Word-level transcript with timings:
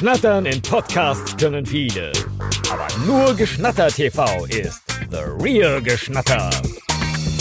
Schnattern 0.00 0.46
in 0.46 0.62
Podcasts 0.62 1.36
können 1.36 1.66
viele. 1.66 2.10
Aber 2.72 2.86
nur 3.04 3.34
Geschnatter 3.34 3.88
TV 3.88 4.46
ist 4.46 4.80
The 5.10 5.18
Real 5.38 5.82
Geschnatter. 5.82 6.48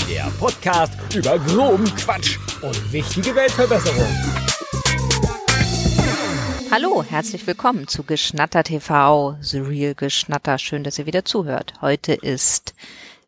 Der 0.10 0.26
Podcast 0.42 0.92
über 1.16 1.40
groben 1.40 1.86
Quatsch 1.96 2.38
und 2.62 2.92
wichtige 2.92 3.34
Weltverbesserung. 3.34 4.10
Hallo, 6.70 7.02
herzlich 7.02 7.48
willkommen 7.48 7.88
zu 7.88 8.04
Geschnatter 8.04 8.66
TV, 8.66 9.38
The 9.40 9.60
Real 9.60 9.96
Geschnatter. 9.96 10.58
Schön, 10.58 10.84
dass 10.84 11.00
ihr 11.00 11.06
wieder 11.06 11.24
zuhört. 11.24 11.76
Heute 11.80 12.12
ist 12.12 12.74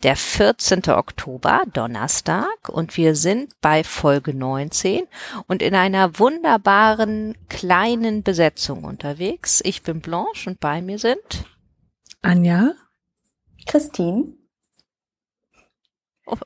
der 0.04 0.16
14. 0.16 0.90
Oktober, 0.90 1.64
Donnerstag, 1.74 2.70
und 2.70 2.98
wir 2.98 3.16
sind 3.16 3.60
bei 3.62 3.84
Folge 3.84 4.34
19 4.34 5.08
und 5.48 5.62
in 5.62 5.76
einer 5.76 6.20
wunderbaren 6.20 7.38
kleinen 7.50 8.24
Besetzung 8.24 8.84
unterwegs. 8.84 9.62
Ich 9.64 9.84
bin 9.84 10.02
Blanche 10.02 10.50
und 10.50 10.60
bei 10.60 10.82
mir 10.82 11.00
sind 11.00 11.46
Anja, 12.22 12.74
Christine. 13.68 14.34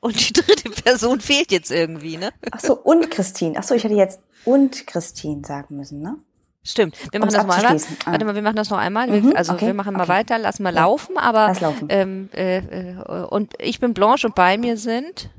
Und 0.00 0.28
die 0.28 0.32
dritte 0.32 0.70
Person 0.70 1.20
fehlt 1.22 1.52
jetzt 1.52 1.70
irgendwie, 1.70 2.16
ne? 2.16 2.32
Ach 2.50 2.60
so, 2.60 2.74
und 2.74 3.10
Christine. 3.10 3.54
Ach 3.58 3.62
so, 3.62 3.74
ich 3.74 3.84
hätte 3.84 3.94
jetzt 3.94 4.20
und 4.44 4.86
Christine 4.86 5.42
sagen 5.44 5.76
müssen, 5.76 6.00
ne? 6.00 6.18
Stimmt. 6.66 6.96
Wir 7.12 7.20
machen 7.20 7.32
das 7.32 7.46
mal 7.46 7.54
einmal. 7.64 7.76
Ah. 8.06 8.10
Warte 8.10 8.24
mal, 8.24 8.34
wir 8.34 8.42
machen 8.42 8.56
das 8.56 8.70
noch 8.70 8.78
einmal. 8.78 9.06
Mhm, 9.08 9.34
also 9.36 9.52
okay, 9.52 9.66
wir 9.66 9.74
machen 9.74 9.92
mal 9.94 10.00
okay. 10.02 10.08
weiter, 10.12 10.38
lassen 10.38 10.64
wir 10.64 10.70
Ja. 10.72 10.80
laufen, 10.82 11.16
aber 11.16 11.46
Lass 11.48 11.60
laufen. 11.60 11.86
ähm, 11.90 12.28
äh, 12.34 12.58
äh, 12.58 12.96
und 13.30 13.54
ich 13.60 13.78
bin 13.78 13.94
Blanche 13.94 14.26
und 14.26 14.34
bei 14.34 14.58
mir 14.58 14.76
sind 14.76 15.30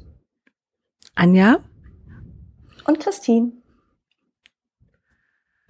Anja, 1.15 1.59
Und 2.85 2.99
Christine. 3.01 3.51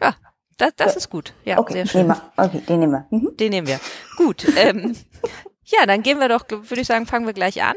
ja, 0.01 0.15
das, 0.57 0.73
das 0.75 0.91
Ja. 0.93 0.97
ist 0.97 1.09
gut. 1.09 1.33
Ja, 1.45 1.57
okay, 1.57 1.73
sehr 1.73 1.85
schön. 1.87 2.01
Nehmen 2.07 2.19
wir. 2.35 2.43
Okay, 2.45 2.61
den 2.67 2.79
nehmen 2.79 2.91
wir. 2.93 3.07
Mhm. 3.09 3.37
Den 3.37 3.49
nehmen 3.49 3.67
wir. 3.67 3.79
Gut. 4.17 4.45
Ähm, 4.57 4.95
ja, 5.63 5.85
dann 5.87 6.03
gehen 6.03 6.19
wir 6.19 6.29
doch, 6.29 6.45
würde 6.49 6.81
ich 6.81 6.87
sagen, 6.87 7.05
fangen 7.07 7.25
wir 7.25 7.33
gleich 7.33 7.63
an. 7.63 7.75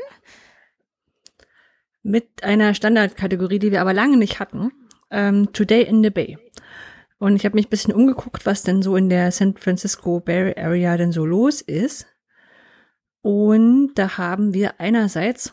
mit 2.03 2.45
einer 2.45 2.73
Standardkategorie, 2.75 3.59
die 3.59 3.73
wir 3.73 3.81
aber 3.83 3.93
lange 3.93 4.17
nicht 4.17 4.41
hatten. 4.41 4.73
Ähm, 5.11 5.53
Today 5.53 5.83
in 5.83 6.03
the 6.03 6.09
Bay. 6.11 6.39
Und 7.21 7.37
ich 7.37 7.45
habe 7.45 7.55
mich 7.55 7.67
ein 7.67 7.71
bisschen 7.71 7.93
umgeguckt, 7.93 8.47
was 8.47 8.63
denn 8.63 8.81
so 8.81 8.97
in 8.97 9.11
der 9.11 9.31
San 9.31 9.55
Francisco 9.55 10.21
Bay 10.21 10.55
Area 10.57 10.97
denn 10.97 11.13
so 11.13 11.27
los 11.27 11.61
ist. 11.61 12.07
Und 13.21 13.93
da 13.95 14.17
haben 14.17 14.55
wir 14.55 14.81
einerseits 14.81 15.53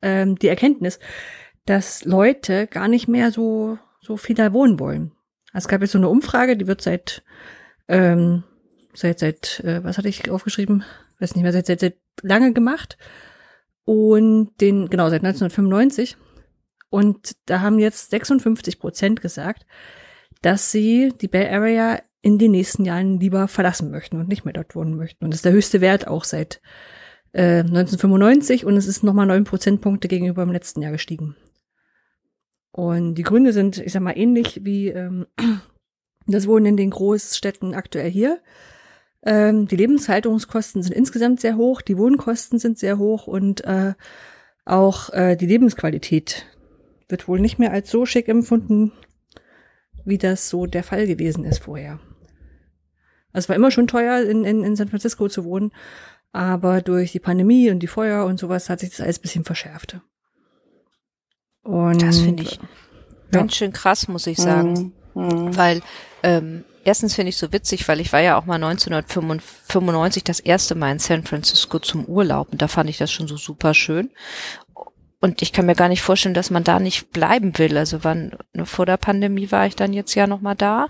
ähm, 0.00 0.38
die 0.38 0.48
Erkenntnis, 0.48 0.98
dass 1.66 2.06
Leute 2.06 2.66
gar 2.66 2.88
nicht 2.88 3.08
mehr 3.08 3.30
so, 3.30 3.78
so 4.00 4.16
viel 4.16 4.34
da 4.34 4.54
wohnen 4.54 4.80
wollen. 4.80 5.12
Also 5.52 5.66
es 5.66 5.68
gab 5.68 5.82
jetzt 5.82 5.90
so 5.90 5.98
eine 5.98 6.08
Umfrage, 6.08 6.56
die 6.56 6.66
wird 6.66 6.80
seit, 6.80 7.22
ähm, 7.88 8.44
seit, 8.94 9.18
seit, 9.18 9.60
äh, 9.60 9.84
was 9.84 9.98
hatte 9.98 10.08
ich 10.08 10.30
aufgeschrieben? 10.30 10.82
Weiß 11.20 11.34
nicht 11.34 11.42
mehr, 11.42 11.52
seit, 11.52 11.66
seit, 11.66 11.80
seit 11.80 11.98
lange 12.22 12.54
gemacht. 12.54 12.96
Und 13.84 14.52
den, 14.62 14.88
genau, 14.88 15.10
seit 15.10 15.22
1995. 15.22 16.16
Und 16.88 17.36
da 17.44 17.60
haben 17.60 17.78
jetzt 17.78 18.12
56 18.12 18.78
Prozent 18.78 19.20
gesagt, 19.20 19.66
dass 20.42 20.70
sie 20.70 21.12
die 21.20 21.28
Bay 21.28 21.48
Area 21.48 22.00
in 22.20 22.38
den 22.38 22.52
nächsten 22.52 22.84
Jahren 22.84 23.18
lieber 23.18 23.48
verlassen 23.48 23.90
möchten 23.90 24.18
und 24.18 24.28
nicht 24.28 24.44
mehr 24.44 24.54
dort 24.54 24.76
wohnen 24.76 24.96
möchten. 24.96 25.24
Und 25.24 25.32
das 25.32 25.38
ist 25.38 25.44
der 25.44 25.52
höchste 25.52 25.80
Wert 25.80 26.06
auch 26.06 26.24
seit 26.24 26.60
äh, 27.32 27.60
1995 27.60 28.64
und 28.64 28.76
es 28.76 28.86
ist 28.86 29.02
nochmal 29.02 29.26
neun 29.26 29.44
Prozentpunkte 29.44 30.08
gegenüber 30.08 30.44
dem 30.44 30.52
letzten 30.52 30.82
Jahr 30.82 30.92
gestiegen. 30.92 31.36
Und 32.70 33.16
die 33.16 33.22
Gründe 33.22 33.52
sind, 33.52 33.78
ich 33.78 33.92
sag 33.92 34.02
mal, 34.02 34.16
ähnlich 34.16 34.60
wie 34.64 34.88
ähm, 34.88 35.26
das 36.26 36.46
Wohnen 36.46 36.66
in 36.66 36.76
den 36.76 36.90
Großstädten 36.90 37.74
aktuell 37.74 38.10
hier. 38.10 38.40
Ähm, 39.24 39.68
die 39.68 39.76
Lebenshaltungskosten 39.76 40.82
sind 40.82 40.94
insgesamt 40.94 41.40
sehr 41.40 41.56
hoch, 41.56 41.82
die 41.82 41.98
Wohnkosten 41.98 42.58
sind 42.58 42.78
sehr 42.78 42.98
hoch 42.98 43.26
und 43.26 43.64
äh, 43.64 43.94
auch 44.64 45.10
äh, 45.10 45.36
die 45.36 45.46
Lebensqualität 45.46 46.46
wird 47.08 47.28
wohl 47.28 47.40
nicht 47.40 47.58
mehr 47.58 47.72
als 47.72 47.90
so 47.90 48.06
schick 48.06 48.28
empfunden, 48.28 48.92
wie 50.04 50.18
das 50.18 50.48
so 50.48 50.66
der 50.66 50.84
Fall 50.84 51.06
gewesen 51.06 51.44
ist 51.44 51.62
vorher. 51.62 52.00
Also 53.32 53.46
es 53.46 53.48
war 53.48 53.56
immer 53.56 53.70
schon 53.70 53.86
teuer, 53.86 54.22
in, 54.22 54.44
in, 54.44 54.62
in 54.62 54.76
San 54.76 54.88
Francisco 54.88 55.28
zu 55.28 55.44
wohnen, 55.44 55.72
aber 56.32 56.82
durch 56.82 57.12
die 57.12 57.20
Pandemie 57.20 57.70
und 57.70 57.80
die 57.80 57.86
Feuer 57.86 58.24
und 58.26 58.38
sowas 58.38 58.68
hat 58.68 58.80
sich 58.80 58.90
das 58.90 59.00
alles 59.00 59.18
ein 59.18 59.22
bisschen 59.22 59.44
verschärft. 59.44 59.98
Und 61.62 62.02
Das 62.02 62.20
finde 62.20 62.42
ich 62.42 62.56
ja. 62.56 62.60
ganz 63.30 63.54
schön 63.54 63.72
krass, 63.72 64.08
muss 64.08 64.26
ich 64.26 64.38
sagen. 64.38 64.92
Mhm. 65.14 65.22
Mhm. 65.22 65.56
Weil 65.56 65.82
ähm, 66.22 66.64
erstens 66.84 67.14
finde 67.14 67.30
ich 67.30 67.36
so 67.36 67.52
witzig, 67.52 67.86
weil 67.88 68.00
ich 68.00 68.12
war 68.12 68.20
ja 68.20 68.36
auch 68.38 68.46
mal 68.46 68.56
1995 68.56 70.24
das 70.24 70.40
erste 70.40 70.74
Mal 70.74 70.92
in 70.92 70.98
San 70.98 71.24
Francisco 71.24 71.78
zum 71.78 72.04
Urlaub 72.06 72.48
und 72.50 72.62
da 72.62 72.68
fand 72.68 72.90
ich 72.90 72.98
das 72.98 73.12
schon 73.12 73.28
so 73.28 73.36
super 73.36 73.74
schön. 73.74 74.10
Und 75.22 75.40
ich 75.40 75.52
kann 75.52 75.66
mir 75.66 75.76
gar 75.76 75.88
nicht 75.88 76.02
vorstellen, 76.02 76.34
dass 76.34 76.50
man 76.50 76.64
da 76.64 76.78
nicht 76.80 77.10
bleiben 77.12 77.56
will. 77.56 77.78
Also 77.78 78.02
wann 78.04 78.36
ne, 78.52 78.66
vor 78.66 78.84
der 78.86 78.96
Pandemie 78.98 79.50
war 79.52 79.66
ich 79.66 79.76
dann 79.76 79.92
jetzt 79.94 80.14
ja 80.14 80.26
noch 80.26 80.40
mal 80.42 80.56
da. 80.56 80.88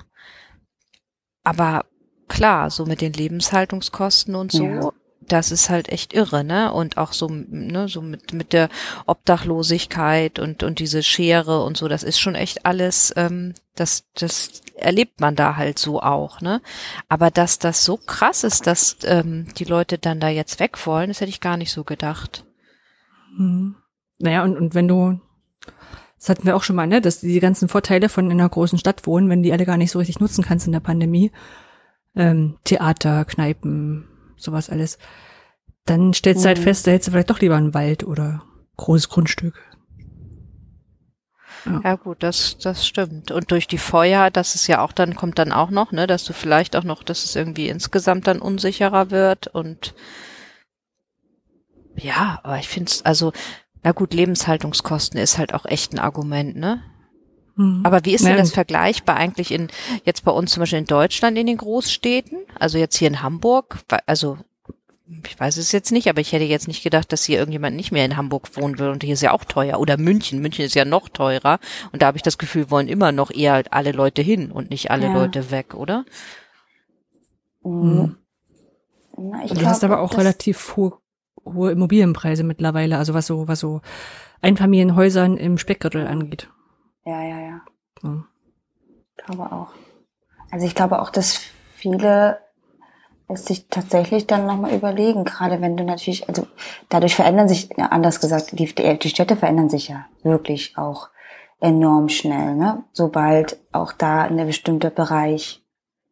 Aber 1.45 1.85
klar, 2.29 2.71
so 2.71 2.87
mit 2.87 3.01
den 3.03 3.13
Lebenshaltungskosten 3.13 4.35
und 4.35 4.51
so, 4.51 4.65
Ja. 4.65 4.91
das 5.21 5.53
ist 5.53 5.69
halt 5.69 5.91
echt 5.91 6.15
irre, 6.15 6.45
ne? 6.45 6.73
Und 6.73 6.97
auch 6.97 7.13
so, 7.13 7.29
ne, 7.29 7.89
so 7.89 8.01
mit 8.01 8.33
mit 8.33 8.53
der 8.55 8.71
Obdachlosigkeit 9.07 10.39
und 10.39 10.63
und 10.63 10.79
diese 10.79 11.03
Schere 11.03 11.63
und 11.63 11.77
so, 11.77 11.87
das 11.89 12.03
ist 12.03 12.19
schon 12.19 12.35
echt 12.35 12.65
alles, 12.65 13.13
ähm, 13.17 13.53
das 13.75 14.05
das 14.15 14.63
erlebt 14.77 15.21
man 15.21 15.37
da 15.37 15.57
halt 15.57 15.79
so 15.79 16.01
auch, 16.01 16.41
ne? 16.41 16.63
Aber 17.09 17.31
dass 17.31 17.59
das 17.59 17.85
so 17.85 17.99
krass 17.99 18.45
ist, 18.45 18.67
dass 18.67 18.97
ähm, 19.05 19.47
die 19.59 19.65
Leute 19.65 19.99
dann 19.99 20.21
da 20.21 20.29
jetzt 20.29 20.59
weg 20.59 20.87
wollen, 20.87 21.09
das 21.09 21.21
hätte 21.21 21.29
ich 21.31 21.41
gar 21.41 21.59
nicht 21.59 21.71
so 21.73 21.85
gedacht. 21.85 22.47
Mhm. 23.37 23.77
Naja, 24.23 24.45
und, 24.45 24.57
und 24.57 24.75
wenn 24.75 24.87
du, 24.89 25.21
das 26.19 26.29
hatten 26.29 26.47
wir 26.47 26.55
auch 26.57 26.63
schon 26.63 26.77
mal, 26.77 26.87
ne, 26.87 27.01
dass 27.01 27.21
die 27.21 27.41
ganzen 27.41 27.69
Vorteile 27.69 28.09
von 28.09 28.27
in 28.31 28.41
einer 28.41 28.49
großen 28.49 28.79
Stadt 28.79 29.07
wohnen, 29.07 29.29
wenn 29.29 29.43
die 29.43 29.53
alle 29.53 29.67
gar 29.67 29.77
nicht 29.77 29.91
so 29.91 29.99
richtig 29.99 30.21
nutzen 30.21 30.45
kannst 30.45 30.67
in 30.67 30.73
der 30.73 30.81
Pandemie, 30.81 31.33
ähm, 32.15 32.57
Theater, 32.65 33.25
Kneipen, 33.25 34.07
sowas 34.37 34.71
alles, 34.71 34.99
dann 35.87 36.13
stellst 36.15 36.45
du 36.45 36.49
halt 36.49 36.59
Mhm. 36.59 36.63
fest, 36.63 36.87
da 36.87 36.93
hättest 36.93 37.09
du 37.09 37.13
vielleicht 37.13 37.31
doch 37.31 37.41
lieber 37.41 37.57
einen 37.57 37.75
Wald 37.75 38.05
oder 38.05 38.43
großes 38.77 39.09
Grundstück. 39.09 39.61
Ja 41.85 41.95
gut, 41.95 42.23
das 42.25 42.59
das 42.59 42.87
stimmt. 42.87 43.31
Und 43.31 43.51
durch 43.53 43.69
die 43.69 43.79
Feuer, 43.79 44.31
das 44.31 44.57
ist 44.57 44.67
ja 44.67 44.81
auch 44.85 44.91
dann 44.93 45.15
kommt 45.15 45.39
dann 45.39 45.53
auch 45.53 45.71
noch, 45.71 45.93
ne, 45.93 46.07
dass 46.09 46.25
du 46.25 46.33
vielleicht 46.33 46.75
auch 46.77 46.83
noch, 46.85 47.03
dass 47.05 47.25
es 47.25 47.37
irgendwie 47.37 47.69
insgesamt 47.69 48.27
dann 48.27 48.41
unsicherer 48.41 49.11
wird 49.13 49.47
und 49.49 49.95
ja, 51.95 52.41
aber 52.43 52.59
ich 52.59 52.69
finde 52.69 52.91
es 52.91 53.05
also 53.05 53.33
na 53.83 53.93
gut, 53.93 54.15
Lebenshaltungskosten 54.15 55.19
ist 55.19 55.39
halt 55.39 55.55
auch 55.55 55.67
echt 55.67 55.93
ein 55.93 55.99
Argument, 55.99 56.57
ne? 56.57 56.83
Mhm. 57.57 57.81
Aber 57.85 58.05
wie 58.05 58.15
ist 58.15 58.25
denn 58.25 58.37
das 58.37 58.53
vergleichbar 58.53 59.17
eigentlich 59.17 59.51
in, 59.51 59.69
jetzt 60.05 60.25
bei 60.25 60.33
uns 60.33 60.53
zum 60.53 60.61
Beispiel 60.61 60.79
in 60.79 60.87
Deutschland 60.87 61.37
in 61.37 61.47
den 61.47 61.59
Großstädten? 61.59 62.39
Also 62.59 62.79
jetzt 62.79 62.97
hier 62.97 63.09
in 63.09 63.23
Hamburg, 63.23 63.79
also 64.07 64.39
ich 65.27 65.39
weiß 65.39 65.59
es 65.59 65.73
jetzt 65.73 65.93
nicht, 65.93 66.09
aber 66.09 66.21
ich 66.21 66.33
hätte 66.33 66.45
jetzt 66.45 66.69
nicht 66.69 66.83
gedacht, 66.83 67.13
dass 67.13 67.25
hier 67.25 67.39
irgendjemand 67.39 67.77
nicht 67.77 67.93
mehr 67.93 68.05
in 68.05 68.17
Hamburg 68.17 68.57
wohnen 68.57 68.79
will 68.79 68.89
und 68.89 69.03
hier 69.03 69.13
ist 69.13 69.21
ja 69.21 69.33
auch 69.33 69.45
teuer. 69.45 69.79
Oder 69.79 69.99
München, 69.99 70.41
München 70.41 70.65
ist 70.65 70.75
ja 70.75 70.85
noch 70.85 71.09
teurer 71.09 71.59
und 71.93 72.01
da 72.01 72.07
habe 72.07 72.17
ich 72.17 72.23
das 72.23 72.39
Gefühl, 72.39 72.71
wollen 72.71 72.89
immer 72.89 73.13
noch 73.13 73.31
eher 73.31 73.63
alle 73.71 73.93
Leute 73.93 74.23
hin 74.23 74.51
und 74.51 74.71
nicht 74.71 74.91
alle 74.91 75.07
Ja. 75.07 75.13
Leute 75.13 75.51
weg, 75.51 75.75
oder? 75.75 76.05
Mhm. 77.63 78.17
Na, 79.17 79.45
ich 79.45 79.51
Und 79.51 79.61
du 79.61 79.67
hast 79.67 79.81
glaub, 79.81 79.93
aber 79.93 80.01
auch 80.01 80.17
relativ 80.17 80.77
hohe, 80.77 80.99
hohe 81.45 81.73
Immobilienpreise 81.73 82.45
mittlerweile, 82.45 82.99
also 82.99 83.15
was 83.15 83.27
so, 83.27 83.49
was 83.49 83.61
so 83.61 83.81
Einfamilienhäusern 84.41 85.37
im 85.37 85.59
Speckgürtel 85.59 86.07
angeht. 86.07 86.49
Ja, 87.05 87.23
ja, 87.23 87.41
ja. 87.41 87.61
Ja. 88.03 88.25
Ich 89.17 89.25
glaube 89.25 89.53
auch. 89.53 89.69
Also 90.51 90.67
ich 90.67 90.75
glaube 90.75 91.01
auch, 91.01 91.11
dass 91.11 91.41
viele 91.77 92.39
es 93.29 93.47
sich 93.47 93.69
tatsächlich 93.69 94.27
dann 94.27 94.47
nochmal 94.47 94.75
überlegen, 94.75 95.25
gerade 95.25 95.61
wenn 95.61 95.77
du 95.77 95.85
natürlich, 95.85 96.29
also 96.29 96.47
dadurch 96.89 97.15
verändern 97.15 97.49
sich, 97.49 97.71
anders 97.79 98.21
gesagt, 98.21 98.59
die, 98.59 98.67
die 98.67 98.99
die 98.99 99.09
Städte 99.09 99.37
verändern 99.37 99.71
sich 99.71 99.89
ja 99.89 100.07
wirklich 100.23 100.77
auch 100.77 101.09
enorm 101.61 102.09
schnell, 102.09 102.57
ne? 102.57 102.85
Sobald 102.93 103.59
auch 103.71 103.93
da 103.93 104.23
ein 104.23 104.37
bestimmter 104.47 104.91
Bereich, 104.91 105.65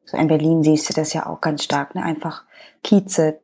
so 0.05 0.17
in 0.17 0.29
Berlin 0.29 0.63
siehst 0.63 0.89
du 0.89 0.95
das 0.95 1.13
ja 1.13 1.27
auch 1.27 1.41
ganz 1.41 1.65
stark, 1.65 1.95
ne? 1.95 2.03
Einfach 2.03 2.45
Kieze 2.83 3.40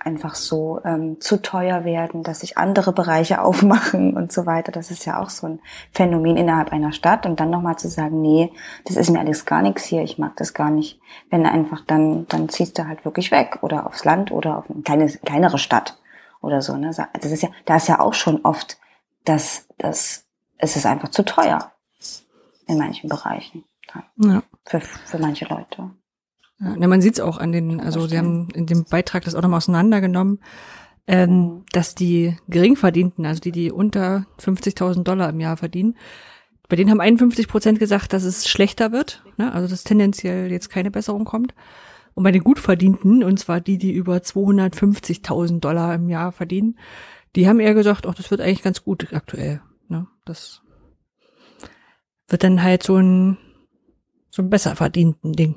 einfach 0.00 0.34
so 0.34 0.80
ähm, 0.84 1.20
zu 1.20 1.40
teuer 1.42 1.84
werden, 1.84 2.22
dass 2.22 2.40
sich 2.40 2.58
andere 2.58 2.92
Bereiche 2.92 3.42
aufmachen 3.42 4.16
und 4.16 4.32
so 4.32 4.46
weiter. 4.46 4.72
Das 4.72 4.90
ist 4.90 5.04
ja 5.04 5.20
auch 5.20 5.30
so 5.30 5.46
ein 5.46 5.60
Phänomen 5.92 6.36
innerhalb 6.36 6.72
einer 6.72 6.92
Stadt. 6.92 7.26
Und 7.26 7.40
dann 7.40 7.50
nochmal 7.50 7.78
zu 7.78 7.88
sagen, 7.88 8.20
nee, 8.20 8.52
das 8.86 8.96
ist 8.96 9.10
mir 9.10 9.20
alles 9.20 9.44
gar 9.44 9.62
nichts 9.62 9.84
hier, 9.84 10.02
ich 10.02 10.18
mag 10.18 10.36
das 10.36 10.54
gar 10.54 10.70
nicht. 10.70 11.00
Wenn 11.30 11.46
einfach 11.46 11.82
dann, 11.86 12.26
dann 12.28 12.48
ziehst 12.48 12.78
du 12.78 12.86
halt 12.86 13.04
wirklich 13.04 13.30
weg 13.30 13.58
oder 13.62 13.86
aufs 13.86 14.04
Land 14.04 14.30
oder 14.32 14.58
auf 14.58 14.70
eine 14.70 14.82
kleine, 14.82 15.08
kleinere 15.08 15.58
Stadt 15.58 15.98
oder 16.40 16.62
so. 16.62 16.76
Ne? 16.76 16.90
Das 17.12 17.30
ist 17.30 17.42
ja, 17.42 17.50
da 17.64 17.76
ist 17.76 17.88
ja 17.88 18.00
auch 18.00 18.14
schon 18.14 18.40
oft, 18.44 18.78
dass, 19.24 19.66
dass 19.78 20.24
es 20.58 20.76
ist 20.76 20.86
einfach 20.86 21.08
zu 21.10 21.24
teuer 21.24 21.72
in 22.66 22.78
manchen 22.78 23.08
Bereichen 23.08 23.64
Ja. 24.16 24.42
für, 24.64 24.80
für 24.80 25.18
manche 25.18 25.46
Leute. 25.46 25.90
Ja, 26.60 26.88
man 26.88 27.00
sieht 27.00 27.14
es 27.14 27.20
auch 27.20 27.38
an 27.38 27.52
den, 27.52 27.80
also 27.80 28.06
sie 28.06 28.18
haben 28.18 28.48
in 28.54 28.66
dem 28.66 28.84
Beitrag 28.84 29.24
das 29.24 29.34
auch 29.34 29.40
nochmal 29.40 29.58
auseinandergenommen, 29.58 30.40
ähm, 31.06 31.64
dass 31.72 31.94
die 31.94 32.36
Geringverdienten, 32.48 33.24
also 33.24 33.40
die, 33.40 33.52
die 33.52 33.72
unter 33.72 34.26
50.000 34.38 35.02
Dollar 35.02 35.30
im 35.30 35.40
Jahr 35.40 35.56
verdienen, 35.56 35.96
bei 36.68 36.76
denen 36.76 36.90
haben 36.90 37.00
51 37.00 37.48
Prozent 37.48 37.78
gesagt, 37.78 38.12
dass 38.12 38.24
es 38.24 38.46
schlechter 38.46 38.92
wird, 38.92 39.24
ne? 39.38 39.52
also 39.52 39.68
dass 39.68 39.84
tendenziell 39.84 40.52
jetzt 40.52 40.68
keine 40.68 40.90
Besserung 40.90 41.24
kommt. 41.24 41.54
Und 42.14 42.24
bei 42.24 42.32
den 42.32 42.44
Gutverdienten, 42.44 43.24
und 43.24 43.38
zwar 43.38 43.60
die, 43.60 43.78
die 43.78 43.92
über 43.92 44.16
250.000 44.16 45.60
Dollar 45.60 45.94
im 45.94 46.08
Jahr 46.08 46.32
verdienen, 46.32 46.78
die 47.34 47.48
haben 47.48 47.60
eher 47.60 47.74
gesagt, 47.74 48.06
ach, 48.06 48.14
das 48.14 48.30
wird 48.30 48.40
eigentlich 48.40 48.62
ganz 48.62 48.84
gut 48.84 49.12
aktuell. 49.12 49.62
Ne? 49.88 50.06
Das 50.24 50.62
wird 52.28 52.44
dann 52.44 52.62
halt 52.62 52.82
so 52.82 52.96
ein, 52.96 53.38
so 54.30 54.42
ein 54.42 54.50
besser 54.50 54.76
verdienten 54.76 55.32
Ding. 55.32 55.56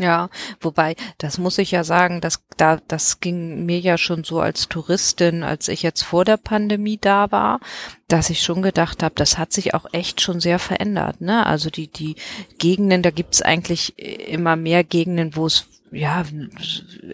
Ja, 0.00 0.30
wobei, 0.62 0.96
das 1.18 1.36
muss 1.36 1.58
ich 1.58 1.72
ja 1.72 1.84
sagen, 1.84 2.22
dass 2.22 2.42
da, 2.56 2.78
das 2.88 3.20
ging 3.20 3.66
mir 3.66 3.80
ja 3.80 3.98
schon 3.98 4.24
so 4.24 4.40
als 4.40 4.66
Touristin, 4.68 5.42
als 5.42 5.68
ich 5.68 5.82
jetzt 5.82 6.02
vor 6.02 6.24
der 6.24 6.38
Pandemie 6.38 6.96
da 6.98 7.30
war, 7.30 7.60
dass 8.08 8.30
ich 8.30 8.40
schon 8.40 8.62
gedacht 8.62 9.02
habe, 9.02 9.14
das 9.14 9.36
hat 9.36 9.52
sich 9.52 9.74
auch 9.74 9.84
echt 9.92 10.22
schon 10.22 10.40
sehr 10.40 10.58
verändert. 10.58 11.20
Ne? 11.20 11.44
Also 11.44 11.68
die, 11.68 11.88
die 11.88 12.16
Gegenden, 12.56 13.02
da 13.02 13.10
gibt's 13.10 13.42
eigentlich 13.42 13.98
immer 13.98 14.56
mehr 14.56 14.84
Gegenden, 14.84 15.36
wo 15.36 15.44
es 15.44 15.66
ja 15.92 16.24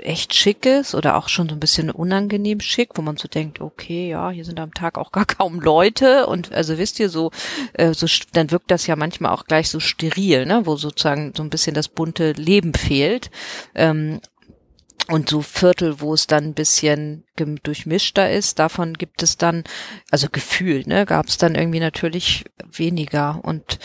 echt 0.02 0.34
schick 0.34 0.66
ist 0.66 0.94
oder 0.94 1.16
auch 1.16 1.28
schon 1.28 1.48
so 1.48 1.54
ein 1.54 1.60
bisschen 1.60 1.90
unangenehm 1.90 2.60
schick, 2.60 2.90
wo 2.94 3.02
man 3.02 3.16
so 3.16 3.28
denkt, 3.28 3.60
okay, 3.60 4.10
ja, 4.10 4.30
hier 4.30 4.44
sind 4.44 4.60
am 4.60 4.74
Tag 4.74 4.98
auch 4.98 5.12
gar 5.12 5.24
kaum 5.26 5.60
Leute 5.60 6.26
und 6.26 6.52
also 6.52 6.78
wisst 6.78 7.00
ihr 7.00 7.08
so, 7.08 7.30
äh, 7.74 7.94
so 7.94 8.06
dann 8.32 8.50
wirkt 8.50 8.70
das 8.70 8.86
ja 8.86 8.96
manchmal 8.96 9.32
auch 9.32 9.44
gleich 9.44 9.70
so 9.70 9.80
steril, 9.80 10.46
ne, 10.46 10.66
wo 10.66 10.76
sozusagen 10.76 11.32
so 11.36 11.42
ein 11.42 11.50
bisschen 11.50 11.74
das 11.74 11.88
bunte 11.88 12.32
Leben 12.32 12.74
fehlt. 12.74 13.30
Ähm, 13.74 14.20
und 15.08 15.28
so 15.28 15.40
Viertel, 15.40 16.00
wo 16.00 16.14
es 16.14 16.26
dann 16.26 16.46
ein 16.46 16.54
bisschen 16.54 17.22
durchmischter 17.36 18.28
ist, 18.30 18.58
davon 18.58 18.94
gibt 18.94 19.22
es 19.22 19.36
dann, 19.36 19.62
also 20.10 20.26
gefühlt, 20.30 20.88
ne, 20.88 21.06
gab 21.06 21.28
es 21.28 21.38
dann 21.38 21.54
irgendwie 21.54 21.78
natürlich 21.78 22.44
weniger. 22.72 23.40
Und, 23.44 23.78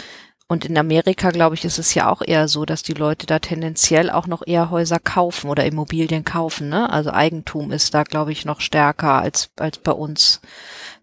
und 0.52 0.66
in 0.66 0.78
Amerika, 0.78 1.30
glaube 1.30 1.56
ich, 1.56 1.64
ist 1.64 1.80
es 1.80 1.94
ja 1.94 2.10
auch 2.10 2.22
eher 2.22 2.50
so, 2.50 2.66
dass 2.66 2.84
die 2.84 2.92
Leute 2.92 3.26
da 3.26 3.40
tendenziell 3.40 4.10
auch 4.10 4.28
noch 4.28 4.46
eher 4.46 4.70
Häuser 4.70 5.00
kaufen 5.00 5.50
oder 5.50 5.66
Immobilien 5.66 6.26
kaufen, 6.26 6.68
ne? 6.68 6.90
Also 6.90 7.10
Eigentum 7.10 7.72
ist 7.72 7.94
da, 7.94 8.04
glaube 8.04 8.34
ich, 8.34 8.44
noch 8.44 8.60
stärker 8.60 9.22
als, 9.22 9.50
als 9.56 9.78
bei 9.78 9.94
uns. 9.94 10.42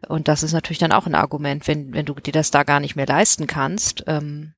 Und 0.07 0.29
das 0.29 0.43
ist 0.43 0.53
natürlich 0.53 0.81
dann 0.81 0.93
auch 0.93 1.07
ein 1.07 1.15
Argument, 1.15 1.67
wenn, 1.67 1.95
wenn 1.95 2.05
du 2.05 2.13
dir 2.13 2.35
das 2.35 2.51
da 2.51 2.63
gar 2.63 2.79
nicht 2.79 2.95
mehr 2.95 3.07
leisten 3.07 3.47
kannst. 3.47 4.05
Ähm, 4.07 4.53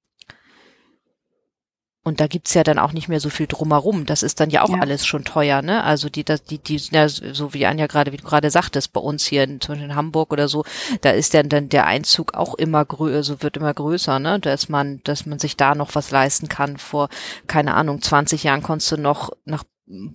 und 2.02 2.18
da 2.20 2.26
gibt's 2.26 2.54
ja 2.54 2.62
dann 2.62 2.78
auch 2.78 2.92
nicht 2.92 3.08
mehr 3.08 3.20
so 3.20 3.28
viel 3.28 3.46
drumherum. 3.46 4.06
Das 4.06 4.22
ist 4.22 4.40
dann 4.40 4.48
ja 4.50 4.62
auch 4.62 4.70
Ja. 4.70 4.80
alles 4.80 5.04
schon 5.06 5.24
teuer, 5.24 5.60
ne? 5.60 5.84
Also 5.84 6.08
die, 6.08 6.24
das- 6.24 6.42
die, 6.44 6.58
die, 6.58 6.76
ja, 6.92 7.08
so 7.08 7.52
wie 7.52 7.66
Anja 7.66 7.86
gerade, 7.86 8.10
wie 8.12 8.16
du 8.16 8.24
gerade 8.24 8.50
sagtest, 8.50 8.92
bei 8.94 9.00
uns 9.00 9.26
hier 9.26 9.44
in, 9.44 9.60
zum 9.60 9.74
Beispiel 9.74 9.90
in 9.90 9.96
Hamburg 9.96 10.32
oder 10.32 10.48
so, 10.48 10.64
da 11.02 11.10
ist 11.10 11.34
dann, 11.34 11.48
dann 11.50 11.68
der 11.68 11.86
Einzug 11.86 12.34
auch 12.34 12.54
immer 12.54 12.84
größer, 12.84 13.16
also 13.16 13.42
wird 13.42 13.56
immer 13.58 13.74
größer, 13.74 14.18
ne? 14.18 14.40
Dass 14.40 14.68
man, 14.70 15.00
dass 15.04 15.26
man 15.26 15.38
sich 15.38 15.56
da 15.56 15.74
noch 15.74 15.94
was 15.94 16.10
leisten 16.10 16.48
kann. 16.48 16.78
Vor, 16.78 17.08
keine 17.46 17.74
Ahnung, 17.74 18.00
20 18.00 18.44
Jahren 18.44 18.62
konntest 18.62 18.92
du 18.92 18.96
noch 18.96 19.30
nach 19.44 19.64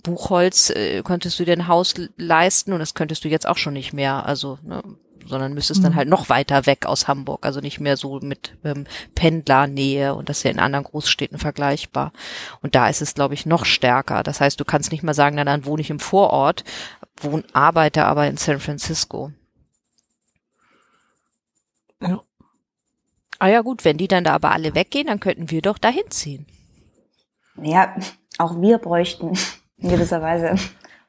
Buchholz, 0.02 0.70
äh, 0.70 1.02
konntest 1.02 1.38
du 1.38 1.44
dir 1.44 1.52
ein 1.52 1.68
Haus 1.68 1.94
leisten 2.16 2.72
und 2.72 2.78
das 2.78 2.94
könntest 2.94 3.24
du 3.24 3.28
jetzt 3.28 3.46
auch 3.46 3.58
schon 3.58 3.74
nicht 3.74 3.92
mehr. 3.92 4.26
Also, 4.26 4.58
ne? 4.62 4.82
Sondern 5.26 5.54
müsstest 5.54 5.84
dann 5.84 5.92
Mhm. 5.92 5.96
halt 5.96 6.08
noch 6.08 6.28
weiter 6.28 6.66
weg 6.66 6.86
aus 6.86 7.08
Hamburg, 7.08 7.44
also 7.46 7.60
nicht 7.60 7.80
mehr 7.80 7.96
so 7.96 8.20
mit 8.20 8.56
ähm, 8.64 8.86
Pendlernähe 9.14 10.14
und 10.14 10.28
das 10.28 10.38
ist 10.38 10.42
ja 10.44 10.50
in 10.50 10.58
anderen 10.58 10.84
Großstädten 10.84 11.38
vergleichbar. 11.38 12.12
Und 12.62 12.74
da 12.74 12.88
ist 12.88 13.02
es, 13.02 13.14
glaube 13.14 13.34
ich, 13.34 13.46
noch 13.46 13.64
stärker. 13.64 14.22
Das 14.22 14.40
heißt, 14.40 14.58
du 14.60 14.64
kannst 14.64 14.92
nicht 14.92 15.02
mal 15.02 15.14
sagen, 15.14 15.36
na 15.36 15.44
dann 15.44 15.64
wohne 15.64 15.82
ich 15.82 15.90
im 15.90 16.00
Vorort, 16.00 16.64
wohn, 17.16 17.44
arbeite 17.52 18.04
aber 18.04 18.26
in 18.26 18.36
San 18.36 18.60
Francisco. 18.60 19.32
Ja. 22.00 22.20
Ah 23.38 23.48
ja 23.48 23.60
gut, 23.60 23.84
wenn 23.84 23.98
die 23.98 24.08
dann 24.08 24.24
da 24.24 24.34
aber 24.34 24.52
alle 24.52 24.74
weggehen, 24.74 25.06
dann 25.08 25.20
könnten 25.20 25.50
wir 25.50 25.62
doch 25.62 25.78
dahin 25.78 26.10
ziehen. 26.10 26.46
Ja, 27.62 27.94
auch 28.38 28.60
wir 28.60 28.78
bräuchten 28.78 29.32
in 29.78 29.88
gewisser 29.90 30.20
Weise 30.22 30.54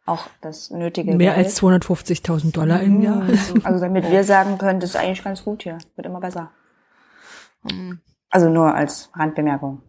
auch 0.07 0.27
das 0.42 0.71
nötige 0.71 1.15
Mehr 1.15 1.33
Geld. 1.33 1.48
als 1.48 1.62
250.000 1.62 2.54
Dollar 2.54 2.81
im 2.81 3.01
Jahr. 3.01 3.27
Also 3.63 3.80
damit 3.80 4.09
wir 4.09 4.24
sagen 4.24 4.57
können, 4.57 4.80
das 4.80 4.92
ist 4.92 4.95
eigentlich 4.95 5.24
ganz 5.24 5.44
gut 5.44 5.63
hier. 5.63 5.77
Wird 5.95 6.07
immer 6.07 6.19
besser. 6.19 6.51
Hm. 7.69 8.00
Also 8.30 8.50
nur 8.50 8.74
als 8.74 9.09
Randbemerkung. 9.13 9.81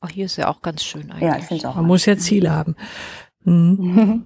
Ach, 0.00 0.10
hier 0.10 0.26
ist 0.26 0.36
ja 0.36 0.48
auch 0.48 0.62
ganz 0.62 0.82
schön 0.82 1.10
eigentlich. 1.10 1.28
Ja, 1.28 1.36
ich 1.36 1.44
finde 1.44 1.62
es 1.62 1.64
auch. 1.66 1.74
Man 1.76 1.86
muss 1.86 2.06
ja 2.06 2.16
Ziele 2.16 2.50
haben. 2.50 2.74
Mhm. 3.44 4.24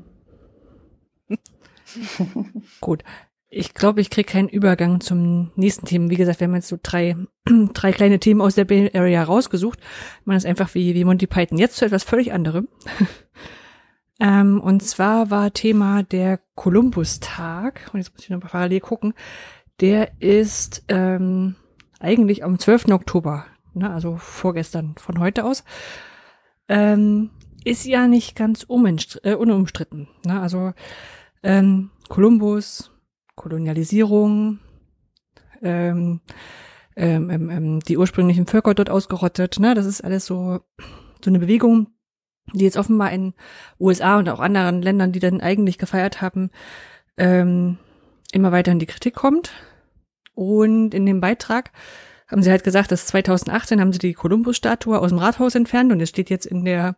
Gut. 2.81 3.03
Ich 3.49 3.75
glaube, 3.75 4.01
ich 4.01 4.11
kriege 4.11 4.31
keinen 4.31 4.49
Übergang 4.49 5.01
zum 5.01 5.53
nächsten 5.55 5.87
Thema. 5.87 6.11
Wie 6.11 6.17
gesagt, 6.17 6.41
wir 6.41 6.49
haben 6.49 6.55
jetzt 6.57 6.69
so 6.69 6.79
drei, 6.83 7.17
drei 7.73 7.93
kleine 7.93 8.19
Themen 8.19 8.41
aus 8.41 8.57
der 8.57 8.65
Bay 8.65 8.91
Area 8.95 9.23
rausgesucht. 9.23 9.79
Man 10.25 10.37
ist 10.37 10.47
einfach 10.47 10.75
wie, 10.75 10.95
wie 10.95 11.05
Monty 11.05 11.27
Python. 11.27 11.59
Jetzt 11.59 11.77
zu 11.77 11.85
etwas 11.85 12.03
völlig 12.03 12.33
anderem. 12.33 12.69
Ähm, 14.25 14.59
und 14.59 14.83
zwar 14.83 15.31
war 15.31 15.53
Thema 15.53 16.03
der 16.03 16.41
Columbus-Tag. 16.55 17.91
Und 17.93 18.01
jetzt 18.01 18.15
muss 18.15 18.25
ich 18.25 18.31
noch 18.31 18.41
parallel 18.41 18.81
gucken. 18.81 19.13
Der 19.81 20.19
ist 20.19 20.83
ähm, 20.89 21.57
eigentlich 22.01 22.43
am 22.43 22.59
12. 22.59 22.87
Oktober, 22.89 23.45
ne, 23.75 23.93
also 23.93 24.17
vorgestern 24.17 24.95
von 24.97 25.21
heute 25.21 25.45
aus. 25.45 25.63
Ähm, 26.71 27.33
ist 27.65 27.85
ja 27.85 28.09
nicht 28.09 28.35
ganz 28.35 28.63
äh, 28.63 29.35
unumstritten. 29.35 30.09
Ne? 30.25 30.41
Also 30.41 30.73
ähm, 31.43 31.91
Kolumbus, 32.09 32.93
Kolonialisierung, 33.35 34.59
ähm, 35.61 36.21
ähm, 36.97 37.29
ähm, 37.29 37.51
ähm, 37.51 37.81
die 37.81 37.99
ursprünglichen 37.99 38.47
Völker 38.47 38.73
dort 38.75 38.89
ausgerottet. 38.89 39.59
Ne? 39.59 39.75
Das 39.75 39.85
ist 39.85 40.03
alles 40.03 40.25
so, 40.25 40.61
so 41.23 41.31
eine 41.31 41.41
Bewegung, 41.41 41.89
die 42.53 42.65
jetzt 42.65 42.77
offenbar 42.77 43.11
in 43.13 43.35
USA 43.81 44.19
und 44.19 44.29
auch 44.29 44.41
anderen 44.41 44.83
Ländern, 44.83 45.13
die 45.13 45.21
dann 45.21 45.41
eigentlich 45.41 45.79
gefeiert 45.79 46.21
haben, 46.21 46.51
ähm, 47.17 47.79
immer 48.33 48.53
weiter 48.53 48.73
in 48.73 48.79
die 48.79 48.87
Kritik 48.87 49.15
kommt. 49.15 49.53
Und 50.35 50.95
in 50.95 51.07
dem 51.07 51.21
Beitrag 51.21 51.71
haben 52.29 52.43
sie 52.43 52.51
halt 52.51 52.65
gesagt, 52.65 52.91
dass 52.91 53.07
2018 53.07 53.81
haben 53.81 53.93
sie 53.93 53.99
die 53.99 54.15
Columbus-Statue 54.15 54.99
aus 54.99 55.11
dem 55.11 55.19
Rathaus 55.19 55.55
entfernt 55.55 55.93
und 55.93 56.01
es 56.01 56.09
steht 56.09 56.31
jetzt 56.31 56.47
in 56.47 56.65
der 56.65 56.97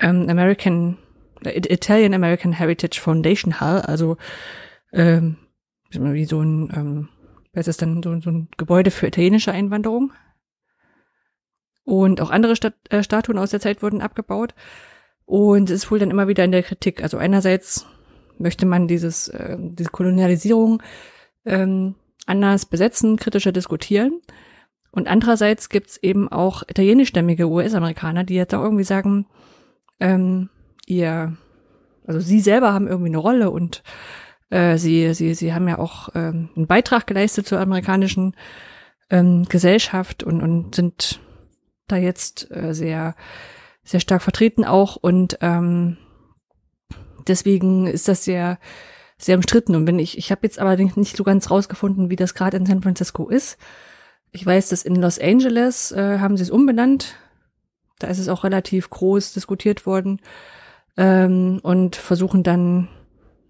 ähm, 0.00 0.28
American 0.28 0.98
Italian 1.44 2.14
American 2.14 2.52
Heritage 2.52 3.00
Foundation 3.00 3.60
Hall, 3.60 3.82
also 3.82 4.16
ähm, 4.92 5.36
wie 5.90 6.24
so 6.24 6.40
ein, 6.40 6.72
ähm, 6.74 7.08
was 7.52 7.68
ist 7.68 7.82
dann 7.82 8.02
so, 8.02 8.18
so 8.20 8.30
ein 8.30 8.48
Gebäude 8.56 8.90
für 8.90 9.06
italienische 9.06 9.52
Einwanderung. 9.52 10.12
Und 11.84 12.20
auch 12.20 12.30
andere 12.30 12.56
Stat 12.56 12.74
äh, 12.90 13.02
Statuen 13.02 13.38
aus 13.38 13.50
der 13.50 13.60
Zeit 13.60 13.82
wurden 13.82 14.00
abgebaut. 14.00 14.54
Und 15.26 15.70
es 15.70 15.84
ist 15.84 15.90
wohl 15.90 15.98
dann 15.98 16.10
immer 16.10 16.28
wieder 16.28 16.44
in 16.44 16.52
der 16.52 16.62
Kritik. 16.62 17.02
Also 17.02 17.18
einerseits 17.18 17.86
möchte 18.38 18.66
man 18.66 18.88
dieses, 18.88 19.28
äh, 19.28 19.56
diese 19.58 19.90
Kolonialisierung 19.90 20.82
ähm, 21.44 21.94
anders 22.26 22.66
besetzen, 22.66 23.16
kritischer 23.16 23.52
diskutieren. 23.52 24.20
Und 24.90 25.08
andererseits 25.08 25.68
gibt's 25.68 25.96
eben 25.96 26.28
auch 26.28 26.62
italienischstämmige 26.66 27.48
US-Amerikaner, 27.48 28.24
die 28.24 28.34
jetzt 28.34 28.54
auch 28.54 28.62
irgendwie 28.62 28.84
sagen, 28.84 29.26
ähm, 30.00 30.50
ihr, 30.86 31.36
also 32.06 32.20
sie 32.20 32.40
selber 32.40 32.72
haben 32.72 32.86
irgendwie 32.86 33.08
eine 33.08 33.18
Rolle 33.18 33.50
und 33.50 33.82
äh, 34.50 34.78
sie, 34.78 35.12
sie, 35.14 35.34
sie 35.34 35.52
haben 35.52 35.68
ja 35.68 35.78
auch 35.78 36.10
ähm, 36.14 36.50
einen 36.54 36.66
Beitrag 36.66 37.06
geleistet 37.06 37.46
zur 37.46 37.58
amerikanischen 37.58 38.36
ähm, 39.10 39.46
Gesellschaft 39.48 40.22
und, 40.22 40.40
und 40.42 40.74
sind 40.74 41.20
da 41.86 41.96
jetzt 41.96 42.50
äh, 42.50 42.74
sehr, 42.74 43.14
sehr 43.82 44.00
stark 44.00 44.22
vertreten 44.22 44.64
auch 44.64 44.96
und 44.96 45.38
ähm, 45.40 45.98
deswegen 47.26 47.86
ist 47.86 48.08
das 48.08 48.24
sehr, 48.24 48.58
sehr 49.18 49.36
umstritten. 49.36 49.74
Und 49.74 49.86
wenn 49.86 49.98
ich, 49.98 50.18
ich 50.18 50.30
habe 50.30 50.40
jetzt 50.44 50.58
aber 50.58 50.76
nicht 50.76 51.16
so 51.16 51.24
ganz 51.24 51.50
rausgefunden, 51.50 52.10
wie 52.10 52.16
das 52.16 52.34
gerade 52.34 52.56
in 52.56 52.66
San 52.66 52.82
Francisco 52.82 53.28
ist. 53.28 53.58
Ich 54.32 54.44
weiß, 54.44 54.70
dass 54.70 54.84
in 54.84 54.96
Los 54.96 55.18
Angeles 55.18 55.92
äh, 55.92 56.18
haben 56.18 56.36
sie 56.36 56.42
es 56.42 56.50
umbenannt. 56.50 57.16
Da 57.98 58.08
ist 58.08 58.18
es 58.18 58.28
auch 58.28 58.44
relativ 58.44 58.90
groß 58.90 59.32
diskutiert 59.32 59.86
worden 59.86 60.20
ähm, 60.96 61.60
und 61.62 61.94
versuchen 61.94 62.42
dann 62.42 62.88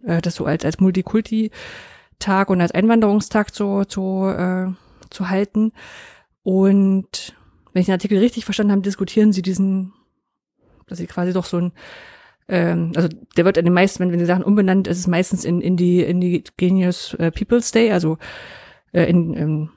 äh, 0.05 0.21
das 0.21 0.35
so 0.35 0.45
als 0.45 0.64
als 0.64 0.81
Multikulti-Tag 0.81 2.50
und 2.50 2.61
als 2.61 2.73
Einwanderungstag 2.73 3.55
zu 3.55 3.85
zu, 3.87 4.26
äh, 4.26 4.67
zu 5.09 5.31
halten. 5.31 5.73
Und 6.43 7.35
wenn 7.75 7.81
ich 7.81 7.87
den 7.87 7.93
Artikel 7.93 8.19
richtig 8.19 8.47
verstanden 8.47 8.73
habe, 8.73 8.81
diskutieren 8.81 9.35
sie 9.35 9.43
diesen, 9.43 9.93
dass 10.87 10.97
sie 10.97 11.07
quasi 11.07 11.35
doch 11.35 11.45
so 11.45 11.59
ein 11.59 11.73
ähm, 12.49 12.93
also 12.95 13.09
der 13.37 13.45
wird 13.45 13.57
in 13.57 13.64
den 13.64 13.75
meisten, 13.75 14.00
wenn, 14.00 14.12
wenn 14.12 14.19
die 14.19 14.25
Sachen 14.25 14.45
umbenannt, 14.45 14.87
ist 14.87 14.99
es 14.99 15.07
meistens 15.07 15.45
in, 15.45 15.61
in 15.61 15.76
die 15.76 16.02
Indigenous 16.02 17.14
äh, 17.14 17.31
Peoples 17.31 17.73
Day, 17.73 17.93
also 17.93 18.19
äh, 18.93 19.04
in, 19.04 19.35
in 19.35 19.71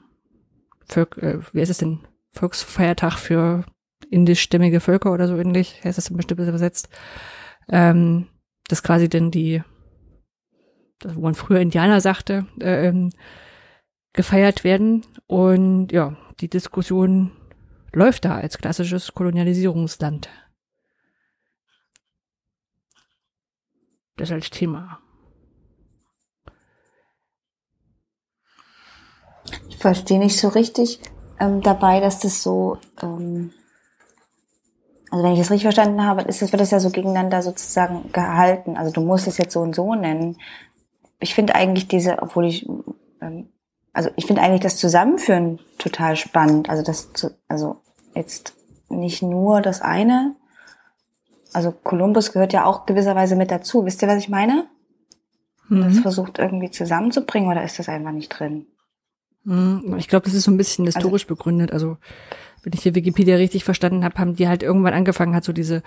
Volk, 0.86 1.18
äh, 1.18 1.38
wie 1.52 1.60
ist 1.60 1.70
es 1.70 1.78
denn? 1.78 2.00
Volksfeiertag 2.32 3.18
für 3.18 3.64
indischstämmige 4.10 4.80
Völker 4.80 5.12
oder 5.12 5.26
so 5.28 5.36
ähnlich, 5.36 5.80
heißt 5.82 5.98
das 5.98 6.12
bestimmt 6.12 6.40
übersetzt, 6.40 6.88
ähm, 7.68 8.26
das 8.68 8.82
quasi 8.82 9.08
denn 9.08 9.30
die, 9.30 9.62
das, 10.98 11.16
wo 11.16 11.20
man 11.20 11.34
früher 11.34 11.60
Indianer 11.60 12.00
sagte, 12.00 12.46
äh, 12.60 12.88
ähm, 12.88 13.10
gefeiert 14.12 14.62
werden. 14.62 15.04
Und 15.26 15.90
ja, 15.90 16.16
die 16.40 16.48
Diskussion 16.48 17.32
läuft 17.92 18.24
da 18.24 18.36
als 18.36 18.58
klassisches 18.58 19.14
Kolonialisierungsland. 19.14 20.28
Das 24.16 24.32
als 24.32 24.50
Thema. 24.50 25.00
Ich 29.68 29.78
verstehe 29.78 30.18
nicht 30.18 30.38
so 30.38 30.48
richtig 30.48 31.00
ähm, 31.38 31.60
dabei, 31.60 32.00
dass 32.00 32.18
das 32.18 32.42
so, 32.42 32.78
ähm, 33.00 33.52
also 35.10 35.24
wenn 35.24 35.32
ich 35.32 35.38
das 35.38 35.50
richtig 35.50 35.62
verstanden 35.62 36.04
habe, 36.04 36.22
ist 36.22 36.42
das, 36.42 36.52
wird 36.52 36.60
das 36.60 36.72
ja 36.72 36.80
so 36.80 36.90
gegeneinander 36.90 37.42
sozusagen 37.42 38.10
gehalten. 38.12 38.76
Also 38.76 38.92
du 38.92 39.00
musst 39.00 39.28
es 39.28 39.38
jetzt 39.38 39.52
so 39.52 39.60
und 39.60 39.74
so 39.74 39.94
nennen. 39.94 40.36
Ich 41.20 41.34
finde 41.34 41.54
eigentlich 41.54 41.88
diese, 41.88 42.20
obwohl 42.20 42.46
ich, 42.46 42.68
ähm, 43.20 43.50
also 43.92 44.10
ich 44.16 44.26
finde 44.26 44.42
eigentlich 44.42 44.60
das 44.60 44.76
Zusammenführen 44.76 45.58
total 45.78 46.16
spannend. 46.16 46.68
Also 46.70 46.82
das, 46.82 47.12
zu, 47.12 47.30
also 47.48 47.80
jetzt 48.14 48.54
nicht 48.88 49.22
nur 49.22 49.60
das 49.60 49.80
eine. 49.80 50.36
Also 51.52 51.72
Kolumbus 51.72 52.32
gehört 52.32 52.52
ja 52.52 52.64
auch 52.64 52.86
gewisserweise 52.86 53.36
mit 53.36 53.50
dazu. 53.50 53.84
Wisst 53.84 54.02
ihr, 54.02 54.08
was 54.08 54.18
ich 54.18 54.28
meine? 54.28 54.66
Mhm. 55.68 55.82
Das 55.82 55.98
versucht 56.00 56.38
irgendwie 56.38 56.70
zusammenzubringen 56.70 57.50
oder 57.50 57.62
ist 57.62 57.78
das 57.78 57.88
einfach 57.88 58.12
nicht 58.12 58.28
drin? 58.28 58.66
Mhm. 59.44 59.96
Ich 59.98 60.08
glaube, 60.08 60.24
das 60.24 60.34
ist 60.34 60.44
so 60.44 60.50
ein 60.50 60.56
bisschen 60.56 60.84
historisch 60.84 61.24
also, 61.24 61.34
begründet. 61.34 61.72
Also 61.72 61.96
wenn 62.62 62.72
ich 62.72 62.82
hier 62.82 62.94
Wikipedia 62.94 63.36
richtig 63.36 63.64
verstanden 63.64 64.04
habe, 64.04 64.18
haben 64.18 64.36
die 64.36 64.48
halt 64.48 64.62
irgendwann 64.62 64.94
angefangen, 64.94 65.34
hat 65.34 65.44
so 65.44 65.52
diese 65.52 65.82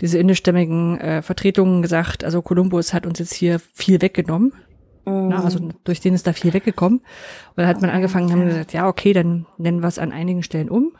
diese 0.00 0.18
indischstämmigen 0.18 0.98
äh, 1.00 1.22
Vertretungen 1.22 1.82
gesagt, 1.82 2.24
also 2.24 2.42
Kolumbus 2.42 2.94
hat 2.94 3.06
uns 3.06 3.18
jetzt 3.18 3.34
hier 3.34 3.58
viel 3.58 4.00
weggenommen. 4.00 4.52
Mm. 5.04 5.28
Na, 5.28 5.44
also 5.44 5.70
durch 5.84 6.00
den 6.00 6.14
ist 6.14 6.26
da 6.26 6.32
viel 6.32 6.52
weggekommen. 6.52 6.98
Und 6.98 7.56
dann 7.56 7.66
hat 7.66 7.80
man 7.80 7.90
angefangen, 7.90 8.30
haben 8.32 8.46
gesagt, 8.46 8.72
ja, 8.72 8.88
okay, 8.88 9.12
dann 9.12 9.46
nennen 9.58 9.80
wir 9.80 9.88
es 9.88 9.98
an 9.98 10.12
einigen 10.12 10.42
Stellen 10.42 10.70
um. 10.70 10.92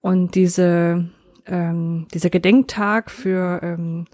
Und 0.00 0.34
diese, 0.34 1.10
ähm, 1.46 2.06
dieser 2.12 2.30
Gedenktag 2.30 3.10
für 3.10 3.60
ähm, 3.62 4.06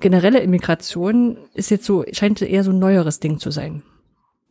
generelle 0.00 0.40
Immigration 0.40 1.38
ist 1.54 1.70
jetzt 1.70 1.84
so, 1.84 2.04
scheint 2.12 2.42
eher 2.42 2.64
so 2.64 2.70
ein 2.70 2.78
neueres 2.78 3.20
Ding 3.20 3.38
zu 3.38 3.50
sein. 3.50 3.82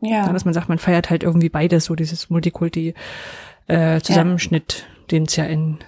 Ja. 0.01 0.31
Dass 0.31 0.45
man 0.45 0.53
sagt, 0.53 0.69
man 0.69 0.79
feiert 0.79 1.09
halt 1.09 1.23
irgendwie 1.23 1.49
beides, 1.49 1.85
so 1.85 1.95
dieses 1.95 2.29
Multikulti 2.29 2.95
äh, 3.67 3.99
ja. 4.51 4.57
den 5.11 5.23
es 5.23 5.35
ja 5.35 5.45
in 5.45 5.79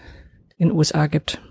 in 0.63 0.71
USA 0.71 1.07
gibt. 1.07 1.41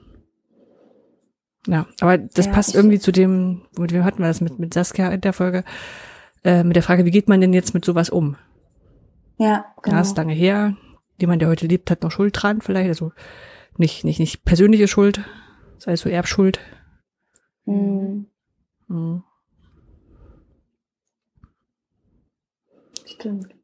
Ja, 1.66 1.87
aber 2.00 2.19
das 2.19 2.47
ja, 2.47 2.52
passt 2.52 2.75
irgendwie 2.75 2.99
zu 2.99 3.12
dem, 3.12 3.62
mit 3.78 3.92
wem 3.92 4.04
hatten 4.04 4.19
wir 4.19 4.26
das 4.26 4.40
mit 4.40 4.59
mit 4.59 4.75
Saskia 4.75 5.11
in 5.11 5.21
der 5.21 5.33
Folge, 5.33 5.64
äh, 6.45 6.64
mit 6.64 6.75
der 6.75 6.83
Frage, 6.83 7.04
wie 7.04 7.11
geht 7.11 7.28
man 7.28 7.40
denn 7.40 7.52
jetzt 7.52 7.73
mit 7.73 7.85
sowas 7.85 8.11
um? 8.11 8.37
Ja, 9.38 9.66
genau. 9.83 9.97
Ja, 9.97 10.02
ist 10.02 10.16
lange 10.16 10.35
her. 10.35 10.76
Jemand, 11.19 11.40
der 11.40 11.49
heute 11.49 11.66
lebt, 11.66 11.90
hat 11.90 12.02
noch 12.02 12.11
Schuld 12.11 12.35
dran, 12.40 12.62
vielleicht, 12.62 12.88
also 12.88 13.12
nicht 13.76 14.04
nicht 14.04 14.19
nicht 14.19 14.45
persönliche 14.45 14.88
Schuld, 14.88 15.21
sei 15.78 15.92
es 15.92 16.00
so 16.00 16.09
Erbschuld. 16.09 16.59
Mhm. 17.64 18.26
Mhm. 18.88 19.23
Stimmt. 23.07 23.54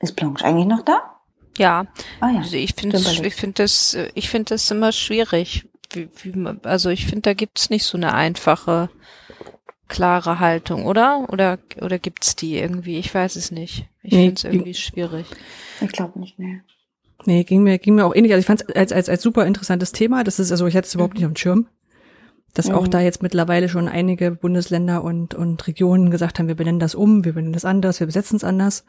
Ist 0.00 0.16
Blanche 0.16 0.44
eigentlich 0.44 0.66
noch 0.66 0.82
da? 0.82 1.20
Ja. 1.58 1.86
Ah, 2.20 2.30
ja. 2.30 2.38
Also 2.38 2.56
ich 2.56 2.74
finde 2.74 2.98
ich 2.98 3.34
finde 3.34 3.62
das 3.62 3.96
ich 4.14 4.28
finde 4.28 4.54
das 4.54 4.70
immer 4.70 4.92
schwierig. 4.92 5.68
Wie, 5.92 6.08
wie, 6.22 6.32
man, 6.36 6.60
also 6.64 6.90
ich 6.90 7.06
finde 7.06 7.22
da 7.22 7.34
gibt's 7.34 7.70
nicht 7.70 7.84
so 7.84 7.96
eine 7.96 8.14
einfache 8.14 8.90
klare 9.88 10.40
Haltung, 10.40 10.84
oder? 10.84 11.26
Oder 11.30 11.58
oder 11.80 11.98
gibt's 11.98 12.36
die 12.36 12.56
irgendwie? 12.58 12.98
Ich 12.98 13.14
weiß 13.14 13.36
es 13.36 13.50
nicht. 13.50 13.88
Ich 14.02 14.12
nee, 14.12 14.26
finde 14.26 14.34
es 14.34 14.44
irgendwie 14.44 14.74
schwierig. 14.74 15.26
Ich 15.80 15.92
glaube 15.92 16.18
nicht 16.18 16.38
mehr. 16.38 16.60
Nee, 17.24 17.44
ging 17.44 17.62
mir 17.62 17.78
ging 17.78 17.94
mir 17.94 18.04
auch 18.04 18.14
ähnlich. 18.14 18.32
Also 18.32 18.40
ich 18.40 18.46
fand 18.46 18.62
es 18.62 18.76
als, 18.76 18.92
als 18.92 19.08
als 19.08 19.22
super 19.22 19.46
interessantes 19.46 19.92
Thema. 19.92 20.24
Das 20.24 20.38
ist 20.38 20.50
also 20.50 20.66
ich 20.66 20.76
hatte 20.76 20.86
es 20.86 20.94
überhaupt 20.94 21.14
mhm. 21.14 21.18
nicht 21.18 21.26
am 21.26 21.36
Schirm 21.36 21.68
dass 22.56 22.68
mhm. 22.68 22.74
auch 22.74 22.88
da 22.88 23.00
jetzt 23.00 23.22
mittlerweile 23.22 23.68
schon 23.68 23.86
einige 23.86 24.30
Bundesländer 24.30 25.04
und, 25.04 25.34
und 25.34 25.66
Regionen 25.66 26.10
gesagt 26.10 26.38
haben, 26.38 26.48
wir 26.48 26.54
benennen 26.54 26.80
das 26.80 26.94
um, 26.94 27.24
wir 27.24 27.34
benennen 27.34 27.52
das 27.52 27.66
anders, 27.66 28.00
wir 28.00 28.06
besetzen 28.06 28.36
es 28.36 28.44
anders. 28.44 28.84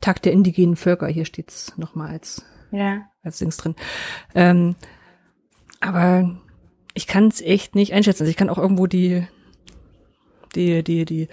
Tag 0.00 0.20
der 0.22 0.32
indigenen 0.32 0.74
Völker, 0.74 1.06
hier 1.06 1.24
steht's 1.24 1.78
nochmal 1.78 2.10
als, 2.10 2.44
ja. 2.72 3.02
als 3.22 3.38
Dings 3.38 3.56
drin. 3.56 3.76
Ähm, 4.34 4.74
aber 5.84 6.36
ich 6.94 7.06
kann 7.06 7.28
es 7.28 7.40
echt 7.40 7.74
nicht 7.74 7.92
einschätzen. 7.92 8.22
Also 8.22 8.30
ich 8.30 8.36
kann 8.36 8.50
auch 8.50 8.58
irgendwo 8.58 8.86
die, 8.86 9.26
die, 10.54 10.82
die, 10.82 11.04
die 11.04 11.28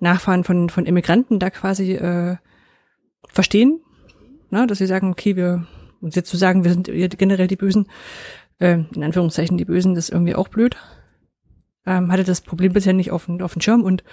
Nachfahren 0.00 0.44
von, 0.44 0.68
von 0.68 0.86
Immigranten 0.86 1.38
da 1.38 1.50
quasi 1.50 1.92
äh, 1.94 2.36
verstehen, 3.28 3.80
ne? 4.50 4.66
dass 4.66 4.78
sie 4.78 4.86
sagen, 4.86 5.10
okay, 5.10 5.36
wir, 5.36 5.66
uns 6.00 6.14
jetzt 6.14 6.28
zu 6.28 6.36
sagen, 6.36 6.64
wir 6.64 6.72
sind 6.72 6.90
generell 7.18 7.46
die 7.46 7.56
Bösen, 7.56 7.88
äh, 8.58 8.78
in 8.94 9.02
Anführungszeichen 9.02 9.56
die 9.58 9.64
Bösen, 9.64 9.94
das 9.94 10.08
ist 10.08 10.12
irgendwie 10.12 10.34
auch 10.34 10.48
blöd 10.48 10.76
ähm, 11.86 12.10
hatte 12.10 12.24
das 12.24 12.40
Problem 12.40 12.72
bisher 12.72 12.92
nicht 12.92 13.10
auf, 13.10 13.28
auf 13.28 13.52
dem 13.52 13.62
Schirm 13.62 13.84
und 13.84 14.04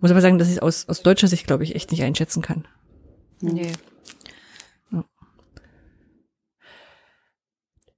muss 0.00 0.10
aber 0.10 0.22
sagen, 0.22 0.38
dass 0.38 0.48
ich 0.48 0.54
es 0.54 0.62
aus, 0.62 0.88
aus 0.88 1.02
deutscher 1.02 1.28
Sicht, 1.28 1.46
glaube 1.46 1.62
ich, 1.62 1.74
echt 1.74 1.90
nicht 1.90 2.02
einschätzen 2.02 2.42
kann. 2.42 2.66
Nee. 3.40 3.72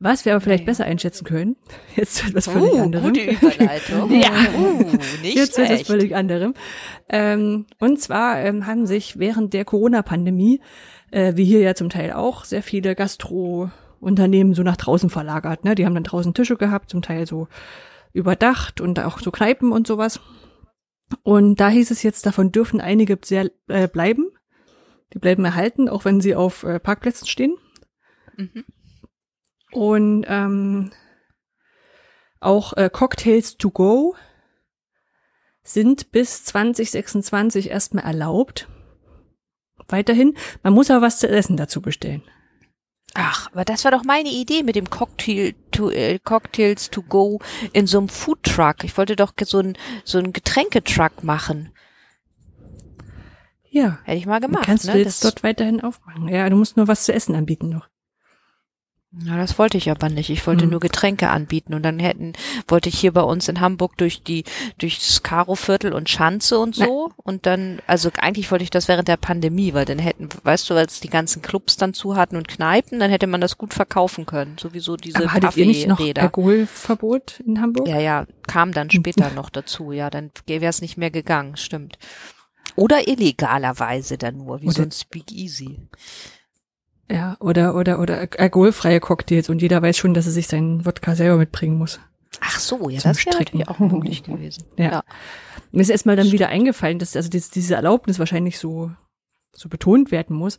Was 0.03 0.25
wir 0.25 0.33
aber 0.33 0.41
vielleicht 0.41 0.65
nee. 0.65 0.67
besser 0.67 0.85
einschätzen 0.85 1.25
können, 1.25 1.57
jetzt 1.97 2.25
wird 2.25 2.35
was 2.35 2.49
völlig 2.49 2.73
uh, 2.73 2.83
anderem. 2.83 3.13
Gute 3.13 3.31
Überleitung. 3.31 4.11
ja, 4.21 4.33
uh, 4.59 4.83
nicht 5.23 5.37
jetzt 5.37 5.57
wird 5.57 5.71
was 5.71 5.83
völlig 5.83 6.17
anderem. 6.17 6.55
Ähm, 7.09 7.67
und 7.79 8.01
zwar 8.01 8.41
ähm, 8.41 8.67
haben 8.67 8.87
sich 8.87 9.21
während 9.21 9.55
der 9.55 9.65
Corona-Pandemie, 9.65 10.61
äh, 11.13 11.37
wie 11.37 11.45
hier 11.45 11.61
ja 11.61 11.77
zum 11.77 11.89
Teil 11.89 12.13
auch, 12.13 12.45
sehr 12.45 12.65
viele 12.65 12.97
Gastro-Unternehmen 12.97 14.55
so 14.55 14.65
nach 14.65 14.77
draußen 14.77 15.09
verlagert. 15.09 15.65
Ne? 15.65 15.77
Die 15.77 15.87
haben 15.87 15.95
dann 15.95 16.03
draußen 16.03 16.35
Tische 16.35 16.57
gehabt, 16.57 16.91
zum 16.91 17.03
Teil 17.03 17.25
so 17.25 17.47
überdacht 18.13 18.81
und 18.81 18.99
auch 18.99 19.21
so 19.21 19.31
Kneipen 19.31 19.71
und 19.71 19.87
sowas. 19.87 20.19
Und 21.23 21.61
da 21.61 21.69
hieß 21.69 21.93
es 21.93 22.03
jetzt, 22.03 22.27
davon 22.27 22.51
dürfen 22.51 22.81
einige 22.81 23.19
sehr 23.23 23.53
äh, 23.69 23.87
bleiben. 23.87 24.33
Die 25.15 25.21
bleiben 25.21 25.45
erhalten, 25.45 25.89
auch 25.89 26.05
wenn 26.05 26.21
sie 26.21 26.35
auf 26.35 26.65
äh, 26.65 26.81
Parkplätzen 26.81 27.29
stehen. 27.29 27.57
Mhm. 28.37 28.65
Und 29.73 30.25
ähm, 30.29 30.93
auch 32.41 32.75
äh, 32.75 32.91
Cocktails 32.93 33.57
to 33.57 33.71
go 33.71 34.15
sind 35.63 36.11
bis 36.13 36.45
2026 36.45 37.71
erstmal 37.71 38.05
erlaubt. 38.05 38.69
Weiterhin, 39.89 40.37
man 40.63 40.73
muss 40.73 40.91
aber 40.91 41.03
was 41.03 41.19
zu 41.19 41.29
essen 41.29 41.57
dazu 41.57 41.81
bestellen. 41.81 42.23
Ach, 43.15 43.51
aber 43.53 43.65
das 43.65 43.85
war 43.85 43.91
doch 43.91 44.05
meine 44.05 44.31
Idee 44.31 44.63
mit 44.63 44.75
dem 44.75 44.89
Cocktail 44.89 45.55
to, 45.71 45.91
äh, 45.91 46.19
Cocktails 46.19 46.91
to 46.91 47.03
go 47.03 47.41
in 47.73 47.87
so 47.87 47.99
einem 47.99 48.09
Food 48.09 48.43
Truck. 48.43 48.85
Ich 48.85 48.97
wollte 48.97 49.17
doch 49.17 49.35
so 49.45 49.59
ein 49.59 49.77
so 50.05 50.19
ein 50.19 50.33
Getränketruck 50.33 51.23
machen. 51.23 51.73
Ja. 53.69 53.99
Hätte 54.05 54.19
ich 54.19 54.27
mal 54.27 54.41
gemacht. 54.41 54.65
Kannst 54.65 54.87
ne? 54.87 54.93
du 54.93 54.99
jetzt 54.99 55.25
das 55.25 55.35
dort 55.35 55.43
weiterhin 55.43 55.83
aufmachen. 55.83 56.29
Ja, 56.29 56.49
du 56.49 56.57
musst 56.57 56.77
nur 56.77 56.89
was 56.89 57.05
zu 57.05 57.13
essen 57.13 57.35
anbieten 57.35 57.69
noch. 57.69 57.89
Ja, 59.25 59.37
das 59.37 59.59
wollte 59.59 59.77
ich 59.77 59.91
aber 59.91 60.09
nicht. 60.09 60.31
Ich 60.31 60.47
wollte 60.47 60.65
mhm. 60.65 60.71
nur 60.71 60.81
Getränke 60.81 61.29
anbieten 61.29 61.75
und 61.75 61.83
dann 61.83 61.99
hätten, 61.99 62.33
wollte 62.67 62.89
ich 62.89 62.99
hier 62.99 63.13
bei 63.13 63.21
uns 63.21 63.47
in 63.47 63.61
Hamburg 63.61 63.99
durch 63.99 64.23
die, 64.23 64.45
durchs 64.79 65.23
Karo-Viertel 65.23 65.93
und 65.93 66.09
Schanze 66.09 66.59
und 66.59 66.75
so 66.75 67.09
ja. 67.09 67.15
und 67.19 67.45
dann, 67.45 67.83
also 67.87 68.11
eigentlich 68.17 68.51
wollte 68.51 68.65
ich 68.65 68.71
das 68.71 68.89
während 68.89 69.09
der 69.09 69.19
Pandemie, 69.19 69.75
weil 69.75 69.85
dann 69.85 69.99
hätten, 69.99 70.31
weißt 70.45 70.71
du, 70.71 70.75
als 70.75 71.01
die 71.01 71.11
ganzen 71.11 71.43
Clubs 71.43 71.77
dann 71.77 71.93
zu 71.93 72.17
hatten 72.17 72.37
und 72.37 72.49
Kneipen, 72.49 73.01
dann 73.01 73.11
hätte 73.11 73.27
man 73.27 73.43
das 73.43 73.59
gut 73.59 73.75
verkaufen 73.75 74.25
können. 74.25 74.57
Sowieso 74.59 74.97
diese 74.97 75.19
aber 75.19 75.33
hattet 75.33 75.59
ihr 75.59 75.67
nicht 75.67 75.87
noch 75.87 76.01
Alkoholverbot 76.01 77.41
in 77.41 77.61
Hamburg? 77.61 77.89
Ja, 77.89 78.01
ja, 78.01 78.27
kam 78.47 78.73
dann 78.73 78.91
später 78.91 79.31
noch 79.31 79.51
dazu. 79.51 79.93
Ja, 79.93 80.09
dann 80.09 80.31
wäre 80.47 80.65
es 80.65 80.81
nicht 80.81 80.97
mehr 80.97 81.11
gegangen, 81.11 81.59
stimmt. 81.59 81.99
Oder 82.77 83.07
illegalerweise 83.07 84.17
dann 84.17 84.39
nur, 84.39 84.63
wie 84.63 84.69
Oder 84.69 84.75
so 84.75 84.83
ein 84.83 84.91
Speakeasy. 84.91 85.81
Ja, 87.13 87.37
oder, 87.41 87.75
oder, 87.75 88.01
oder 88.01 88.27
alkoholfreie 88.39 88.99
Cocktails 88.99 89.51
und 89.51 89.61
jeder 89.61 89.83
weiß 89.83 89.99
schon, 89.99 90.15
dass 90.15 90.25
er 90.25 90.33
sich 90.33 90.49
seinen 90.49 90.87
Wodka 90.87 91.15
selber 91.15 91.37
mitbringen 91.37 91.77
muss. 91.77 92.01
Ach 92.41 92.59
so, 92.59 92.89
ja, 92.89 93.01
das 93.03 93.27
wäre 93.27 93.37
natürlich 93.39 93.69
auch 93.69 93.79
möglich 93.81 94.23
gewesen. 94.23 94.65
Ja. 94.79 94.91
ja. 94.91 95.05
Mir 95.73 95.83
ist 95.83 95.91
erstmal 95.91 96.17
dann 96.17 96.33
wieder 96.33 96.49
eingefallen, 96.49 96.99
dass 96.99 97.15
also 97.15 97.29
diese 97.29 97.75
Erlaubnis 97.75 98.19
wahrscheinlich 98.19 98.59
so, 98.59 98.91
so 99.53 99.69
betont 99.69 100.11
werden 100.11 100.35
muss, 100.35 100.59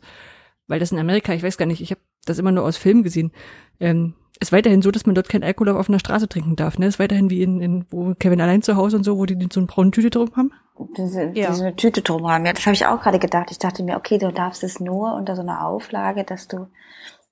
weil 0.68 0.78
das 0.78 0.92
in 0.92 0.98
Amerika, 0.98 1.32
ich 1.34 1.42
weiß 1.42 1.56
gar 1.56 1.66
nicht, 1.66 1.80
ich 1.80 1.90
habe 1.90 2.00
das 2.24 2.38
immer 2.38 2.52
nur 2.52 2.62
aus 2.62 2.76
Filmen 2.76 3.02
gesehen, 3.02 3.32
ähm, 3.80 4.14
ist 4.40 4.52
weiterhin 4.52 4.82
so, 4.82 4.92
dass 4.92 5.06
man 5.06 5.16
dort 5.16 5.28
kein 5.28 5.42
Alkohol 5.42 5.70
auf 5.70 5.78
offener 5.78 5.98
Straße 5.98 6.28
trinken 6.28 6.54
darf. 6.54 6.78
Ne? 6.78 6.86
Ist 6.86 7.00
weiterhin 7.00 7.30
wie 7.30 7.42
in, 7.42 7.60
in 7.60 7.84
wo 7.90 8.14
Kevin 8.14 8.40
allein 8.40 8.62
zu 8.62 8.76
Hause 8.76 8.96
und 8.96 9.04
so, 9.04 9.18
wo 9.18 9.26
die 9.26 9.48
so 9.52 9.58
eine 9.58 9.66
braune 9.66 9.90
Tüte 9.90 10.10
drum 10.10 10.30
haben. 10.36 10.52
Diese, 10.96 11.30
ja. 11.34 11.50
diese 11.50 11.74
Tüte 11.76 12.02
drum 12.02 12.28
haben. 12.28 12.44
Ja, 12.46 12.52
das 12.52 12.66
habe 12.66 12.74
ich 12.74 12.84
auch 12.86 13.00
gerade 13.00 13.18
gedacht. 13.20 13.50
Ich 13.50 13.58
dachte 13.58 13.82
mir, 13.84 13.96
okay, 13.96 14.18
du 14.18 14.32
darfst 14.32 14.64
es 14.64 14.80
nur 14.80 15.14
unter 15.14 15.36
so 15.36 15.42
einer 15.42 15.64
Auflage, 15.66 16.24
dass 16.24 16.48
du 16.48 16.66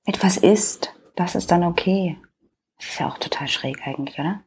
etwas 0.05 0.37
isst, 0.37 0.95
das 1.17 1.35
ist 1.35 1.51
dann 1.51 1.65
okay. 1.65 2.19
Das 2.79 2.89
ist 2.89 3.01
ja 3.01 3.09
auch 3.09 3.19
total 3.19 3.49
schräg 3.49 3.87
eigentlich, 3.87 4.19
oder? 4.19 4.43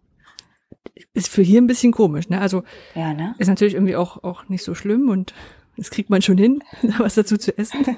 Ist 1.13 1.27
für 1.29 1.41
hier 1.41 1.61
ein 1.61 1.67
bisschen 1.67 1.91
komisch, 1.91 2.29
ne? 2.29 2.39
Also 2.39 2.63
Ja, 2.93 3.13
ne? 3.13 3.35
ist 3.37 3.47
natürlich 3.47 3.73
irgendwie 3.73 3.95
auch, 3.95 4.23
auch 4.23 4.47
nicht 4.49 4.63
so 4.63 4.75
schlimm 4.75 5.09
und 5.09 5.33
das 5.77 5.89
kriegt 5.89 6.09
man 6.09 6.21
schon 6.21 6.37
hin, 6.37 6.63
was 6.97 7.15
dazu 7.15 7.37
zu 7.37 7.57
essen. 7.57 7.97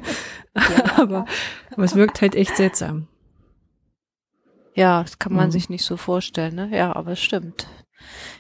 aber, 0.98 1.26
aber 1.72 1.84
es 1.84 1.96
wirkt 1.96 2.22
halt 2.22 2.34
echt 2.36 2.56
seltsam. 2.58 3.08
Ja, 4.74 5.02
das 5.02 5.18
kann 5.20 5.34
man 5.34 5.48
Mhm. 5.48 5.52
sich 5.52 5.70
nicht 5.70 5.86
so 5.86 5.98
vorstellen, 5.98 6.56
ne? 6.56 6.70
Ja, 6.76 6.96
aber 6.96 7.12
es 7.14 7.20
stimmt. 7.20 7.68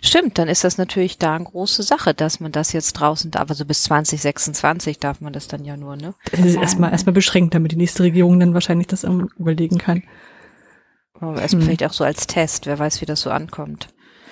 Stimmt, 0.01 0.37
dann 0.37 0.47
ist 0.47 0.63
das 0.63 0.77
natürlich 0.77 1.17
da 1.17 1.35
eine 1.35 1.45
große 1.45 1.83
Sache, 1.83 2.13
dass 2.13 2.39
man 2.39 2.51
das 2.51 2.71
jetzt 2.73 2.93
draußen 2.93 3.31
darf. 3.31 3.49
Also 3.49 3.65
bis 3.65 3.83
2026 3.83 4.99
darf 4.99 5.21
man 5.21 5.33
das 5.33 5.47
dann 5.47 5.65
ja 5.65 5.75
nur, 5.77 5.95
ne? 5.95 6.13
Es 6.31 6.39
ist 6.39 6.55
erstmal 6.55 6.91
erstmal 6.91 7.13
beschränkt, 7.13 7.53
damit 7.55 7.71
die 7.71 7.77
nächste 7.77 8.03
Regierung 8.03 8.39
dann 8.39 8.53
wahrscheinlich 8.53 8.87
das 8.87 9.03
überlegen 9.03 9.77
kann. 9.77 10.03
Aber 11.19 11.41
erst 11.41 11.55
Hm. 11.55 11.61
vielleicht 11.63 11.83
auch 11.83 11.93
so 11.93 12.03
als 12.03 12.27
Test, 12.27 12.67
wer 12.67 12.77
weiß, 12.77 13.01
wie 13.01 13.05
das 13.05 13.21
so 13.21 13.31
ankommt. 13.31 13.87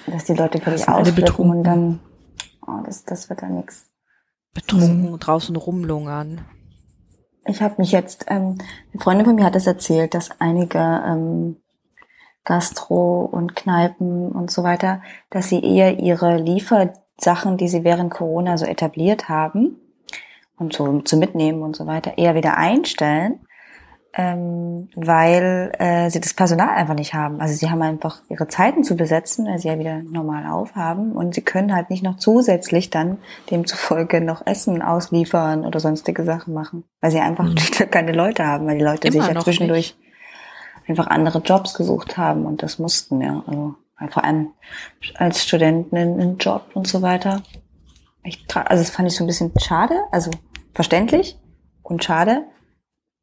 Dass 0.05 0.25
die 0.25 0.33
Leute 0.35 0.59
völlig 0.61 0.87
ausflippen 0.87 1.23
betrunken. 1.25 1.57
und 1.57 1.63
dann, 1.63 1.99
oh, 2.67 2.83
das, 2.85 3.03
das 3.05 3.27
wird 3.29 3.41
dann 3.41 3.55
nix. 3.55 3.85
Betrunken 4.53 5.11
Mhm. 5.11 5.19
draußen 5.19 5.55
rumlungern. 5.55 6.41
Ich 7.47 7.61
habe 7.61 7.75
mich 7.79 7.91
jetzt, 7.91 8.25
ähm, 8.27 8.57
eine 8.93 9.01
Freundin 9.01 9.25
von 9.25 9.35
mir 9.35 9.45
hat 9.45 9.55
es 9.55 9.67
erzählt, 9.67 10.13
dass 10.13 10.29
einige 10.39 10.79
ähm, 10.79 11.57
Gastro 12.45 13.25
und 13.25 13.55
Kneipen 13.55 14.31
und 14.31 14.51
so 14.51 14.63
weiter, 14.63 15.01
dass 15.29 15.49
sie 15.49 15.61
eher 15.61 15.99
ihre 15.99 16.37
Liefersachen, 16.37 17.57
die 17.57 17.67
sie 17.67 17.83
während 17.83 18.11
Corona 18.11 18.57
so 18.57 18.65
etabliert 18.65 19.27
haben 19.27 19.77
und 20.57 20.73
so 20.73 21.01
zu 21.01 21.17
mitnehmen 21.17 21.63
und 21.63 21.75
so 21.75 21.85
weiter, 21.87 22.17
eher 22.17 22.35
wieder 22.35 22.55
einstellen, 22.57 23.39
ähm, 24.13 24.87
weil 24.95 25.73
äh, 25.77 26.09
sie 26.09 26.21
das 26.21 26.33
Personal 26.33 26.69
einfach 26.69 26.93
nicht 26.93 27.13
haben. 27.13 27.41
Also 27.41 27.53
sie 27.55 27.69
haben 27.69 27.81
einfach 27.81 28.21
ihre 28.29 28.47
Zeiten 28.47 28.83
zu 28.83 28.95
besetzen, 28.95 29.45
weil 29.47 29.59
sie 29.59 29.67
ja 29.67 29.77
wieder 29.77 30.03
normal 30.03 30.49
aufhaben 30.49 31.11
und 31.11 31.35
sie 31.35 31.41
können 31.41 31.75
halt 31.75 31.89
nicht 31.89 32.03
noch 32.03 32.15
zusätzlich 32.15 32.89
dann 32.91 33.17
demzufolge 33.51 34.21
noch 34.21 34.45
Essen 34.45 34.81
ausliefern 34.81 35.65
oder 35.65 35.81
sonstige 35.81 36.23
Sachen 36.23 36.53
machen, 36.53 36.85
weil 37.01 37.11
sie 37.11 37.19
einfach 37.19 37.43
Mhm. 37.43 37.55
keine 37.91 38.13
Leute 38.13 38.45
haben, 38.45 38.67
weil 38.67 38.77
die 38.77 38.85
Leute 38.85 39.09
Immer 39.09 39.23
sich 39.25 39.33
ja 39.35 39.41
zwischendurch 39.41 39.97
einfach 40.87 41.07
andere 41.07 41.39
Jobs 41.39 41.73
gesucht 41.73 42.17
haben 42.17 42.45
und 42.45 42.63
das 42.63 42.79
mussten 42.79 43.21
ja. 43.21 43.43
Also 43.47 43.75
vor 44.09 44.23
allem 44.23 44.49
als 45.15 45.43
Studenten 45.43 45.95
in, 45.95 46.19
in 46.19 46.37
Job 46.37 46.71
und 46.73 46.87
so 46.87 47.01
weiter. 47.01 47.41
Ich, 48.23 48.45
also 48.53 48.83
das 48.83 48.89
fand 48.89 49.07
ich 49.07 49.15
so 49.15 49.23
ein 49.23 49.27
bisschen 49.27 49.51
schade, 49.59 49.95
also 50.11 50.31
verständlich 50.73 51.39
und 51.83 52.03
schade, 52.03 52.43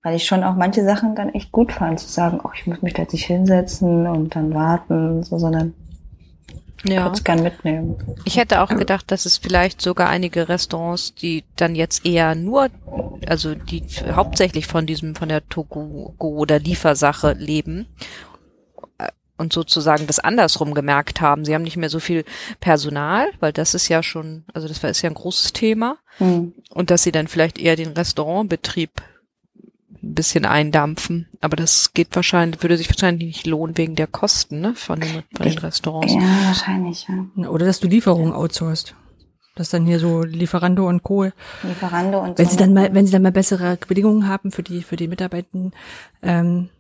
weil 0.03 0.17
ich 0.17 0.25
schon 0.25 0.45
auch 0.45 0.55
manche 0.55 0.85
Sachen 0.85 1.15
dann 1.15 1.31
echt 1.31 1.53
gut 1.53 1.73
fand, 1.73 2.01
zu 2.01 2.09
sagen, 2.09 2.41
oh, 2.43 2.51
ich 2.55 2.67
muss 2.67 2.83
mich 2.83 2.95
da 2.95 3.03
jetzt 3.03 3.13
nicht 3.13 3.27
hinsetzen 3.27 4.07
und 4.07 4.35
dann 4.35 4.55
warten, 4.55 5.23
so, 5.23 5.39
sondern 5.39 5.75
Ja. 6.85 7.05
würde 7.05 7.15
es 7.15 7.25
gern 7.25 7.43
mitnehmen. 7.43 7.97
Ich 8.25 8.37
hätte 8.37 8.61
auch 8.61 8.69
gedacht, 8.69 9.11
dass 9.11 9.27
es 9.27 9.37
vielleicht 9.37 9.81
sogar 9.81 10.09
einige 10.09 10.49
Restaurants, 10.49 11.15
die 11.15 11.45
dann 11.57 11.75
jetzt 11.75 12.05
eher 12.05 12.35
nur, 12.35 12.71
also 13.27 13.55
die 13.55 13.85
hauptsächlich 14.11 14.67
von 14.67 14.87
diesem, 14.87 15.15
von 15.15 15.29
der 15.29 15.49
Togo 15.49 16.15
oder 16.19 16.59
Liefersache 16.59 17.35
leben 17.35 17.87
äh, 18.99 19.09
und 19.39 19.53
sozusagen 19.53 20.07
das 20.07 20.19
andersrum 20.19 20.75
gemerkt 20.75 21.21
haben. 21.21 21.45
Sie 21.45 21.55
haben 21.55 21.63
nicht 21.63 21.77
mehr 21.77 21.91
so 21.91 22.01
viel 22.01 22.25
Personal, 22.59 23.29
weil 23.39 23.53
das 23.53 23.75
ist 23.75 23.89
ja 23.89 24.03
schon, 24.03 24.45
also 24.53 24.67
das 24.67 24.83
ist 24.83 25.03
ja 25.03 25.11
ein 25.11 25.15
großes 25.15 25.53
Thema. 25.53 25.99
Hm. 26.19 26.53
Und 26.71 26.91
dass 26.91 27.05
sie 27.05 27.13
dann 27.13 27.29
vielleicht 27.29 27.59
eher 27.59 27.77
den 27.77 27.93
Restaurantbetrieb 27.93 28.91
ein 30.03 30.15
bisschen 30.15 30.45
eindampfen. 30.45 31.29
Aber 31.41 31.57
das 31.57 31.93
geht 31.95 32.09
wahrscheinlich, 32.17 32.63
würde 32.63 32.77
sich 32.77 32.89
wahrscheinlich 32.89 33.27
nicht 33.27 33.47
lohnen 33.47 33.77
wegen 33.79 33.95
der 33.95 34.07
Kosten, 34.07 34.61
ne, 34.61 34.75
von 34.75 35.01
den, 35.01 35.23
von 35.37 35.47
den 35.47 35.59
Restaurants. 35.59 36.13
Ja, 36.13 36.21
wahrscheinlich, 36.47 37.07
ja. 37.37 37.49
Oder 37.49 37.67
dass 37.67 37.81
du 37.81 37.89
Lieferungen 37.89 38.33
outsourcest. 38.33 38.95
Dass 39.55 39.69
dann 39.69 39.85
hier 39.85 39.99
so 39.99 40.23
Lieferando 40.23 40.89
und 40.89 41.03
Co. 41.03 41.27
Lieferando 41.63 42.21
und 42.21 42.39
Wenn 42.39 42.47
so. 42.47 42.53
sie 42.53 42.57
dann 42.57 42.73
mal, 42.73 42.95
wenn 42.95 43.05
sie 43.07 43.13
dann 43.13 43.23
mal 43.23 43.33
bessere 43.33 43.77
Bedingungen 43.87 44.27
haben 44.27 44.51
für 44.51 44.63
die, 44.63 44.83
für 44.83 44.97
die 44.97 45.09
Mitarbeitenden, 45.09 45.73
ähm, 46.23 46.71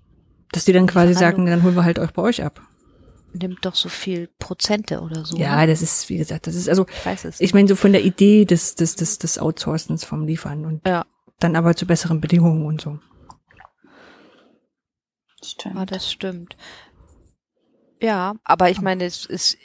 dass 0.52 0.64
die 0.64 0.72
dann 0.72 0.86
quasi 0.86 1.08
Lieferando. 1.08 1.36
sagen, 1.36 1.46
dann 1.46 1.62
holen 1.62 1.76
wir 1.76 1.84
halt 1.84 1.98
euch 1.98 2.12
bei 2.12 2.22
euch 2.22 2.42
ab. 2.42 2.62
Nimmt 3.34 3.64
doch 3.64 3.74
so 3.74 3.88
viel 3.88 4.28
Prozente 4.38 5.00
oder 5.00 5.24
so. 5.24 5.36
Ja, 5.36 5.60
ne? 5.60 5.66
das 5.66 5.80
ist, 5.82 6.08
wie 6.08 6.16
gesagt, 6.18 6.46
das 6.46 6.54
ist, 6.54 6.68
also, 6.68 6.86
ich 6.88 7.06
weiß 7.06 7.24
es. 7.26 7.40
ich 7.40 7.54
meine, 7.54 7.68
so 7.68 7.76
von 7.76 7.92
der 7.92 8.04
Idee 8.04 8.44
des, 8.46 8.74
des, 8.74 8.96
des, 8.96 9.18
des 9.18 9.38
Outsourcens 9.38 10.04
vom 10.04 10.26
Liefern 10.26 10.64
und 10.66 10.86
Ja. 10.86 11.04
dann 11.40 11.56
aber 11.56 11.74
zu 11.76 11.86
besseren 11.86 12.20
Bedingungen 12.20 12.64
und 12.66 12.80
so. 12.80 12.98
Stimmt. 15.44 15.76
Ah, 15.76 15.86
das 15.86 16.10
stimmt. 16.10 16.56
Ja, 18.00 18.34
aber 18.44 18.70
ich 18.70 18.80
meine, 18.80 19.04
es 19.04 19.26
ist, 19.26 19.56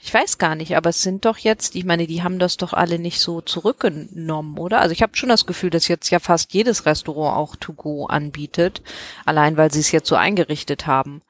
ich 0.00 0.12
weiß 0.12 0.38
gar 0.38 0.54
nicht, 0.54 0.76
aber 0.76 0.90
es 0.90 1.02
sind 1.02 1.24
doch 1.26 1.36
jetzt, 1.36 1.74
ich 1.74 1.84
meine, 1.84 2.06
die 2.06 2.22
haben 2.22 2.38
das 2.38 2.56
doch 2.56 2.72
alle 2.72 2.98
nicht 2.98 3.20
so 3.20 3.40
zurückgenommen, 3.42 4.58
oder? 4.58 4.80
Also 4.80 4.92
ich 4.92 5.02
habe 5.02 5.16
schon 5.16 5.28
das 5.28 5.44
Gefühl, 5.46 5.70
dass 5.70 5.88
jetzt 5.88 6.10
ja 6.10 6.18
fast 6.18 6.54
jedes 6.54 6.86
Restaurant 6.86 7.36
auch 7.36 7.56
To 7.56 7.74
Go 7.74 8.06
anbietet, 8.06 8.82
allein 9.26 9.56
weil 9.56 9.70
sie 9.72 9.80
es 9.80 9.92
jetzt 9.92 10.08
so 10.08 10.16
eingerichtet 10.16 10.86
haben. 10.86 11.22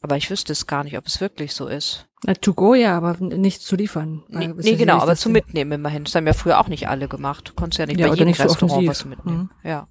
Aber 0.00 0.16
ich 0.16 0.28
wüsste 0.30 0.52
es 0.52 0.66
gar 0.66 0.82
nicht, 0.82 0.98
ob 0.98 1.06
es 1.06 1.20
wirklich 1.20 1.54
so 1.54 1.68
ist. 1.68 2.08
Na, 2.24 2.34
to 2.34 2.54
go 2.54 2.74
ja, 2.74 2.96
aber 2.96 3.16
nicht 3.20 3.62
zu 3.62 3.76
liefern. 3.76 4.24
Nee, 4.28 4.52
nee 4.56 4.74
genau, 4.74 4.98
aber 4.98 5.14
zu 5.16 5.30
mitnehmen 5.30 5.72
immerhin. 5.72 6.04
Das 6.04 6.14
haben 6.16 6.26
ja 6.26 6.32
früher 6.32 6.58
auch 6.60 6.66
nicht 6.68 6.88
alle 6.88 7.06
gemacht. 7.06 7.48
Du 7.48 7.52
konntest 7.54 7.78
ja 7.78 7.86
nicht 7.86 8.00
Ja, 8.00 8.08
bei 8.08 8.14
jedem 8.14 8.28
nicht 8.28 8.38
so 8.38 8.44
Restaurant 8.44 8.72
offensiv. 8.72 8.90
was 8.90 9.04
mitnehmen. 9.04 9.50
Ja. 9.62 9.70
Ja. 9.70 9.88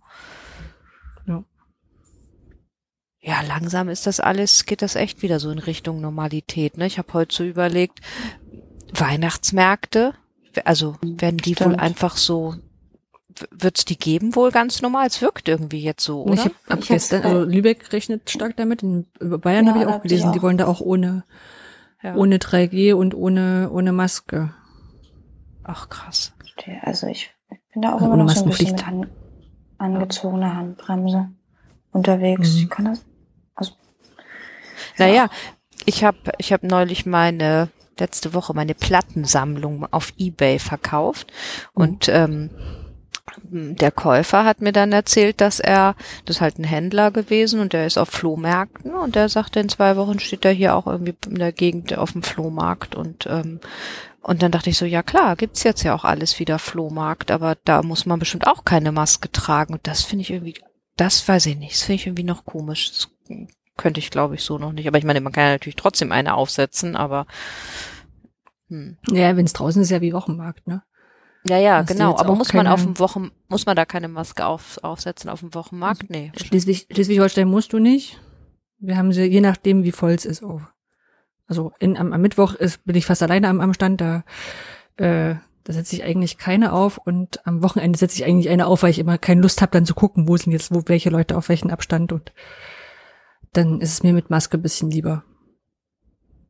Ja, 3.24 3.42
langsam 3.42 3.90
ist 3.90 4.08
das 4.08 4.20
alles, 4.20 4.66
geht 4.66 4.82
das 4.82 4.96
echt 4.96 5.22
wieder 5.22 5.40
so 5.40 5.52
in 5.52 5.60
Richtung 5.60 6.02
Normalität. 6.02 6.78
Ne? 6.78 6.88
Ich 6.88 6.98
habe 6.98 7.14
heute 7.14 7.36
so 7.36 7.44
überlegt, 7.44 8.00
Weihnachtsmärkte, 8.94 10.16
also 10.66 10.96
werden 11.02 11.38
die 11.38 11.52
wohl 11.60 11.68
Stimmt. 11.68 11.80
einfach 11.80 12.18
so, 12.18 12.56
wird 13.52 13.78
es 13.78 13.86
die 13.86 13.98
geben 13.98 14.36
wohl 14.36 14.52
ganz 14.52 14.82
normal? 14.82 15.06
Es 15.08 15.22
wirkt 15.22 15.48
irgendwie 15.48 15.82
jetzt 15.82 16.04
so, 16.04 16.24
oder? 16.24 16.34
Ich 16.34 16.40
habe 16.42 16.56
ab 16.68 16.80
Ich 16.82 16.88
gestern, 16.88 17.24
also 17.24 17.44
Lübeck 17.44 17.94
rechnet 17.94 18.30
stark 18.30 18.58
damit. 18.58 18.84
In 18.84 19.06
Bayern 19.20 19.68
Ja, 19.68 19.74
habe 19.74 19.84
ich 19.84 19.88
auch 19.88 19.94
hab 19.94 20.04
gelesen, 20.04 20.32
die 20.34 20.40
auch. 20.40 20.44
wollen 20.44 20.58
da 20.58 20.68
auch 20.68 20.82
ohne, 20.82 21.24
ja. 22.02 22.16
ohne 22.16 22.38
3G 22.38 22.94
und 22.94 23.14
ohne, 23.14 23.70
ohne 23.72 23.92
Maske. 23.92 24.54
Ach 25.64 25.90
krass. 25.90 26.34
Also 26.82 27.08
ich 27.08 27.30
bin 27.74 27.84
da 27.84 27.90
auch 27.90 28.02
Also 28.02 28.06
immer 28.06 28.18
noch 28.18 28.30
so 28.30 28.44
ein 28.44 28.50
bisschen 28.50 28.72
mit 28.72 28.88
an, 28.88 29.08
angezogener 29.78 30.56
Handbremse 30.56 31.30
unterwegs. 31.92 32.54
Mhm. 32.54 32.58
Ich 32.64 32.70
kann 32.70 32.86
das. 32.86 33.06
Naja, 34.98 35.30
ich 35.86 36.04
habe 36.04 36.18
ich 36.38 36.54
hab 36.54 36.64
neulich 36.64 37.06
meine 37.06 37.70
letzte 38.00 38.34
Woche 38.34 38.54
meine 38.54 38.74
Plattensammlung 38.74 39.88
auf 39.92 40.14
eBay 40.18 40.60
verkauft. 40.60 41.32
Und 41.74 42.10
ähm, 42.10 42.50
der 43.50 43.92
Käufer 43.92 44.44
hat 44.46 44.62
mir 44.62 44.72
dann 44.72 44.92
erzählt, 44.92 45.40
dass 45.40 45.60
er, 45.60 45.96
das 46.26 46.38
ist 46.38 46.42
halt 46.42 46.60
ein 46.60 46.64
Händler 46.64 47.12
gewesen 47.12 47.60
und 47.60 47.74
der 47.74 47.86
ist 47.86 47.98
auf 47.98 48.10
Flohmärkten 48.10 48.94
und 48.94 49.16
der 49.16 49.30
sagte, 49.30 49.60
in 49.60 49.70
zwei 49.70 49.96
Wochen 49.96 50.20
steht 50.20 50.44
er 50.44 50.52
hier 50.52 50.76
auch 50.76 50.88
irgendwie 50.88 51.16
in 51.28 51.36
der 51.36 51.52
Gegend 51.52 51.98
auf 51.98 52.12
dem 52.12 52.24
Flohmarkt 52.24 52.96
und 52.96 53.28
ähm, 53.28 53.60
und 54.24 54.44
dann 54.44 54.52
dachte 54.52 54.70
ich 54.70 54.78
so, 54.78 54.86
ja 54.86 55.02
klar, 55.02 55.36
gibt's 55.36 55.64
jetzt 55.64 55.82
ja 55.82 55.96
auch 55.96 56.04
alles 56.06 56.38
wieder 56.38 56.60
Flohmarkt, 56.60 57.32
aber 57.32 57.58
da 57.66 57.82
muss 57.82 58.06
man 58.06 58.20
bestimmt 58.20 58.46
auch 58.46 58.66
keine 58.66 58.92
Maske 58.92 59.32
tragen. 59.32 59.74
Und 59.74 59.88
das 59.88 60.04
finde 60.04 60.22
ich 60.22 60.30
irgendwie, 60.30 60.54
das 60.96 61.28
weiß 61.28 61.48
ich 61.48 61.58
nicht, 61.58 61.74
das 61.74 61.82
finde 61.82 61.96
ich 61.96 62.06
irgendwie 62.06 62.24
noch 62.24 62.46
komisch. 62.46 62.92
Das 62.92 63.10
könnte 63.78 64.00
ich, 64.00 64.12
glaube 64.12 64.36
ich, 64.36 64.44
so 64.44 64.58
noch 64.58 64.72
nicht. 64.72 64.88
Aber 64.88 64.98
ich 64.98 65.04
meine, 65.04 65.22
man 65.22 65.34
kann 65.34 65.46
ja 65.46 65.52
natürlich 65.52 65.76
trotzdem 65.76 66.12
eine 66.12 66.36
aufsetzen, 66.36 66.96
aber 66.96 67.26
hm. 68.72 68.98
Ja, 69.12 69.36
wenn 69.36 69.46
es 69.46 69.54
draußen 69.54 69.82
ist, 69.82 69.92
ja 69.92 70.00
wie 70.02 70.14
Wochenmarkt, 70.14 70.66
ne? 70.66 70.82
ja, 71.44 71.58
ja, 71.58 71.82
genau. 71.82 72.18
Aber 72.18 72.36
muss 72.36 72.54
man 72.54 72.68
auf 72.68 72.82
dem 72.82 72.98
Wochen, 73.00 73.32
muss 73.50 73.66
man 73.66 73.76
da 73.76 73.84
keine 73.84 74.08
Maske 74.08 74.46
auf, 74.46 74.80
aufsetzen 74.82 75.30
auf 75.30 75.42
dem 75.42 75.54
Wochenmarkt? 75.54 76.10
Nee. 76.10 76.32
Schleswig, 76.38 76.88
Schleswig-Holstein 76.90 77.50
musst 77.50 77.74
du 77.74 77.80
nicht. 77.80 78.20
Wir 78.80 78.96
haben 78.96 79.12
sie, 79.12 79.26
je 79.26 79.42
nachdem, 79.42 79.84
wie 79.84 79.92
voll 79.92 80.12
es 80.12 80.26
ist, 80.26 80.42
auf. 80.42 80.62
Also 81.48 81.74
in, 81.80 81.98
am, 81.98 82.14
am 82.14 82.22
Mittwoch 82.22 82.54
ist, 82.54 82.84
bin 82.86 82.96
ich 82.96 83.06
fast 83.06 83.22
alleine 83.22 83.50
am, 83.50 83.60
am 83.60 83.74
Stand, 83.74 84.00
da, 84.00 84.24
äh, 84.96 85.36
da 85.66 85.74
setze 85.74 85.96
ich 85.96 86.04
eigentlich 86.04 86.38
keine 86.38 86.72
auf 86.72 86.98
und 86.98 87.46
am 87.46 87.62
Wochenende 87.62 88.00
setze 88.00 88.16
ich 88.16 88.26
eigentlich 88.26 88.50
eine 88.50 88.68
auf, 88.68 88.84
weil 88.84 88.92
ich 88.92 89.00
immer 89.00 89.18
keine 89.18 89.42
Lust 89.42 89.62
habe, 89.62 89.74
dann 89.74 89.86
zu 89.86 89.94
gucken, 89.94 90.30
wo 90.30 90.38
sind 90.38 90.54
jetzt, 90.54 90.74
wo 90.74 90.84
welche 90.86 91.10
Leute 91.10 91.36
auf 91.36 91.50
welchen 91.50 91.72
Abstand 91.72 92.14
und 92.14 92.32
dann 93.54 93.82
ist 93.82 93.94
es 93.94 94.04
mir 94.04 94.14
mit 94.14 94.30
Maske 94.30 94.58
ein 94.58 94.62
bisschen 94.62 94.92
lieber. 94.92 95.24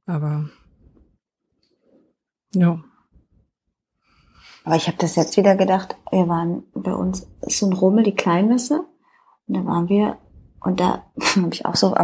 Aber 0.06 0.50
ja. 2.54 2.84
aber 4.66 4.76
ich 4.76 4.88
habe 4.88 4.98
das 4.98 5.16
jetzt 5.16 5.38
wieder 5.38 5.56
gedacht. 5.56 5.96
Wir 6.12 6.28
waren 6.28 6.64
bei 6.74 6.94
uns 6.94 7.28
so 7.42 7.68
ein 7.68 7.74
Rummel, 7.74 8.04
die 8.04 8.16
Kleinmesse. 8.16 8.86
Und 9.48 9.56
da 9.56 9.66
waren 9.66 9.90
wir 9.90 10.18
und 10.64 10.80
da 10.80 11.04
habe 11.36 11.54
ich 11.54 11.66
auch 11.66 11.76
so, 11.76 11.96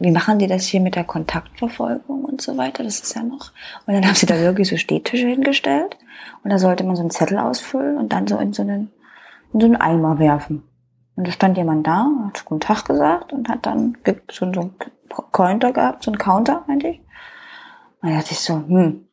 wie 0.00 0.10
machen 0.10 0.38
die 0.38 0.46
das 0.46 0.66
hier 0.66 0.80
mit 0.80 0.94
der 0.94 1.04
Kontaktverfolgung 1.04 2.24
und 2.24 2.40
so 2.40 2.56
weiter? 2.56 2.82
Das 2.82 3.00
ist 3.00 3.14
ja 3.14 3.22
noch. 3.22 3.52
Und 3.86 3.94
dann 3.94 4.06
haben 4.06 4.14
sie 4.14 4.26
da 4.26 4.38
wirklich 4.38 4.68
so 4.68 4.76
Stehtische 4.76 5.28
hingestellt 5.28 5.96
und 6.42 6.50
da 6.50 6.58
sollte 6.58 6.84
man 6.84 6.96
so 6.96 7.02
einen 7.02 7.10
Zettel 7.10 7.38
ausfüllen 7.38 7.98
und 7.98 8.12
dann 8.12 8.26
so 8.26 8.38
in 8.38 8.52
so 8.52 8.62
einen 8.62 8.90
in 9.52 9.60
so 9.60 9.66
einen 9.66 9.76
Eimer 9.76 10.18
werfen. 10.18 10.62
Und 11.16 11.26
da 11.26 11.32
stand 11.32 11.56
jemand 11.56 11.86
da, 11.86 12.10
hat 12.26 12.44
guten 12.44 12.60
Tag 12.60 12.84
gesagt 12.84 13.32
und 13.32 13.48
hat 13.48 13.64
dann 13.64 13.96
so, 14.30 14.52
so 14.52 14.60
einen 14.60 14.74
Counter 15.32 15.72
gehabt, 15.72 16.04
so 16.04 16.10
einen 16.10 16.18
Counter 16.18 16.64
eigentlich. 16.68 17.00
Und 18.02 18.10
da 18.10 18.18
dachte 18.18 18.32
ich 18.32 18.40
so, 18.40 18.54
hm, 18.54 19.06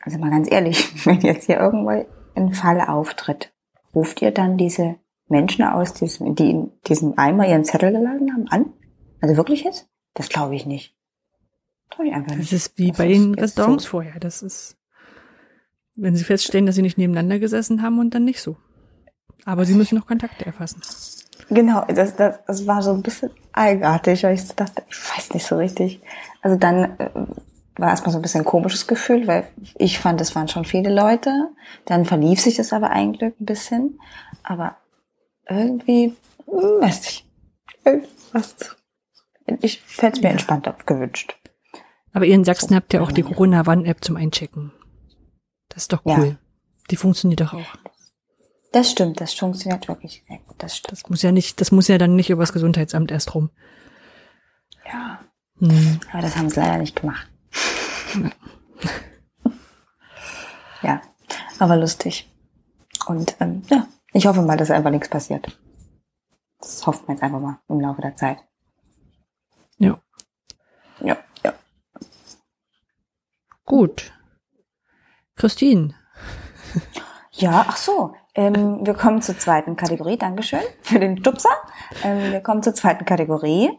also 0.00 0.18
mal 0.18 0.30
ganz 0.30 0.50
ehrlich, 0.50 1.06
wenn 1.06 1.20
jetzt 1.20 1.46
hier 1.46 1.58
irgendwo 1.58 2.04
ein 2.34 2.52
Fall 2.52 2.80
auftritt, 2.80 3.52
ruft 3.94 4.20
ihr 4.22 4.32
dann 4.32 4.56
diese 4.56 4.96
Menschen 5.28 5.64
aus, 5.64 5.92
diesem, 5.92 6.34
die 6.34 6.50
in 6.50 6.72
diesem 6.88 7.16
Eimer 7.16 7.46
ihren 7.46 7.64
Zettel 7.64 7.92
geladen 7.92 8.32
haben, 8.32 8.48
an? 8.48 8.72
Also 9.20 9.36
wirklich 9.36 9.62
jetzt? 9.62 9.88
Das 10.14 10.28
glaube 10.28 10.56
ich 10.56 10.66
nicht. 10.66 10.96
Glaube 11.90 12.08
ich 12.08 12.14
einfach 12.14 12.34
nicht. 12.34 12.52
Das 12.52 12.52
ist 12.52 12.76
wie 12.78 12.88
das 12.88 12.98
bei 12.98 13.06
den 13.06 13.34
Restaurants 13.34 13.84
so. 13.84 13.90
vorher. 13.90 14.18
Das 14.18 14.42
ist, 14.42 14.76
wenn 15.94 16.16
sie 16.16 16.24
feststellen, 16.24 16.66
dass 16.66 16.74
sie 16.74 16.82
nicht 16.82 16.98
nebeneinander 16.98 17.38
gesessen 17.38 17.82
haben 17.82 18.00
und 18.00 18.14
dann 18.14 18.24
nicht 18.24 18.40
so. 18.40 18.56
Aber 19.44 19.64
sie 19.64 19.74
müssen 19.74 19.96
noch 19.96 20.06
Kontakte 20.06 20.44
erfassen. 20.46 20.80
Genau, 21.50 21.84
das, 21.86 22.14
das, 22.14 22.38
das 22.46 22.66
war 22.66 22.80
so 22.80 22.92
ein 22.92 23.02
bisschen 23.02 23.30
eigenartig, 23.52 24.22
weil 24.22 24.34
ich 24.34 24.48
dachte, 24.54 24.84
ich 24.88 24.96
weiß 24.96 25.34
nicht 25.34 25.44
so 25.44 25.56
richtig. 25.56 26.00
Also 26.42 26.56
dann 26.56 26.96
äh, 26.98 27.10
war 27.76 27.90
erstmal 27.90 28.12
so 28.12 28.18
ein 28.18 28.22
bisschen 28.22 28.42
ein 28.42 28.46
komisches 28.46 28.86
Gefühl, 28.86 29.26
weil 29.26 29.48
ich 29.76 29.98
fand, 29.98 30.20
es 30.20 30.34
waren 30.36 30.46
schon 30.46 30.64
viele 30.64 30.94
Leute. 30.94 31.48
Dann 31.86 32.04
verlief 32.04 32.40
sich 32.40 32.56
das 32.56 32.72
aber 32.72 32.90
eigentlich 32.90 33.34
ein 33.40 33.44
bisschen. 33.44 33.98
Aber 34.44 34.76
irgendwie, 35.48 36.14
hm, 36.46 36.80
weiß 36.80 37.06
ich, 37.06 37.26
was, 38.32 38.54
ich 39.60 39.82
hätte 39.98 40.18
es 40.18 40.22
mir 40.22 40.30
entspannter 40.30 40.76
gewünscht. 40.86 41.36
Aber 42.12 42.26
ihr 42.26 42.34
in 42.34 42.44
Sachsen 42.44 42.76
habt 42.76 42.92
ja 42.92 43.00
auch 43.00 43.12
die 43.12 43.22
Corona-Warn-App 43.22 44.04
zum 44.04 44.16
Einchecken. 44.16 44.72
Das 45.68 45.84
ist 45.84 45.92
doch 45.92 46.04
cool. 46.04 46.26
Ja. 46.26 46.36
Die 46.90 46.96
funktioniert 46.96 47.40
doch 47.40 47.54
auch. 47.54 47.76
Das 48.72 48.90
stimmt, 48.90 49.20
das 49.20 49.34
funktioniert 49.34 49.88
wirklich 49.88 50.24
sehr 50.28 50.38
gut. 50.38 50.56
Das 50.58 50.76
stimmt. 50.76 50.92
Das 50.92 51.10
muss 51.10 51.22
ja 51.22 51.32
nicht, 51.32 51.60
das 51.60 51.72
muss 51.72 51.88
ja 51.88 51.98
dann 51.98 52.14
nicht 52.14 52.30
übers 52.30 52.52
Gesundheitsamt 52.52 53.10
erst 53.10 53.34
rum. 53.34 53.50
Ja. 54.86 55.20
Hm. 55.58 56.00
Aber 56.12 56.22
das 56.22 56.36
haben 56.36 56.48
sie 56.50 56.60
leider 56.60 56.78
nicht 56.78 56.96
gemacht. 56.96 57.28
Ja. 60.82 61.02
aber 61.58 61.76
lustig. 61.76 62.26
Und 63.06 63.36
ähm, 63.38 63.62
ja, 63.68 63.86
ich 64.14 64.26
hoffe 64.26 64.40
mal, 64.40 64.56
dass 64.56 64.70
einfach 64.70 64.90
nichts 64.90 65.10
passiert. 65.10 65.60
Das 66.58 66.86
hofft 66.86 67.06
man 67.06 67.16
jetzt 67.16 67.22
einfach 67.22 67.38
mal 67.40 67.60
im 67.68 67.80
Laufe 67.80 68.00
der 68.00 68.16
Zeit. 68.16 68.38
Ja. 69.76 70.00
Ja, 71.00 71.18
ja. 71.44 71.54
Gut. 73.66 74.12
Christine. 75.36 75.94
Ja, 77.32 77.66
ach 77.68 77.76
so. 77.76 78.14
Ähm, 78.34 78.86
wir 78.86 78.94
kommen 78.94 79.22
zur 79.22 79.38
zweiten 79.38 79.76
Kategorie. 79.76 80.16
Dankeschön 80.16 80.60
für 80.82 80.98
den 80.98 81.18
Stupser. 81.18 81.50
Ähm, 82.04 82.32
wir 82.32 82.40
kommen 82.40 82.62
zur 82.62 82.74
zweiten 82.74 83.04
Kategorie 83.04 83.70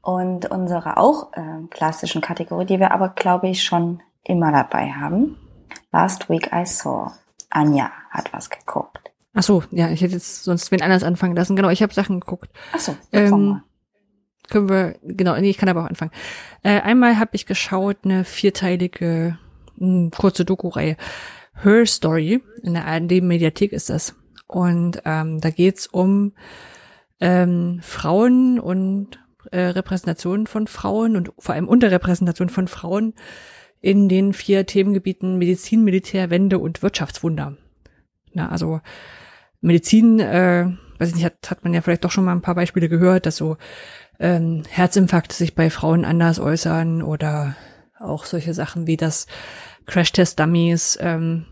und 0.00 0.50
unserer 0.50 0.98
auch 0.98 1.32
äh, 1.34 1.66
klassischen 1.70 2.20
Kategorie, 2.20 2.66
die 2.66 2.80
wir 2.80 2.92
aber, 2.92 3.10
glaube 3.10 3.48
ich, 3.48 3.64
schon 3.64 4.00
immer 4.24 4.52
dabei 4.52 4.90
haben. 4.92 5.36
Last 5.92 6.28
Week 6.30 6.50
I 6.52 6.64
Saw. 6.64 7.12
Anja 7.50 7.90
hat 8.10 8.32
was 8.32 8.50
geguckt. 8.50 9.10
Ach 9.34 9.42
so, 9.42 9.62
ja, 9.70 9.88
ich 9.88 10.00
hätte 10.00 10.14
jetzt 10.14 10.44
sonst 10.44 10.70
wen 10.70 10.82
anders 10.82 11.02
anfangen 11.02 11.36
lassen. 11.36 11.56
Genau, 11.56 11.70
ich 11.70 11.82
habe 11.82 11.94
Sachen 11.94 12.20
geguckt. 12.20 12.50
Ach 12.74 12.80
so, 12.80 12.94
ähm, 13.12 13.62
können 14.48 14.68
wir, 14.68 14.96
genau, 15.02 15.36
nee, 15.36 15.50
ich 15.50 15.58
kann 15.58 15.68
aber 15.68 15.82
auch 15.82 15.88
anfangen. 15.88 16.10
Äh, 16.62 16.80
einmal 16.80 17.18
habe 17.18 17.30
ich 17.32 17.46
geschaut, 17.46 17.98
eine 18.04 18.24
vierteilige, 18.24 19.38
mh, 19.76 20.10
kurze 20.16 20.44
Doku-Reihe. 20.44 20.96
Her 21.62 21.86
Story, 21.86 22.40
in 22.62 22.74
der 22.74 22.86
ARD-Mediathek 22.86 23.72
ist 23.72 23.90
das. 23.90 24.14
Und 24.46 25.02
ähm, 25.04 25.40
da 25.40 25.50
geht's 25.50 25.86
um 25.86 26.32
ähm, 27.20 27.80
Frauen 27.82 28.60
und 28.60 29.18
äh, 29.50 29.60
Repräsentation 29.60 30.46
von 30.46 30.66
Frauen 30.66 31.16
und 31.16 31.32
vor 31.38 31.54
allem 31.54 31.68
Unterrepräsentation 31.68 32.48
von 32.48 32.68
Frauen 32.68 33.14
in 33.80 34.08
den 34.08 34.32
vier 34.32 34.66
Themengebieten 34.66 35.38
Medizin, 35.38 35.84
Militär, 35.84 36.30
Wende 36.30 36.58
und 36.58 36.82
Wirtschaftswunder. 36.82 37.56
Na, 38.32 38.50
also 38.50 38.80
Medizin, 39.60 40.20
äh, 40.20 40.70
weiß 40.98 41.08
ich 41.10 41.14
nicht, 41.16 41.24
hat, 41.24 41.50
hat 41.50 41.64
man 41.64 41.74
ja 41.74 41.80
vielleicht 41.80 42.04
doch 42.04 42.10
schon 42.10 42.24
mal 42.24 42.32
ein 42.32 42.42
paar 42.42 42.54
Beispiele 42.54 42.88
gehört, 42.88 43.26
dass 43.26 43.36
so 43.36 43.56
ähm, 44.18 44.62
Herzinfarkte 44.68 45.34
sich 45.34 45.54
bei 45.54 45.70
Frauen 45.70 46.04
anders 46.04 46.38
äußern 46.40 47.02
oder 47.02 47.56
auch 47.98 48.24
solche 48.24 48.54
Sachen 48.54 48.86
wie 48.86 48.96
das 48.96 49.26
Crash-Test-Dummies 49.88 50.98
ähm, 51.00 51.46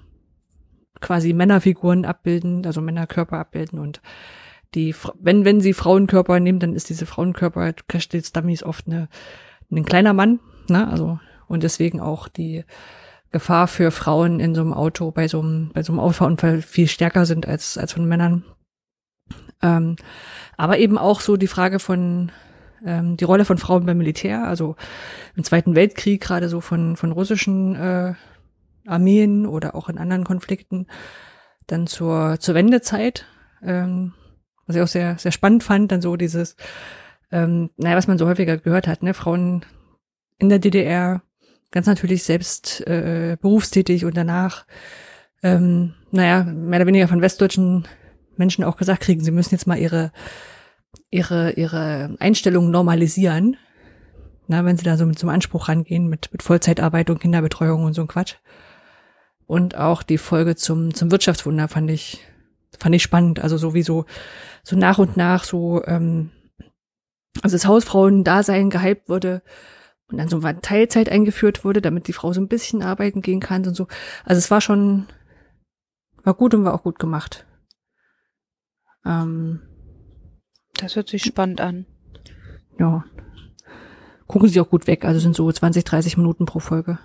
quasi 1.01 1.33
Männerfiguren 1.33 2.05
abbilden, 2.05 2.65
also 2.65 2.81
Männerkörper 2.81 3.39
abbilden 3.39 3.79
und 3.79 4.01
die, 4.75 4.95
wenn, 5.19 5.45
wenn 5.45 5.61
sie 5.61 5.73
Frauenkörper 5.73 6.39
nehmen, 6.39 6.61
dann 6.61 6.75
ist 6.75 6.89
diese 6.91 7.07
Frauenkörper 7.07 7.73
Crash-Test-Dummies 7.89 8.63
oft 8.63 8.87
eine, 8.87 9.09
ein 9.73 9.85
kleiner 9.85 10.13
Mann, 10.13 10.39
ne, 10.69 10.87
also, 10.89 11.19
und 11.49 11.63
deswegen 11.63 12.01
auch 12.01 12.29
die 12.29 12.65
Gefahr 13.33 13.69
für 13.69 13.91
Frauen 13.91 14.41
in 14.41 14.55
so 14.55 14.61
einem 14.61 14.73
Auto 14.73 15.11
bei 15.11 15.29
so 15.29 15.41
einem, 15.41 15.71
bei 15.73 15.83
so 15.83 15.93
einem 15.93 16.01
Autounfall 16.01 16.63
viel 16.63 16.89
stärker 16.89 17.27
sind 17.27 17.47
als, 17.47 17.77
als 17.77 17.93
von 17.93 18.07
Männern. 18.07 18.45
Ähm, 19.63 19.97
aber 20.57 20.79
eben 20.79 20.99
auch 20.99 21.21
so 21.21 21.37
die 21.37 21.47
Frage 21.47 21.79
von 21.79 22.31
ähm, 22.87 23.17
die 23.17 23.25
Rolle 23.25 23.45
von 23.45 23.59
Frauen 23.59 23.85
beim 23.85 23.99
Militär, 23.99 24.47
also 24.47 24.77
im 25.35 25.45
Zweiten 25.45 25.75
Weltkrieg 25.75 26.23
gerade 26.23 26.49
so 26.49 26.61
von, 26.61 26.97
von 26.97 27.13
russischen 27.13 27.75
äh, 27.75 28.15
Armeen 28.87 29.45
oder 29.47 29.75
auch 29.75 29.89
in 29.89 29.99
anderen 29.99 30.25
Konflikten, 30.25 30.87
dann 31.67 31.87
zur, 31.87 32.39
zur 32.39 32.55
Wendezeit, 32.55 33.27
ähm, 33.63 34.15
was 34.67 34.77
ich 34.77 34.83
auch 34.83 34.89
sehr, 34.89 35.19
sehr 35.19 35.33
spannend 35.33 35.65
fand, 35.65 35.91
dann 35.93 36.01
so 36.01 36.17
dieses, 36.17 36.57
ähm, 37.33 37.71
naja, 37.77 37.97
was 37.97 38.07
man 38.07 38.19
so 38.19 38.27
häufiger 38.27 38.57
gehört 38.57 38.87
hat, 38.87 39.03
ne, 39.03 39.13
Frauen 39.13 39.65
in 40.39 40.49
der 40.49 40.61
DDR 40.61 41.23
ganz 41.73 41.87
natürlich 41.87 42.23
selbst 42.23 42.87
äh, 42.87 43.37
berufstätig 43.41 44.05
und 44.05 44.17
danach, 44.17 44.65
ähm, 45.43 45.95
naja, 46.13 46.45
mehr 46.45 46.79
oder 46.79 46.87
weniger 46.87 47.09
von 47.09 47.21
westdeutschen 47.21 47.87
Menschen 48.37 48.65
auch 48.65 48.77
gesagt 48.77 49.01
kriegen, 49.01 49.25
sie 49.25 49.33
müssen 49.33 49.55
jetzt 49.55 49.67
mal 49.67 49.79
ihre 49.79 50.13
ihre, 51.11 51.53
ihre 51.53 52.17
Einstellung 52.19 52.71
normalisieren. 52.71 53.57
Na, 54.49 54.65
wenn 54.65 54.77
sie 54.77 54.85
da 54.85 54.97
so 54.97 55.07
mit 55.07 55.19
so 55.19 55.27
einem 55.27 55.35
Anspruch 55.35 55.69
rangehen, 55.69 56.09
mit, 56.09 56.31
mit 56.33 56.43
Vollzeitarbeit 56.43 57.11
und 57.11 57.21
Kinderbetreuung 57.21 57.85
und 57.85 57.95
so 57.95 58.03
ein 58.03 58.09
Quatsch. 58.09 58.37
Und 59.47 59.77
auch 59.77 60.03
die 60.03 60.19
Folge 60.19 60.57
zum, 60.57 60.95
zum 60.95 61.11
Wirtschaftswunder 61.11 61.69
fand 61.69 61.91
ich, 61.91 62.25
fand 62.79 62.95
ich 62.95 63.03
spannend. 63.03 63.41
Also 63.41 63.57
sowieso, 63.57 64.07
so 64.63 64.77
nach 64.77 64.99
und 64.99 65.17
nach 65.17 65.45
so, 65.45 65.85
ähm, 65.85 66.31
also 67.43 67.57
das 67.57 67.67
Hausfrauendasein 67.67 68.71
gehypt 68.71 69.09
wurde 69.09 69.43
und 70.09 70.19
dann 70.19 70.29
so 70.29 70.41
ein 70.41 70.63
Teilzeit 70.63 71.09
eingeführt 71.09 71.65
wurde, 71.65 71.81
damit 71.81 72.07
die 72.09 72.13
Frau 72.13 72.33
so 72.33 72.41
ein 72.41 72.49
bisschen 72.49 72.83
arbeiten 72.83 73.23
gehen 73.23 73.41
kann 73.41 73.67
und 73.67 73.75
so. 73.75 73.89
Also 74.25 74.39
es 74.39 74.51
war 74.51 74.61
schon, 74.61 75.07
war 76.23 76.35
gut 76.35 76.55
und 76.55 76.65
war 76.65 76.75
auch 76.75 76.83
gut 76.83 76.99
gemacht. 76.99 77.47
Ähm, 79.05 79.63
das 80.79 80.97
hört 80.97 81.09
sich 81.09 81.23
spannend 81.23 81.61
an. 81.61 81.87
Ja. 82.79 83.05
Gucken 84.27 84.49
Sie 84.49 84.61
auch 84.61 84.71
gut 84.71 84.87
weg, 84.87 85.05
also 85.05 85.21
sind 85.21 85.37
so 85.37 85.51
20, 85.51 85.85
30 85.85 86.17
Minuten 86.17 86.47
pro 86.47 86.59
Folge. 86.59 86.99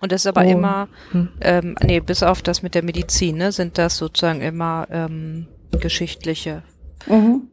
Und 0.00 0.12
das 0.12 0.22
ist 0.22 0.26
aber 0.26 0.44
oh. 0.46 0.50
immer, 0.50 0.88
hm. 1.10 1.28
ähm, 1.40 1.76
nee, 1.82 2.00
bis 2.00 2.22
auf 2.22 2.42
das 2.42 2.62
mit 2.62 2.74
der 2.74 2.82
Medizin, 2.82 3.36
ne, 3.36 3.52
sind 3.52 3.78
das 3.78 3.96
sozusagen 3.96 4.40
immer 4.40 4.86
ähm, 4.90 5.46
geschichtliche 5.78 6.62
mhm. 7.06 7.48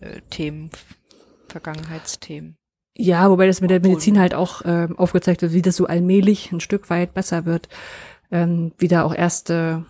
Äh, 0.00 0.20
Themen, 0.30 0.70
Vergangenheitsthemen. 1.48 2.56
Ja, 2.96 3.28
wobei 3.28 3.48
das 3.48 3.60
mit 3.60 3.70
der 3.70 3.80
Medizin 3.80 4.20
halt 4.20 4.34
auch 4.34 4.62
äh, 4.62 4.88
aufgezeigt 4.96 5.42
wird, 5.42 5.52
wie 5.52 5.62
das 5.62 5.74
so 5.76 5.86
allmählich 5.86 6.52
ein 6.52 6.60
Stück 6.60 6.90
weit 6.90 7.12
besser 7.12 7.44
wird, 7.44 7.68
ähm, 8.30 8.72
wie 8.78 8.86
da 8.86 9.02
auch 9.02 9.12
erste 9.14 9.84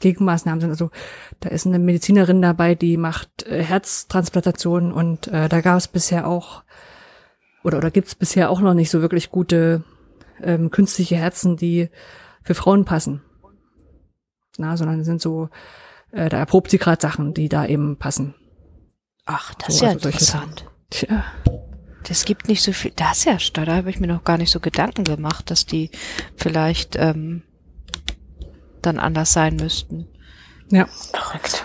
Gegenmaßnahmen 0.00 0.60
sind. 0.60 0.70
Also 0.70 0.90
da 1.40 1.50
ist 1.50 1.66
eine 1.66 1.78
Medizinerin 1.78 2.42
dabei, 2.42 2.74
die 2.74 2.96
macht 2.96 3.46
äh, 3.46 3.62
Herztransplantationen 3.62 4.92
und 4.92 5.28
äh, 5.28 5.48
da 5.48 5.60
gab 5.60 5.78
es 5.78 5.88
bisher 5.88 6.26
auch 6.26 6.64
oder 7.62 7.78
oder 7.78 7.90
gibt 7.90 8.08
es 8.08 8.14
bisher 8.14 8.50
auch 8.50 8.60
noch 8.60 8.74
nicht 8.74 8.90
so 8.90 9.02
wirklich 9.02 9.30
gute 9.30 9.84
ähm, 10.42 10.70
künstliche 10.70 11.16
Herzen, 11.16 11.56
die 11.56 11.90
für 12.42 12.54
Frauen 12.54 12.84
passen. 12.84 13.22
Na, 14.58 14.76
sondern 14.76 15.04
sind 15.04 15.20
so, 15.20 15.48
äh, 16.10 16.28
da 16.28 16.38
erprobt 16.38 16.70
sie 16.70 16.78
gerade 16.78 17.00
Sachen, 17.00 17.34
die 17.34 17.48
da 17.48 17.66
eben 17.66 17.96
passen. 17.96 18.34
Ach, 19.26 19.54
das 19.54 19.66
so, 19.66 19.72
ist 19.74 19.80
ja 19.82 19.88
also 19.88 20.08
interessant. 20.08 20.64
Tja. 20.90 21.24
Das 22.04 22.24
gibt 22.24 22.48
nicht 22.48 22.62
so 22.62 22.72
viel. 22.72 22.92
Das 22.96 23.26
ist 23.26 23.56
ja, 23.56 23.64
da 23.64 23.76
habe 23.76 23.90
ich 23.90 24.00
mir 24.00 24.06
noch 24.06 24.24
gar 24.24 24.38
nicht 24.38 24.50
so 24.50 24.58
Gedanken 24.58 25.04
gemacht, 25.04 25.50
dass 25.50 25.66
die 25.66 25.90
vielleicht 26.36 26.96
ähm, 26.96 27.42
dann 28.82 28.98
anders 28.98 29.32
sein 29.32 29.56
müssten. 29.56 30.06
Ja. 30.70 30.86
Verrückt. 31.12 31.64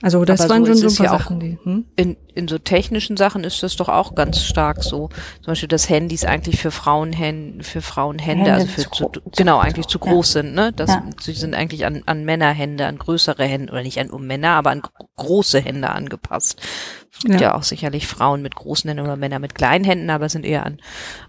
Also 0.00 0.24
das 0.24 0.42
Aber 0.42 0.50
waren 0.50 0.64
so 0.64 0.74
schon 0.74 0.86
ist 0.86 0.94
so 0.94 1.02
ein 1.02 1.06
paar 1.08 1.16
ja 1.18 1.20
auch. 1.20 1.24
Sachen, 1.24 1.40
die. 1.40 1.58
Hm? 1.64 1.86
In, 1.96 2.16
in 2.32 2.46
so 2.46 2.58
technischen 2.58 3.16
Sachen 3.16 3.42
ist 3.42 3.64
das 3.64 3.74
doch 3.74 3.88
auch 3.88 4.14
ganz 4.14 4.40
stark 4.44 4.84
so. 4.84 5.08
Zum 5.42 5.46
Beispiel, 5.46 5.68
dass 5.68 5.88
Handys 5.88 6.24
eigentlich 6.24 6.60
für 6.60 6.70
Frauenhände, 6.70 7.64
für 7.64 7.82
Frauenhände, 7.82 8.44
Hände 8.52 8.54
also 8.54 8.66
für 8.68 8.88
zu 8.88 9.08
zu, 9.10 9.20
genau 9.36 9.58
eigentlich 9.58 9.88
zu 9.88 9.98
ja. 9.98 10.04
groß 10.04 10.32
sind, 10.34 10.54
ne? 10.54 10.72
Das, 10.72 10.90
Ja. 10.90 11.04
Sie 11.20 11.32
sind 11.32 11.56
eigentlich 11.56 11.84
an, 11.84 12.04
an 12.06 12.24
Männerhände, 12.24 12.86
an 12.86 12.96
größere 12.96 13.42
Hände 13.44 13.72
oder 13.72 13.82
nicht 13.82 13.98
an 13.98 14.10
um 14.10 14.24
Männer, 14.24 14.50
aber 14.50 14.70
an 14.70 14.82
gro- 14.82 15.08
große 15.16 15.58
Hände 15.60 15.90
angepasst. 15.90 16.60
Es 17.12 17.18
gibt 17.24 17.34
Ja. 17.34 17.48
ja. 17.48 17.54
auch 17.56 17.64
sicherlich 17.64 18.06
Frauen 18.06 18.40
mit 18.40 18.54
großen 18.54 18.86
Händen 18.88 19.02
oder 19.02 19.16
Männer 19.16 19.40
mit 19.40 19.56
kleinen 19.56 19.84
Händen, 19.84 20.10
aber 20.10 20.28
sind 20.28 20.46
eher 20.46 20.64
an, 20.64 20.78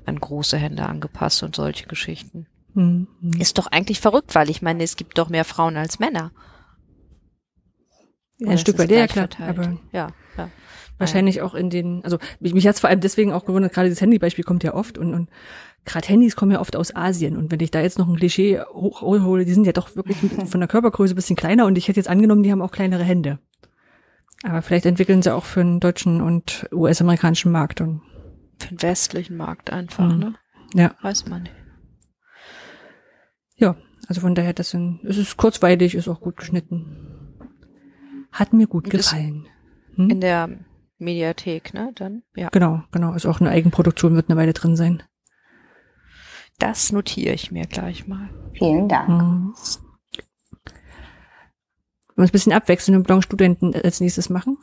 an 0.06 0.20
große 0.20 0.58
Hände 0.58 0.84
angepasst 0.86 1.42
und 1.42 1.56
solche 1.56 1.88
Geschichten. 1.88 2.46
Hm, 2.76 3.08
hm. 3.22 3.32
Ist 3.40 3.58
doch 3.58 3.68
eigentlich 3.68 4.00
verrückt, 4.00 4.36
weil 4.36 4.50
ich 4.50 4.62
meine, 4.62 4.84
es 4.84 4.96
gibt 4.96 5.18
doch 5.18 5.30
mehr 5.30 5.46
Frauen 5.46 5.78
als 5.78 6.00
Männer. 6.00 6.32
Ja, 8.38 8.52
ein 8.52 8.58
Stück 8.58 8.76
es 8.76 8.82
ja, 8.82 8.88
gleich 8.88 9.10
klar. 9.12 9.28
verteilt? 9.28 9.60
Aber 9.60 9.78
ja, 9.92 10.08
ja. 10.38 10.50
wahrscheinlich 10.98 11.42
auch 11.42 11.56
in 11.56 11.70
den, 11.70 12.04
also 12.04 12.20
mich, 12.40 12.54
mich 12.54 12.66
hat's 12.68 12.80
vor 12.80 12.90
allem 12.90 13.02
deswegen 13.02 13.34
auch 13.34 13.46
gewundert, 13.46 13.74
gerade 13.74 13.90
dieses 13.90 14.02
Handybeispiel 14.02 14.46
kommt 14.46 14.64
ja 14.64 14.74
oft 14.74 14.98
und, 14.98 15.14
und 15.14 15.30
gerade 15.84 16.08
Handys 16.08 16.36
kommen 16.36 16.52
ja 16.52 16.62
oft 16.62 16.76
aus 16.76 16.96
Asien 16.96 17.36
und 17.36 17.52
wenn 17.52 17.60
ich 17.60 17.72
da 17.72 17.82
jetzt 17.82 17.98
noch 18.00 18.08
ein 18.08 18.16
Klischee 18.16 18.62
hochhole, 18.62 19.44
die 19.44 19.54
sind 19.54 19.66
ja 19.66 19.74
doch 19.74 19.96
wirklich 19.96 20.18
von 20.50 20.60
der 20.62 20.70
Körpergröße 20.70 21.14
ein 21.14 21.16
bisschen 21.16 21.36
kleiner 21.36 21.66
und 21.66 21.78
ich 21.78 21.88
hätte 21.90 22.00
jetzt 22.00 22.10
angenommen, 22.10 22.44
die 22.44 22.52
haben 22.52 22.62
auch 22.62 22.72
kleinere 22.72 23.04
Hände. 23.04 23.40
Aber 24.44 24.62
vielleicht 24.62 24.86
entwickeln 24.86 25.22
sie 25.22 25.34
auch 25.36 25.44
für 25.44 25.60
den 25.62 25.82
deutschen 25.82 26.22
und 26.22 26.66
US-amerikanischen 26.72 27.52
Markt 27.52 27.82
und 27.82 28.02
Für 28.58 28.70
den 28.70 28.82
westlichen 28.82 29.36
Markt 29.36 29.70
einfach, 29.70 30.08
Mhm. 30.14 30.20
ne? 30.20 30.34
ja, 30.76 30.96
Weiß 31.02 31.26
man 31.28 31.44
nicht. 31.44 31.56
Ja, 33.60 33.76
also 34.08 34.22
von 34.22 34.36
daher, 34.36 34.54
das 34.54 34.72
sind, 34.72 35.02
es 35.04 35.18
ist 35.18 35.38
kurzweilig, 35.38 35.96
ist 35.96 36.08
auch 36.08 36.22
gut 36.22 36.38
geschnitten. 36.38 37.38
Hat 38.32 38.54
mir 38.54 38.68
gut 38.68 38.90
gefallen. 38.90 39.48
In 39.96 40.22
der 40.22 40.50
Mediathek, 40.98 41.74
ne? 41.74 41.92
Dann, 41.96 42.24
ja. 42.36 42.50
Genau, 42.50 42.84
genau, 42.92 43.14
ist 43.14 43.26
auch 43.26 43.40
eine 43.40 43.50
Eigenproduktion, 43.50 44.16
wird 44.16 44.30
eine 44.30 44.40
Weile 44.40 44.54
drin 44.54 44.76
sein. 44.76 45.04
Das 46.58 46.92
notiere 46.92 47.34
ich 47.34 47.52
mir 47.52 47.66
gleich 47.66 48.08
mal. 48.08 48.30
Vielen 48.54 48.90
Dank. 48.90 49.10
Mhm. 49.10 49.54
Wollen 52.16 52.18
wir 52.18 52.24
uns 52.24 52.30
ein 52.30 52.32
bisschen 52.32 52.54
abwechseln 52.54 52.98
und 52.98 53.04
Blanc-Studenten 53.04 53.74
als 53.74 54.02
nächstes 54.02 54.30
machen? 54.30 54.58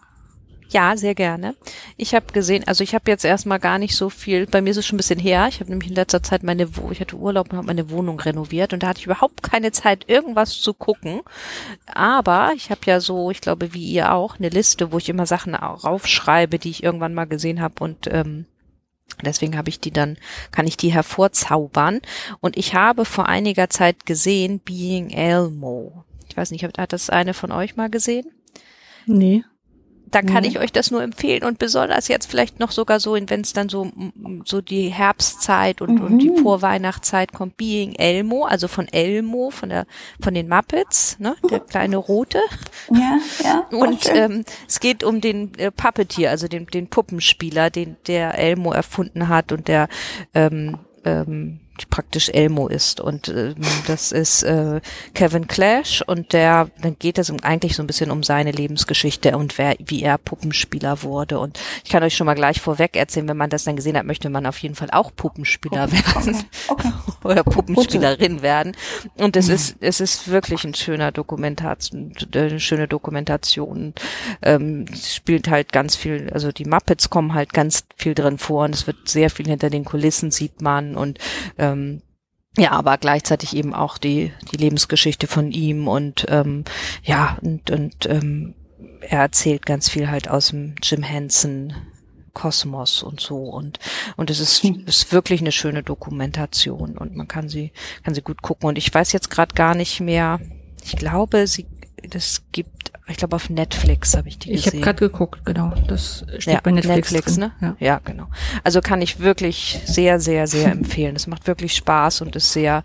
Ja, 0.70 0.96
sehr 0.96 1.14
gerne. 1.14 1.54
Ich 1.96 2.14
habe 2.14 2.32
gesehen, 2.32 2.64
also 2.66 2.82
ich 2.82 2.94
habe 2.94 3.10
jetzt 3.10 3.24
erstmal 3.24 3.60
gar 3.60 3.78
nicht 3.78 3.94
so 3.94 4.10
viel, 4.10 4.46
bei 4.46 4.60
mir 4.60 4.70
ist 4.70 4.78
es 4.78 4.86
schon 4.86 4.96
ein 4.96 4.98
bisschen 4.98 5.18
her, 5.18 5.46
ich 5.48 5.60
habe 5.60 5.70
nämlich 5.70 5.90
in 5.90 5.94
letzter 5.94 6.22
Zeit 6.22 6.42
meine, 6.42 6.76
Wo 6.76 6.90
ich 6.90 7.00
hatte 7.00 7.16
Urlaub 7.16 7.50
und 7.50 7.56
habe 7.56 7.68
meine 7.68 7.88
Wohnung 7.90 8.18
renoviert 8.18 8.72
und 8.72 8.82
da 8.82 8.88
hatte 8.88 8.98
ich 8.98 9.06
überhaupt 9.06 9.42
keine 9.42 9.70
Zeit, 9.70 10.08
irgendwas 10.08 10.60
zu 10.60 10.74
gucken. 10.74 11.20
Aber 11.86 12.52
ich 12.56 12.70
habe 12.70 12.80
ja 12.86 13.00
so, 13.00 13.30
ich 13.30 13.40
glaube 13.40 13.74
wie 13.74 13.86
ihr 13.86 14.12
auch, 14.12 14.38
eine 14.38 14.48
Liste, 14.48 14.90
wo 14.90 14.98
ich 14.98 15.08
immer 15.08 15.26
Sachen 15.26 15.54
raufschreibe, 15.54 16.58
die 16.58 16.70
ich 16.70 16.82
irgendwann 16.82 17.14
mal 17.14 17.26
gesehen 17.26 17.60
habe 17.60 17.82
und 17.84 18.08
ähm, 18.10 18.46
Deswegen 19.24 19.56
habe 19.56 19.70
ich 19.70 19.80
die 19.80 19.92
dann, 19.92 20.18
kann 20.50 20.66
ich 20.66 20.76
die 20.76 20.92
hervorzaubern. 20.92 22.00
Und 22.40 22.56
ich 22.58 22.74
habe 22.74 23.04
vor 23.06 23.28
einiger 23.28 23.70
Zeit 23.70 24.04
gesehen 24.04 24.58
Being 24.58 25.10
Elmo. 25.10 26.04
Ich 26.28 26.36
weiß 26.36 26.50
nicht, 26.50 26.64
hat 26.64 26.76
hat 26.76 26.92
das 26.92 27.08
eine 27.08 27.32
von 27.32 27.50
euch 27.50 27.76
mal 27.76 27.88
gesehen? 27.88 28.26
Nee. 29.06 29.44
Dann 30.10 30.26
kann 30.26 30.44
Mhm. 30.44 30.48
ich 30.50 30.58
euch 30.60 30.72
das 30.72 30.90
nur 30.90 31.02
empfehlen 31.02 31.42
und 31.44 31.58
besonders 31.58 32.08
jetzt 32.08 32.30
vielleicht 32.30 32.60
noch 32.60 32.70
sogar 32.70 33.00
so, 33.00 33.14
wenn 33.14 33.40
es 33.40 33.52
dann 33.52 33.68
so 33.68 33.86
mm, 33.86 34.42
so 34.44 34.60
die 34.60 34.88
Herbstzeit 34.88 35.80
und, 35.82 36.00
und 36.00 36.18
die 36.18 36.30
Mhm. 36.30 36.36
Vorweihnachtszeit 36.38 37.32
kommt, 37.32 37.56
Being 37.56 37.94
Elmo, 37.96 38.44
also 38.44 38.68
von 38.68 38.86
Elmo, 38.88 39.50
von 39.50 39.68
der 39.70 39.86
von 40.20 40.32
den 40.34 40.48
Muppets, 40.48 41.18
ne, 41.18 41.34
der 41.50 41.60
kleine 41.60 41.96
rote. 41.96 42.40
Ja, 42.90 43.18
ja. 43.42 43.66
Und 43.76 44.08
ähm, 44.14 44.44
es 44.68 44.80
geht 44.80 45.02
um 45.04 45.20
den 45.20 45.52
äh, 45.58 45.70
Puppeteer, 45.70 46.30
also 46.30 46.46
den 46.48 46.66
den 46.66 46.88
Puppenspieler, 46.88 47.70
den 47.70 47.96
der 48.06 48.38
Elmo 48.38 48.72
erfunden 48.72 49.28
hat 49.28 49.50
und 49.52 49.68
der 49.68 49.88
ähm, 50.34 50.78
ähm, 51.04 51.60
praktisch 51.90 52.28
Elmo 52.28 52.68
ist. 52.68 53.00
Und 53.00 53.28
ähm, 53.28 53.54
das 53.86 54.12
ist 54.12 54.42
äh, 54.42 54.80
Kevin 55.14 55.46
Clash 55.46 56.02
und 56.06 56.32
der 56.32 56.68
dann 56.80 56.96
geht 56.98 57.18
es 57.18 57.32
eigentlich 57.42 57.76
so 57.76 57.82
ein 57.82 57.86
bisschen 57.86 58.10
um 58.10 58.22
seine 58.22 58.52
Lebensgeschichte 58.52 59.36
und 59.36 59.58
wer 59.58 59.76
wie 59.84 60.02
er 60.02 60.18
Puppenspieler 60.18 61.02
wurde. 61.02 61.38
Und 61.38 61.58
ich 61.84 61.90
kann 61.90 62.02
euch 62.02 62.16
schon 62.16 62.26
mal 62.26 62.34
gleich 62.34 62.60
vorweg 62.60 62.96
erzählen, 62.96 63.28
wenn 63.28 63.36
man 63.36 63.50
das 63.50 63.64
dann 63.64 63.76
gesehen 63.76 63.96
hat, 63.96 64.04
möchte 64.04 64.30
man 64.30 64.46
auf 64.46 64.58
jeden 64.58 64.74
Fall 64.74 64.88
auch 64.92 65.10
Puppenspieler 65.14 65.90
werden 65.92 66.44
Okay. 66.68 66.92
oder 67.24 67.44
Puppenspielerin 67.44 68.42
werden. 68.42 68.76
Und 69.16 69.36
es 69.36 69.48
ist, 69.48 69.76
es 69.80 70.00
ist 70.00 70.28
wirklich 70.28 70.64
ein 70.64 70.74
schöner 70.74 71.12
Dokumentation, 71.12 72.12
eine 72.34 72.60
schöne 72.60 72.88
Dokumentation. 72.88 73.94
Ähm, 74.42 74.86
es 74.92 75.14
spielt 75.14 75.48
halt 75.48 75.72
ganz 75.72 75.96
viel, 75.96 76.30
also 76.32 76.52
die 76.52 76.64
Muppets 76.64 77.10
kommen 77.10 77.34
halt 77.34 77.52
ganz 77.52 77.84
viel 77.96 78.14
drin 78.14 78.38
vor 78.38 78.64
und 78.64 78.74
es 78.74 78.86
wird 78.86 79.08
sehr 79.08 79.30
viel 79.30 79.46
hinter 79.46 79.70
den 79.70 79.84
Kulissen 79.84 80.30
sieht 80.30 80.60
man. 80.60 80.96
Und 80.96 81.18
ähm, 81.72 82.02
ja, 82.58 82.72
aber 82.72 82.96
gleichzeitig 82.96 83.54
eben 83.54 83.74
auch 83.74 83.98
die, 83.98 84.32
die 84.50 84.56
Lebensgeschichte 84.56 85.26
von 85.26 85.52
ihm 85.52 85.88
und 85.88 86.26
ähm, 86.28 86.64
ja, 87.02 87.36
und, 87.42 87.70
und 87.70 88.06
ähm, 88.06 88.54
er 89.00 89.20
erzählt 89.20 89.66
ganz 89.66 89.90
viel 89.90 90.10
halt 90.10 90.28
aus 90.28 90.48
dem 90.48 90.74
Jim 90.82 91.02
Henson 91.02 91.74
Kosmos 92.32 93.02
und 93.02 93.20
so 93.20 93.44
und 93.44 93.78
und 94.16 94.30
es 94.30 94.40
ist, 94.40 94.62
ist 94.64 95.12
wirklich 95.12 95.40
eine 95.40 95.52
schöne 95.52 95.82
Dokumentation 95.82 96.98
und 96.98 97.16
man 97.16 97.28
kann 97.28 97.48
sie 97.48 97.72
kann 98.04 98.14
sie 98.14 98.20
gut 98.20 98.42
gucken 98.42 98.68
und 98.68 98.76
ich 98.76 98.92
weiß 98.92 99.12
jetzt 99.12 99.30
gerade 99.30 99.54
gar 99.54 99.74
nicht 99.74 100.00
mehr. 100.00 100.40
Ich 100.84 100.96
glaube 100.96 101.46
sie 101.46 101.66
das 102.10 102.42
gibt 102.52 102.85
ich 103.08 103.16
glaube 103.18 103.36
auf 103.36 103.50
Netflix 103.50 104.16
habe 104.16 104.28
ich 104.28 104.38
die 104.38 104.52
Ich 104.52 104.62
habe 104.62 104.72
gesehen 104.72 104.82
gerade 104.82 104.98
geguckt, 104.98 105.44
genau. 105.44 105.72
Das 105.86 106.24
steht 106.38 106.54
ja, 106.54 106.60
bei 106.60 106.72
Netflix, 106.72 107.36
drin. 107.36 107.52
ne? 107.60 107.76
Ja. 107.80 107.86
Ja. 107.86 108.00
genau. 108.04 108.26
Also 108.64 108.80
kann 108.80 109.00
ich 109.00 109.20
wirklich 109.20 109.80
sehr, 109.84 110.18
sehr, 110.18 110.46
sehr 110.46 110.72
empfehlen. 110.72 111.14
Es 111.14 111.26
macht 111.26 111.46
wirklich 111.46 111.74
Spaß 111.74 112.22
und 112.22 112.34
ist 112.34 112.52
sehr 112.52 112.82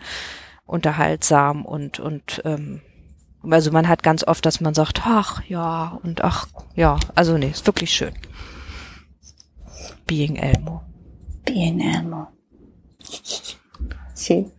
unterhaltsam 0.66 1.66
und 1.66 2.00
und 2.00 2.42
ähm, 2.46 2.82
also 3.44 3.72
man 3.72 3.88
hat 3.88 4.04
ganz 4.04 4.24
oft, 4.24 4.46
dass 4.46 4.62
man 4.62 4.74
sagt, 4.74 5.02
ach 5.06 5.42
ja 5.48 6.00
und 6.04 6.24
ach 6.24 6.48
ja, 6.76 6.98
also 7.16 7.38
nee, 7.38 7.50
ist 7.50 7.66
wirklich 7.66 7.92
schön. 7.92 8.14
Being 10.06 10.36
Elmo. 10.36 10.82
Being 11.46 11.80
Elmo. 11.80 12.28
Schön. 14.16 14.52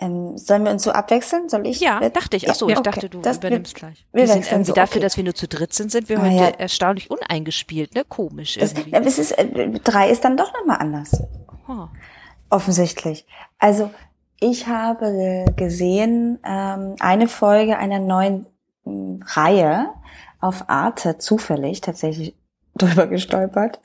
Ähm, 0.00 0.38
sollen 0.38 0.64
wir 0.64 0.70
uns 0.70 0.84
so 0.84 0.92
abwechseln? 0.92 1.48
Soll 1.48 1.66
ich? 1.66 1.80
Ja, 1.80 1.98
dachte 2.10 2.36
ich. 2.36 2.48
Ach 2.48 2.54
so, 2.54 2.68
Ja, 2.68 2.74
ich 2.74 2.78
okay. 2.78 2.90
dachte, 2.90 3.08
du 3.08 3.20
Das- 3.20 3.38
übernimmst 3.38 3.74
gleich. 3.74 4.06
wir 4.12 4.22
Wir 4.22 4.28
sind 4.28 4.46
irgendwie 4.46 4.64
so, 4.66 4.72
dafür, 4.72 4.96
okay. 4.96 5.00
dass 5.00 5.16
wir 5.16 5.24
nur 5.24 5.34
zu 5.34 5.48
dritt 5.48 5.74
sind, 5.74 5.90
sind 5.90 6.08
wir 6.08 6.18
Ah, 6.18 6.22
heute 6.22 6.34
ja. 6.34 6.46
erstaunlich 6.50 7.10
uneingespielt, 7.10 7.94
ne? 7.94 8.04
Komisch 8.04 8.56
irgendwie. 8.58 8.92
es 8.92 9.18
ist, 9.18 9.32
äh, 9.32 9.70
drei 9.82 10.08
ist 10.10 10.24
dann 10.24 10.36
doch 10.36 10.52
nochmal 10.52 10.76
anders. 10.78 11.20
Oh. 11.66 11.86
Offensichtlich. 12.50 13.26
Also 13.58 13.90
ich 14.40 14.66
habe 14.68 15.44
gesehen 15.56 16.38
ähm, 16.44 16.94
eine 17.00 17.28
Folge 17.28 17.76
einer 17.78 17.98
neuen 17.98 18.46
ähm, 18.86 19.22
Reihe 19.26 19.88
auf 20.40 20.68
Arte 20.68 21.18
zufällig 21.18 21.80
tatsächlich 21.80 22.36
drüber 22.76 23.06
gestolpert. 23.08 23.80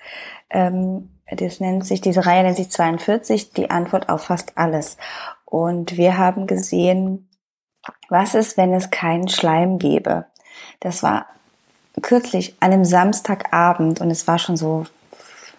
Ähm, 0.51 1.09
das 1.35 1.59
nennt 1.59 1.85
sich, 1.85 2.01
diese 2.01 2.25
Reihe 2.25 2.43
nennt 2.43 2.57
sich 2.57 2.69
42, 2.69 3.51
die 3.53 3.71
Antwort 3.71 4.09
auf 4.09 4.25
fast 4.25 4.57
alles. 4.57 4.97
Und 5.53 5.97
wir 5.97 6.17
haben 6.17 6.47
gesehen, 6.47 7.29
was 8.09 8.33
ist, 8.33 8.57
wenn 8.57 8.73
es 8.73 8.89
keinen 8.89 9.27
Schleim 9.27 9.77
gäbe? 9.77 10.25
Das 10.79 11.03
war 11.03 11.27
kürzlich 12.01 12.55
an 12.59 12.73
einem 12.73 12.85
Samstagabend 12.85 14.01
und 14.01 14.09
es 14.09 14.25
war 14.25 14.39
schon 14.39 14.57
so 14.57 14.87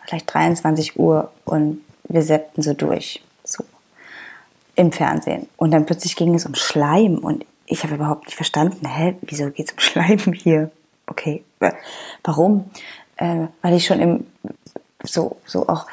vielleicht 0.05 0.35
23 0.35 0.99
Uhr 0.99 1.31
und 1.45 1.81
wir 2.09 2.23
seppten 2.23 2.61
so 2.65 2.75
durch, 2.75 3.23
so 3.45 3.63
im 4.75 4.91
Fernsehen. 4.91 5.49
Und 5.57 5.71
dann 5.71 5.87
plötzlich 5.87 6.17
ging 6.17 6.35
es 6.35 6.45
um 6.45 6.57
Schleim 6.57 7.19
und 7.19 7.47
ich 7.67 7.85
habe 7.85 7.95
überhaupt 7.95 8.25
nicht 8.25 8.35
verstanden, 8.35 8.89
hä, 8.89 9.15
wieso 9.23 9.49
geht 9.51 9.69
es 9.69 9.73
um 9.75 9.79
Schleim 9.79 10.19
hier? 10.33 10.73
Okay, 11.07 11.45
wa- 11.61 11.73
warum? 12.25 12.69
Äh, 13.17 13.47
weil 13.63 13.75
ich 13.77 13.87
schon 13.87 14.01
im, 14.01 14.27
so, 15.05 15.37
so 15.47 15.69
auch, 15.69 15.87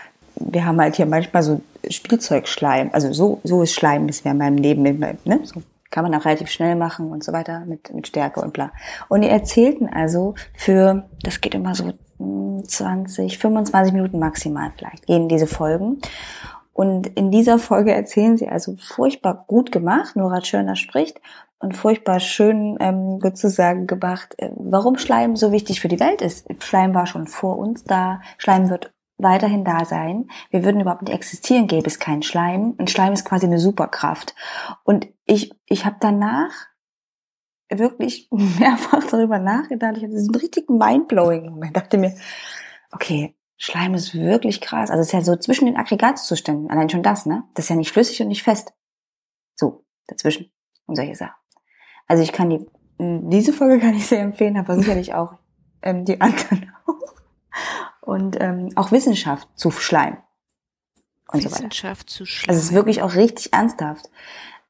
wir 0.50 0.66
haben 0.66 0.80
halt 0.80 0.96
hier 0.96 1.06
manchmal 1.06 1.44
so 1.44 1.62
Spielzeugschleim, 1.90 2.90
also 2.94 3.12
so, 3.14 3.40
so 3.44 3.62
ist 3.64 3.74
Schleim 3.74 4.08
bisher 4.08 4.32
in 4.32 4.38
meinem 4.38 4.58
Leben, 4.58 4.84
ne, 4.84 5.40
so 5.44 5.62
kann 5.90 6.04
man 6.04 6.16
auch 6.16 6.26
relativ 6.26 6.50
schnell 6.50 6.76
machen 6.76 7.12
und 7.12 7.24
so 7.24 7.34
weiter 7.34 7.66
mit, 7.66 7.94
mit 7.94 8.08
Stärke 8.08 8.42
und 8.42 8.54
bla. 8.54 8.72
Und 9.10 9.22
die 9.22 9.30
erzählten 9.30 9.90
also 9.90 10.36
für, 10.54 11.04
das 11.22 11.42
geht 11.42 11.54
immer 11.54 11.76
so 11.76 11.92
mm, 12.18 12.64
20, 12.64 13.38
25 13.38 13.94
Minuten 13.94 14.18
maximal 14.18 14.72
vielleicht, 14.78 15.06
gehen 15.06 15.28
diese 15.28 15.48
Folgen. 15.48 16.00
Und 16.74 17.08
in 17.08 17.30
dieser 17.30 17.60
Folge 17.60 17.94
erzählen 17.94 18.38
sie 18.38 18.48
also 18.48 18.78
furchtbar 18.78 19.44
gut 19.48 19.72
gemacht, 19.74 20.16
Nora 20.16 20.40
Tschirner 20.40 20.78
spricht, 20.78 21.20
und 21.60 21.76
furchtbar 21.78 22.20
schön 22.20 22.78
ähm, 22.80 23.20
sozusagen 23.22 23.86
gemacht, 23.86 24.34
äh, 24.38 24.50
warum 24.56 24.98
Schleim 24.98 25.36
so 25.36 25.52
wichtig 25.52 25.80
für 25.80 25.90
die 25.90 26.00
Welt 26.00 26.22
ist. 26.22 26.48
Schleim 26.64 26.94
war 26.96 27.06
schon 27.06 27.28
vor 27.28 27.60
uns 27.60 27.84
da, 27.84 28.22
Schleim 28.38 28.70
wird 28.70 28.92
weiterhin 29.22 29.64
da 29.64 29.86
sein. 29.86 30.30
Wir 30.50 30.64
würden 30.64 30.82
überhaupt 30.82 31.04
nicht 31.04 31.14
existieren, 31.14 31.68
gäbe 31.68 31.88
es 31.88 32.00
keinen 32.00 32.24
Schleim. 32.24 32.72
Und 32.78 32.90
Schleim 32.90 33.14
ist 33.14 33.26
quasi 33.26 33.46
eine 33.46 33.60
Superkraft. 33.60 34.36
Und 34.84 35.08
ich, 35.26 35.52
ich 35.66 35.86
habe 35.86 35.98
danach 36.00 36.52
wirklich 37.70 38.28
mehrfach 38.32 39.04
darüber 39.10 39.40
nachgedacht. 39.40 39.98
Ich 39.98 40.04
hatte 40.04 40.14
diesen 40.14 40.36
richtigen 40.36 40.78
mindblowing 40.78 41.50
Moment. 41.50 41.76
Dachte 41.76 41.98
mir, 41.98 42.16
okay, 42.92 43.36
Schleim 43.58 43.94
ist 43.94 44.16
wirklich 44.16 44.60
krass. 44.60 44.90
Also 44.90 45.02
es 45.02 45.08
ist 45.08 45.14
ja 45.14 45.22
so 45.22 45.36
zwischen 45.36 45.66
den 45.66 45.78
Aggregatzuständen. 45.78 46.70
Allein 46.70 46.90
schon 46.90 47.04
das, 47.04 47.26
ne? 47.26 47.44
Das 47.54 47.66
ist 47.66 47.70
ja 47.70 47.76
nicht 47.76 47.92
flüssig 47.92 48.22
und 48.22 48.28
nicht 48.28 48.44
fest. 48.44 48.74
So, 49.56 49.86
dazwischen. 50.08 50.52
Und 50.88 50.96
solche 50.96 51.16
Sachen. 51.16 51.36
Also 52.08 52.24
ich 52.24 52.34
kann 52.34 52.50
die, 52.50 52.66
diese 53.00 53.54
Folge 53.54 53.80
kann 53.80 53.96
ich 53.96 54.08
sehr 54.08 54.22
empfehlen, 54.22 54.58
aber 54.58 54.76
sicherlich 54.76 55.14
auch 55.14 55.36
ähm, 55.82 56.06
die 56.06 56.20
anderen. 56.20 56.74
Und 58.12 58.36
ähm, 58.41 58.71
auch 58.76 58.91
Wissenschaft 58.91 59.47
zu 59.56 59.71
Schleim. 59.71 60.17
Und 61.32 61.45
Wissenschaft 61.45 62.10
so 62.10 62.15
weiter. 62.15 62.26
zu 62.26 62.26
Schleim. 62.26 62.50
Also 62.50 62.60
es 62.60 62.65
ist 62.65 62.76
wirklich 62.76 63.02
auch 63.02 63.15
richtig 63.15 63.54
ernsthaft. 63.54 64.10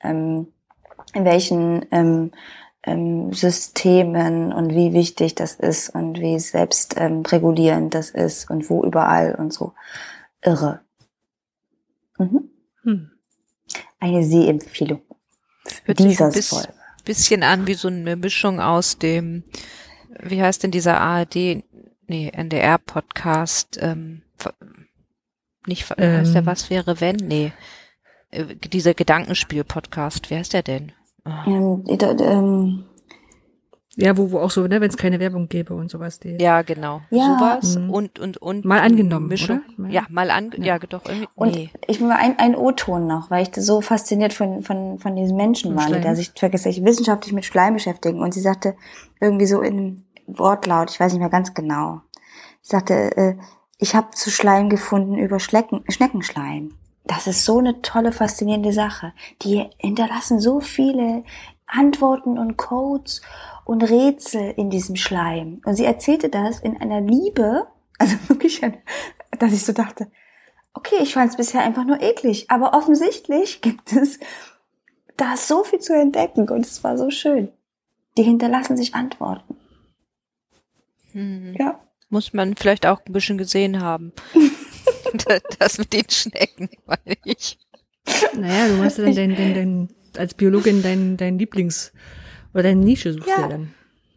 Ähm, 0.01 0.53
in 1.15 1.25
welchen 1.25 1.83
ähm, 1.89 2.31
ähm, 2.83 3.33
Systemen 3.33 4.53
und 4.53 4.75
wie 4.75 4.93
wichtig 4.93 5.33
das 5.33 5.55
ist 5.55 5.89
und 5.89 6.19
wie 6.19 6.39
selbst 6.39 6.93
ähm, 6.97 7.23
regulierend 7.25 7.95
das 7.95 8.11
ist 8.11 8.47
und 8.51 8.69
wo 8.69 8.83
überall 8.83 9.33
und 9.33 9.51
so. 9.51 9.73
Irre. 10.43 10.81
Mhm. 12.19 12.51
Hm. 12.83 13.11
Eine 13.99 14.23
Sehempfehlung. 14.23 15.01
Hört 15.85 15.97
dieser 15.97 16.29
sich 16.29 16.53
ein 16.53 16.73
bisschen 17.05 17.41
an 17.41 17.65
wie 17.65 17.73
so 17.73 17.87
eine 17.87 18.15
Mischung 18.17 18.59
aus 18.59 18.99
dem, 18.99 19.45
wie 20.19 20.43
heißt 20.43 20.61
denn 20.61 20.69
dieser 20.69 21.01
ARD, 21.01 21.63
nee, 22.11 22.29
NDR-Podcast, 22.29 23.79
ähm, 23.81 24.21
nicht, 25.65 25.93
ähm, 25.97 26.17
heißt 26.17 26.35
der 26.35 26.45
Was 26.45 26.69
wäre 26.69 26.99
wenn? 26.99 27.15
Nee, 27.15 27.53
äh, 28.31 28.53
dieser 28.55 28.93
Gedankenspiel-Podcast, 28.93 30.29
wer 30.29 30.41
ist 30.41 30.51
der 30.51 30.63
denn? 30.63 30.91
Ähm, 31.47 31.85
ähm, 31.87 32.83
ja, 33.95 34.17
wo, 34.17 34.31
wo 34.31 34.39
auch 34.39 34.51
so, 34.51 34.67
ne, 34.67 34.81
wenn 34.81 34.89
es 34.89 34.97
keine 34.97 35.21
Werbung 35.21 35.47
gäbe 35.47 35.73
und 35.73 35.89
sowas. 35.89 36.19
Die. 36.19 36.35
Ja, 36.37 36.63
genau. 36.63 37.01
Ja. 37.11 37.37
Sowas 37.37 37.77
mhm. 37.77 37.89
und, 37.91 38.19
und, 38.19 38.37
und. 38.37 38.65
Mal 38.65 38.79
angenommen, 38.79 39.27
Mischung. 39.29 39.61
Oder? 39.77 39.89
Ja, 39.89 40.05
mal 40.09 40.31
an, 40.31 40.51
ja, 40.57 40.65
ja 40.65 40.79
doch, 40.79 41.05
irgendwie. 41.05 41.29
Und 41.35 41.55
nee. 41.55 41.69
ich 41.87 42.01
will 42.01 42.07
mal 42.07 42.17
ein, 42.17 42.37
ein 42.39 42.55
O-Ton 42.55 43.07
noch, 43.07 43.31
weil 43.31 43.43
ich 43.43 43.55
so 43.55 43.79
fasziniert 43.79 44.33
von, 44.33 44.63
von, 44.63 44.99
von 44.99 45.15
diesen 45.15 45.37
Menschen 45.37 45.77
war, 45.77 45.89
die 45.89 46.15
sich 46.15 46.33
tatsächlich 46.33 46.83
wissenschaftlich 46.83 47.31
mit 47.31 47.45
Schleim 47.45 47.73
beschäftigen. 47.73 48.19
Und 48.21 48.33
sie 48.33 48.41
sagte 48.41 48.75
irgendwie 49.21 49.45
so 49.45 49.61
in 49.61 50.03
Wortlaut, 50.37 50.91
ich 50.91 50.99
weiß 50.99 51.13
nicht 51.13 51.21
mehr 51.21 51.29
ganz 51.29 51.53
genau. 51.53 52.01
Sie 52.61 52.71
sagte, 52.71 53.15
äh, 53.17 53.35
ich 53.77 53.95
habe 53.95 54.11
zu 54.11 54.29
Schleim 54.29 54.69
gefunden 54.69 55.17
über 55.17 55.39
Schlecken, 55.39 55.83
Schneckenschleim 55.89 56.75
das 57.05 57.27
ist 57.27 57.45
so 57.45 57.59
eine 57.59 57.81
tolle, 57.81 58.11
faszinierende 58.11 58.73
Sache. 58.73 59.13
Die 59.41 59.69
hinterlassen 59.77 60.39
so 60.39 60.59
viele 60.59 61.23
Antworten 61.65 62.37
und 62.37 62.57
Codes 62.57 63.21
und 63.65 63.83
Rätsel 63.83 64.53
in 64.55 64.69
diesem 64.69 64.95
Schleim. 64.95 65.61
Und 65.65 65.75
sie 65.75 65.85
erzählte 65.85 66.29
das 66.29 66.59
in 66.59 66.79
einer 66.79 67.01
Liebe, 67.01 67.67
also 67.97 68.15
wirklich, 68.27 68.61
dass 69.39 69.53
ich 69.53 69.65
so 69.65 69.73
dachte, 69.73 70.07
okay, 70.73 70.97
ich 71.01 71.13
fand 71.13 71.31
es 71.31 71.37
bisher 71.37 71.61
einfach 71.61 71.85
nur 71.85 72.01
eklig, 72.01 72.49
aber 72.49 72.73
offensichtlich 72.73 73.61
gibt 73.61 73.91
es 73.93 74.19
da 75.17 75.35
so 75.35 75.63
viel 75.63 75.79
zu 75.79 75.93
entdecken 75.93 76.49
und 76.49 76.65
es 76.65 76.83
war 76.83 76.97
so 76.97 77.09
schön. 77.09 77.51
Die 78.17 78.23
hinterlassen 78.23 78.77
sich 78.77 78.95
Antworten. 78.95 79.57
Hm. 81.13 81.55
Ja. 81.57 81.79
Muss 82.09 82.33
man 82.33 82.55
vielleicht 82.55 82.85
auch 82.85 82.99
ein 83.05 83.13
bisschen 83.13 83.37
gesehen 83.37 83.81
haben. 83.81 84.13
das 85.59 85.77
mit 85.77 85.93
den 85.93 86.09
Schnecken, 86.09 86.69
meine 86.85 87.17
ich. 87.25 87.57
Naja, 88.33 88.67
du 88.67 88.83
ja 88.83 88.89
dann 88.89 89.15
dein, 89.15 89.35
dein, 89.35 89.53
dein, 89.53 89.89
als 90.17 90.33
Biologin 90.33 90.81
dein, 90.81 91.17
dein 91.17 91.37
Lieblings- 91.37 91.91
oder 92.53 92.63
deine 92.63 92.81
Nische 92.81 93.13
suchst 93.13 93.29
ja, 93.29 93.41
ja 93.41 93.47
dann. 93.47 93.73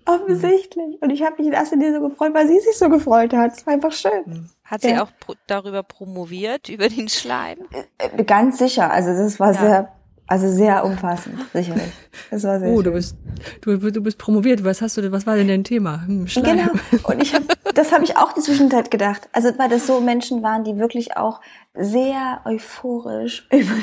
Offensichtlich. 0.06 1.00
Und 1.00 1.10
ich 1.10 1.22
habe 1.22 1.42
mich 1.42 1.52
erst 1.52 1.72
in 1.72 1.80
dir 1.80 1.94
so 1.94 2.06
gefreut, 2.08 2.34
weil 2.34 2.46
sie 2.46 2.58
sich 2.60 2.76
so 2.76 2.88
gefreut 2.88 3.32
hat. 3.32 3.56
Es 3.56 3.66
war 3.66 3.74
einfach 3.74 3.92
schön. 3.92 4.50
Hat 4.64 4.82
sie 4.82 4.90
ja. 4.90 5.02
auch 5.02 5.10
pro 5.18 5.34
darüber 5.46 5.82
promoviert, 5.82 6.68
über 6.68 6.88
den 6.88 7.08
Schleim? 7.08 7.58
Äh, 7.98 8.24
ganz 8.24 8.58
sicher. 8.58 8.90
Also 8.90 9.10
das 9.10 9.40
war 9.40 9.52
ja. 9.54 9.60
sehr 9.60 9.92
also 10.26 10.48
sehr 10.48 10.84
umfassend, 10.84 11.38
sicherlich. 11.52 11.92
Das 12.30 12.44
war 12.44 12.58
sehr 12.58 12.70
oh, 12.70 12.76
schön. 12.76 12.84
du 12.84 12.92
bist 12.92 13.16
du, 13.60 13.76
du 13.76 14.00
bist 14.00 14.16
promoviert. 14.16 14.64
Was 14.64 14.80
hast 14.80 14.96
du 14.96 15.02
denn? 15.02 15.12
Was 15.12 15.26
war 15.26 15.36
denn 15.36 15.48
dein 15.48 15.64
Thema? 15.64 16.06
Hm, 16.06 16.24
genau. 16.26 16.70
Und 17.02 17.22
ich 17.22 17.34
hab, 17.34 17.42
das 17.74 17.92
habe 17.92 18.04
ich 18.04 18.16
auch 18.16 18.32
die 18.32 18.40
Zwischenzeit 18.40 18.90
gedacht. 18.90 19.28
Also 19.32 19.50
weil 19.58 19.68
das 19.68 19.86
so 19.86 20.00
Menschen 20.00 20.42
waren, 20.42 20.64
die 20.64 20.78
wirklich 20.78 21.16
auch 21.18 21.40
sehr 21.74 22.40
euphorisch 22.46 23.46
über 23.52 23.74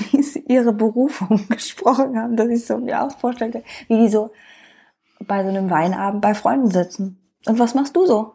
ihre 0.48 0.74
Berufung 0.74 1.48
gesprochen 1.50 2.18
haben, 2.18 2.36
dass 2.36 2.48
ich 2.48 2.66
so 2.66 2.78
mir 2.78 3.04
auch 3.04 3.18
vorstellte, 3.20 3.64
wie 3.88 4.00
die 4.00 4.10
so 4.10 4.32
bei 5.20 5.44
so 5.44 5.50
einem 5.50 5.70
Weinabend 5.70 6.22
bei 6.22 6.34
Freunden 6.34 6.72
sitzen. 6.72 7.20
Und 7.46 7.60
was 7.60 7.76
machst 7.76 7.96
du 7.96 8.08
so? 8.08 8.34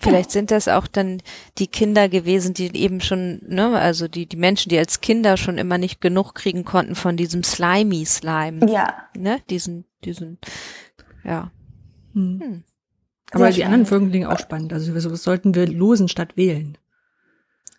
Vielleicht 0.00 0.30
sind 0.30 0.50
das 0.50 0.68
auch 0.68 0.86
dann 0.86 1.22
die 1.58 1.66
Kinder 1.66 2.08
gewesen, 2.08 2.54
die 2.54 2.74
eben 2.76 3.00
schon, 3.00 3.40
ne, 3.46 3.78
also 3.78 4.08
die, 4.08 4.26
die 4.26 4.36
Menschen, 4.36 4.68
die 4.68 4.78
als 4.78 5.00
Kinder 5.00 5.36
schon 5.36 5.58
immer 5.58 5.78
nicht 5.78 6.00
genug 6.00 6.34
kriegen 6.34 6.64
konnten 6.64 6.94
von 6.94 7.16
diesem 7.16 7.42
slimy 7.42 8.04
Slime. 8.04 8.70
Ja. 8.70 8.94
Ne, 9.16 9.40
diesen, 9.48 9.84
diesen, 10.04 10.38
ja. 11.24 11.50
Hm. 12.12 12.40
Hm. 12.40 12.64
Aber 13.32 13.50
die 13.50 13.64
anderen 13.64 13.86
Folgen 13.86 14.10
klingen 14.10 14.28
auch 14.28 14.38
spannend. 14.38 14.72
Also 14.72 14.94
was 14.94 15.22
sollten 15.22 15.54
wir 15.54 15.66
losen 15.66 16.08
statt 16.08 16.36
wählen? 16.36 16.78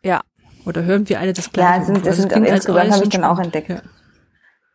Ja. 0.03 0.21
Oder 0.65 0.83
hören 0.83 1.07
wir 1.07 1.19
alle 1.19 1.33
das 1.33 1.51
Gleiche? 1.51 1.79
Ja, 1.79 1.85
sind, 1.85 1.97
das, 2.05 2.17
also 2.17 2.27
das 2.27 2.33
sind 2.33 2.45
insgesamt 2.45 2.91
habe 2.91 3.03
ich 3.03 3.09
dann 3.09 3.23
auch 3.23 3.39
entdeckt. 3.39 3.69
Ja. 3.69 3.81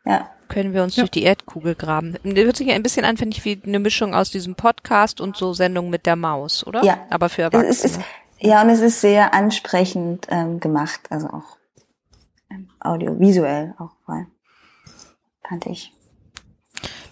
Ja 0.05 0.31
können 0.53 0.75
wir 0.75 0.83
uns 0.83 0.97
ja. 0.97 1.03
durch 1.03 1.11
die 1.11 1.23
Erdkugel 1.23 1.75
graben. 1.75 2.12
Das 2.23 2.35
hört 2.35 2.57
sich 2.57 2.71
ein 2.71 2.83
bisschen 2.83 3.05
an, 3.05 3.17
finde 3.17 3.37
ich, 3.37 3.45
wie 3.45 3.61
eine 3.65 3.79
Mischung 3.79 4.15
aus 4.15 4.31
diesem 4.31 4.55
Podcast 4.55 5.21
und 5.21 5.37
so 5.37 5.55
Sendung 5.55 5.88
mit 5.88 6.05
der 6.05 6.15
Maus, 6.15 6.67
oder? 6.67 6.85
Ja. 6.85 6.99
Aber 7.09 7.31
für 7.31 7.43
Erwachsene. 7.43 7.71
Es 7.71 7.85
ist, 7.85 8.01
ja, 8.38 8.61
und 8.61 8.69
es 8.69 8.81
ist 8.81 9.01
sehr 9.01 9.33
ansprechend 9.33 10.27
ähm, 10.29 10.61
gemacht, 10.61 11.01
also 11.09 11.29
auch 11.29 11.57
ähm, 12.51 12.69
audiovisuell 12.81 13.75
auch 13.79 13.93
mal, 14.07 14.27
fand 15.49 15.67
ich. 15.67 15.93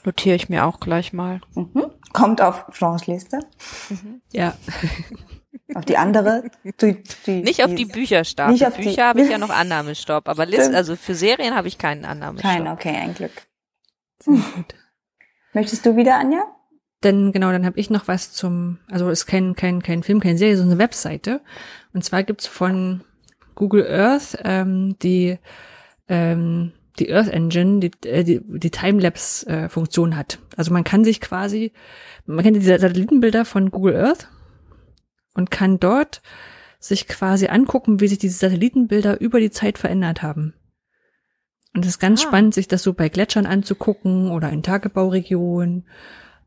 Notiere 0.05 0.37
ich 0.37 0.49
mir 0.49 0.67
auch 0.67 0.79
gleich 0.79 1.13
mal. 1.13 1.41
Mhm. 1.55 1.91
Kommt 2.13 2.43
auf 2.43 2.67
Jeans 2.73 3.07
Liste. 3.07 3.41
Mhm. 3.89 4.21
Ja. 4.33 4.55
Auf 5.75 5.85
die 5.85 5.97
andere. 5.97 6.51
Die, 6.81 7.03
die, 7.27 7.43
nicht 7.43 7.65
auf 7.65 7.75
die 7.75 7.85
Bücherstab. 7.85 8.51
Nicht 8.51 8.67
auf 8.67 8.77
Bücher 8.77 8.91
die, 8.91 9.03
habe 9.03 9.23
ich 9.23 9.31
ja 9.31 9.39
noch 9.39 9.51
Annahmestopp, 9.57 10.29
aber 10.29 10.47
List, 10.47 10.73
also 10.75 10.97
für 10.97 11.15
Serien 11.15 11.55
habe 11.55 11.69
ich 11.69 11.79
keinen 11.79 12.05
Annahmestopp. 12.05 12.51
Kein, 12.51 12.69
okay, 12.69 12.97
ein 12.97 13.15
Glück. 13.15 13.33
Möchtest 15.53 15.85
du 15.87 15.97
wieder, 15.97 16.19
Anja? 16.19 16.45
Denn 17.03 17.33
genau, 17.33 17.51
dann 17.51 17.65
habe 17.65 17.81
ich 17.81 17.91
noch 17.91 18.09
was 18.09 18.33
zum, 18.33 18.79
also 18.91 19.09
ist 19.09 19.27
kein 19.27 19.55
kein 19.55 19.83
kein 19.83 20.03
Film, 20.03 20.21
keine 20.21 20.39
Serie, 20.39 20.57
sondern 20.57 20.75
eine 20.75 20.83
Webseite. 20.85 21.41
Und 21.93 22.05
zwar 22.05 22.23
gibt's 22.23 22.47
von 22.47 23.03
Google 23.55 23.87
Earth 23.91 24.39
ähm, 24.45 24.97
die 25.03 25.39
ähm, 26.09 26.73
die 26.99 27.13
Earth 27.13 27.29
Engine, 27.29 27.81
die 27.81 27.91
äh, 28.07 28.23
die, 28.23 28.41
die 28.45 28.71
Timelapse 28.71 29.47
äh, 29.47 29.69
Funktion 29.69 30.17
hat. 30.17 30.39
Also 30.57 30.73
man 30.73 30.85
kann 30.85 31.05
sich 31.05 31.21
quasi, 31.21 31.73
man 32.27 32.45
kennt 32.45 32.57
diese 32.57 32.79
Satellitenbilder 32.79 33.47
von 33.47 33.71
Google 33.71 33.97
Earth 33.97 34.29
und 35.35 35.51
kann 35.51 35.79
dort 35.79 36.23
sich 36.79 37.07
quasi 37.07 37.49
angucken, 37.49 38.01
wie 38.01 38.09
sich 38.09 38.19
diese 38.19 38.39
Satellitenbilder 38.39 39.21
über 39.21 39.39
die 39.39 39.51
Zeit 39.51 39.79
verändert 39.79 40.23
haben. 40.23 40.55
Und 41.75 41.85
es 41.85 41.93
ist 41.93 41.99
ganz 41.99 42.25
ah. 42.25 42.29
spannend, 42.29 42.55
sich 42.55 42.69
das 42.69 42.83
so 42.83 42.95
bei 42.95 43.09
Gletschern 43.09 43.47
anzugucken 43.47 44.31
oder 44.31 44.51
in 44.51 44.63
Tagebauregionen. 44.63 45.87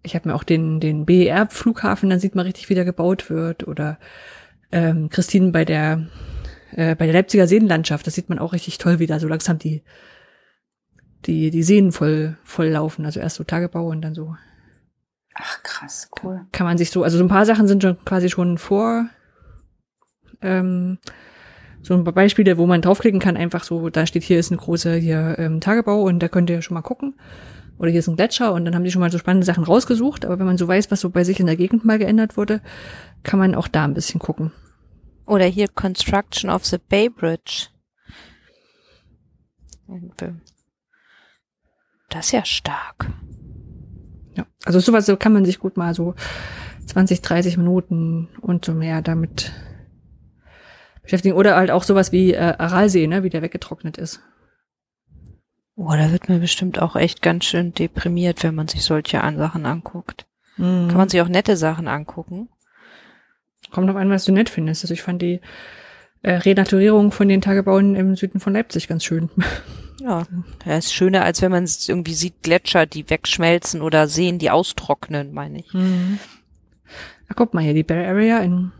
Ich 0.01 0.15
habe 0.15 0.27
mir 0.27 0.35
auch 0.35 0.43
den, 0.43 0.79
den 0.79 1.05
BER-Flughafen, 1.05 2.09
dann 2.09 2.19
sieht 2.19 2.35
man 2.35 2.45
richtig, 2.45 2.69
wie 2.69 2.75
der 2.75 2.83
gebaut 2.83 3.29
wird. 3.29 3.67
Oder 3.67 3.99
ähm, 4.71 5.09
Christine 5.09 5.51
bei 5.51 5.63
der 5.63 6.07
äh, 6.71 6.95
bei 6.95 7.05
der 7.05 7.13
Leipziger 7.13 7.47
Seenlandschaft, 7.47 8.05
das 8.05 8.15
sieht 8.15 8.29
man 8.29 8.39
auch 8.39 8.53
richtig 8.53 8.79
toll, 8.79 8.99
wie 8.99 9.07
da 9.07 9.19
so 9.19 9.27
langsam 9.27 9.59
die 9.59 9.83
die 11.25 11.51
die 11.51 11.63
Seen 11.63 11.91
voll 11.91 12.37
voll 12.43 12.67
laufen. 12.67 13.05
Also 13.05 13.19
erst 13.19 13.37
so 13.37 13.43
Tagebau 13.43 13.87
und 13.87 14.01
dann 14.01 14.15
so 14.15 14.35
Ach 15.35 15.63
krass, 15.63 16.09
cool. 16.23 16.45
Kann 16.51 16.67
man 16.67 16.77
sich 16.77 16.91
so, 16.91 17.03
also 17.03 17.17
so 17.17 17.23
ein 17.23 17.29
paar 17.29 17.45
Sachen 17.45 17.67
sind 17.67 17.81
schon 17.81 18.03
quasi 18.05 18.29
schon 18.29 18.57
vor, 18.57 19.07
ähm, 20.41 20.99
so 21.81 21.93
ein 21.93 22.03
paar 22.03 22.13
Beispiele, 22.13 22.57
wo 22.57 22.65
man 22.65 22.81
draufklicken 22.81 23.19
kann, 23.19 23.35
einfach 23.35 23.63
so, 23.63 23.89
da 23.89 24.05
steht 24.05 24.23
hier 24.23 24.39
ist 24.39 24.51
eine 24.51 24.61
große 24.61 24.95
hier 24.95 25.35
ähm, 25.37 25.59
Tagebau 25.59 26.03
und 26.03 26.19
da 26.19 26.29
könnt 26.29 26.49
ihr 26.49 26.61
schon 26.61 26.75
mal 26.75 26.81
gucken. 26.81 27.15
Oder 27.77 27.89
hier 27.89 27.99
ist 27.99 28.07
ein 28.07 28.15
Gletscher 28.15 28.53
und 28.53 28.65
dann 28.65 28.75
haben 28.75 28.83
die 28.83 28.91
schon 28.91 29.01
mal 29.01 29.11
so 29.11 29.17
spannende 29.17 29.45
Sachen 29.45 29.63
rausgesucht. 29.63 30.25
Aber 30.25 30.39
wenn 30.39 30.45
man 30.45 30.57
so 30.57 30.67
weiß, 30.67 30.91
was 30.91 31.01
so 31.01 31.09
bei 31.09 31.23
sich 31.23 31.39
in 31.39 31.47
der 31.47 31.57
Gegend 31.57 31.84
mal 31.84 31.97
geändert 31.97 32.38
wurde, 32.38 32.61
kann 33.23 33.39
man 33.39 33.55
auch 33.55 33.67
da 33.67 33.84
ein 33.84 33.93
bisschen 33.93 34.19
gucken. 34.19 34.51
Oder 35.25 35.45
hier 35.45 35.67
Construction 35.67 36.49
of 36.49 36.65
the 36.65 36.77
Bay 36.77 37.09
Bridge. 37.09 37.67
Das 42.09 42.27
ist 42.27 42.31
ja 42.31 42.45
stark. 42.45 43.07
Ja, 44.36 44.45
also 44.65 44.79
sowas 44.79 45.05
so 45.05 45.15
kann 45.17 45.34
man 45.34 45.45
sich 45.45 45.59
gut 45.59 45.77
mal 45.77 45.93
so 45.93 46.15
20, 46.88 47.21
30 47.21 47.57
Minuten 47.57 48.29
und 48.41 48.65
so 48.65 48.73
mehr 48.73 49.01
damit 49.01 49.51
beschäftigen. 51.03 51.36
Oder 51.36 51.55
halt 51.55 51.71
auch 51.71 51.84
sowas 51.84 52.11
wie 52.11 52.34
äh, 52.34 52.55
Aralsee, 52.57 53.07
ne, 53.07 53.23
wie 53.23 53.29
der 53.29 53.41
weggetrocknet 53.41 53.97
ist. 53.97 54.21
Oh, 55.75 55.91
da 55.91 56.11
wird 56.11 56.29
man 56.29 56.39
bestimmt 56.39 56.79
auch 56.79 56.95
echt 56.95 57.21
ganz 57.21 57.45
schön 57.45 57.73
deprimiert, 57.73 58.43
wenn 58.43 58.55
man 58.55 58.67
sich 58.67 58.84
solche 58.84 59.17
Sachen 59.17 59.65
anguckt. 59.65 60.27
Mhm. 60.57 60.88
Kann 60.88 60.97
man 60.97 61.09
sich 61.09 61.21
auch 61.21 61.27
nette 61.27 61.57
Sachen 61.57 61.88
angucken. 61.88 62.49
Kommt 63.71 63.88
noch 63.88 63.95
an, 63.95 64.09
was 64.09 64.25
du 64.25 64.31
nett 64.31 64.49
findest. 64.49 64.84
Also 64.84 64.93
ich 64.93 65.01
fand 65.01 65.21
die 65.21 65.41
äh, 66.24 66.34
Renaturierung 66.34 67.11
von 67.11 67.28
den 67.28 67.41
Tagebauen 67.41 67.95
im 67.95 68.15
Süden 68.15 68.39
von 68.39 68.53
Leipzig 68.53 68.88
ganz 68.88 69.03
schön. 69.03 69.30
Ja, 69.99 70.26
das 70.65 70.86
ist 70.86 70.93
schöner, 70.93 71.24
als 71.24 71.41
wenn 71.41 71.51
man 71.51 71.65
irgendwie 71.88 72.15
sieht 72.15 72.41
Gletscher, 72.41 72.86
die 72.86 73.09
wegschmelzen 73.09 73.82
oder 73.82 74.09
Seen, 74.09 74.38
die 74.38 74.49
austrocknen, 74.49 75.32
meine 75.32 75.59
ich. 75.59 75.74
Mhm. 75.74 76.19
Ach, 77.30 77.36
guck 77.38 77.53
mal 77.53 77.63
hier, 77.63 77.74
die 77.74 77.84
Bear 77.84 78.05
Area 78.09 78.39
in. 78.39 78.74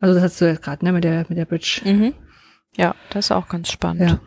Also 0.00 0.14
das 0.14 0.24
hast 0.24 0.40
du 0.42 0.46
ja 0.46 0.54
gerade, 0.54 0.84
ne, 0.84 0.92
mit 0.92 1.04
der, 1.04 1.24
mit 1.30 1.38
der 1.38 1.46
Bridge. 1.46 1.80
Mhm. 1.84 2.12
Ja, 2.76 2.94
das 3.08 3.26
ist 3.26 3.30
auch 3.30 3.48
ganz 3.48 3.70
spannend. 3.70 4.10
Ja. 4.10 4.20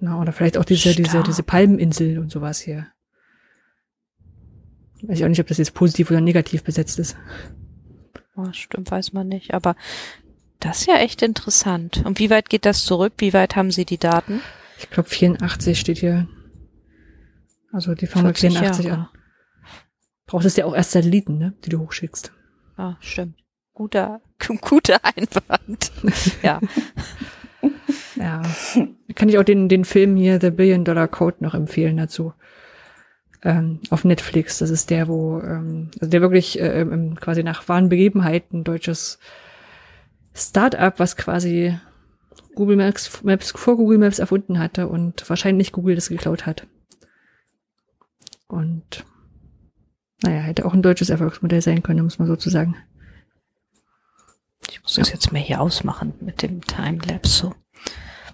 Na, 0.00 0.20
oder 0.20 0.32
vielleicht 0.32 0.58
auch 0.58 0.64
diese, 0.64 0.94
diese, 0.94 1.10
Stark. 1.10 1.24
diese 1.24 1.42
Palmeninsel 1.42 2.18
und 2.18 2.30
sowas 2.30 2.60
hier. 2.60 2.88
Weiß 5.02 5.18
ich 5.18 5.24
auch 5.24 5.28
nicht, 5.28 5.40
ob 5.40 5.46
das 5.46 5.58
jetzt 5.58 5.74
positiv 5.74 6.10
oder 6.10 6.20
negativ 6.20 6.64
besetzt 6.64 6.98
ist. 6.98 7.16
Oh, 8.36 8.52
stimmt, 8.52 8.90
weiß 8.90 9.12
man 9.12 9.26
nicht. 9.26 9.52
Aber 9.52 9.74
das 10.60 10.80
ist 10.80 10.86
ja 10.86 10.96
echt 10.96 11.22
interessant. 11.22 12.02
Und 12.04 12.18
wie 12.18 12.30
weit 12.30 12.50
geht 12.50 12.64
das 12.64 12.84
zurück? 12.84 13.14
Wie 13.18 13.32
weit 13.32 13.56
haben 13.56 13.70
Sie 13.70 13.84
die 13.84 13.98
Daten? 13.98 14.40
Ich 14.78 14.90
glaube 14.90 15.08
84 15.08 15.78
steht 15.78 15.98
hier. 15.98 16.28
Also 17.72 17.94
die 17.94 18.06
fangen 18.06 18.26
mit 18.26 18.38
40 18.38 18.58
84 18.58 18.86
Jahre. 18.86 18.98
an. 19.00 19.08
Brauchst 20.26 20.46
es 20.46 20.56
ja 20.56 20.64
auch 20.64 20.74
erst 20.74 20.92
Satelliten, 20.92 21.38
ne, 21.38 21.54
die 21.64 21.70
du 21.70 21.80
hochschickst. 21.80 22.32
Ah, 22.76 22.96
stimmt. 23.00 23.36
Guter, 23.74 24.20
guter 24.60 25.00
Einwand. 25.04 25.92
ja. 26.42 26.60
Ja. 28.16 28.42
Kann 29.14 29.28
ich 29.28 29.38
auch 29.38 29.44
den, 29.44 29.68
den 29.68 29.84
Film 29.84 30.16
hier, 30.16 30.40
The 30.40 30.50
Billion 30.50 30.84
Dollar 30.84 31.08
Code, 31.08 31.36
noch 31.40 31.54
empfehlen 31.54 31.96
dazu. 31.96 32.32
Ähm, 33.42 33.80
auf 33.90 34.04
Netflix. 34.04 34.58
Das 34.58 34.70
ist 34.70 34.90
der, 34.90 35.08
wo, 35.08 35.40
ähm, 35.40 35.90
also 36.00 36.10
der 36.10 36.20
wirklich 36.20 36.60
äh, 36.60 36.80
ähm, 36.80 37.14
quasi 37.20 37.44
nach 37.44 37.68
wahren 37.68 37.88
Begebenheiten 37.88 38.64
deutsches 38.64 39.18
Start-up, 40.38 40.98
was 40.98 41.16
quasi 41.16 41.78
Google 42.54 42.76
Maps, 42.76 43.22
Maps 43.22 43.50
vor 43.52 43.76
Google 43.76 43.98
Maps 43.98 44.18
erfunden 44.18 44.58
hatte 44.58 44.88
und 44.88 45.28
wahrscheinlich 45.28 45.72
Google 45.72 45.94
das 45.94 46.08
geklaut 46.08 46.46
hat. 46.46 46.66
Und 48.46 49.04
naja, 50.22 50.40
hätte 50.40 50.64
auch 50.64 50.74
ein 50.74 50.82
deutsches 50.82 51.10
Erfolgsmodell 51.10 51.62
sein 51.62 51.82
können, 51.82 52.04
muss 52.04 52.18
man 52.18 52.28
sozusagen. 52.28 52.76
Ich 54.70 54.82
muss 54.82 54.94
das 54.94 55.12
jetzt 55.12 55.32
mal 55.32 55.40
hier 55.40 55.60
ausmachen 55.60 56.14
mit 56.20 56.42
dem 56.42 56.60
Timelapse. 56.62 57.52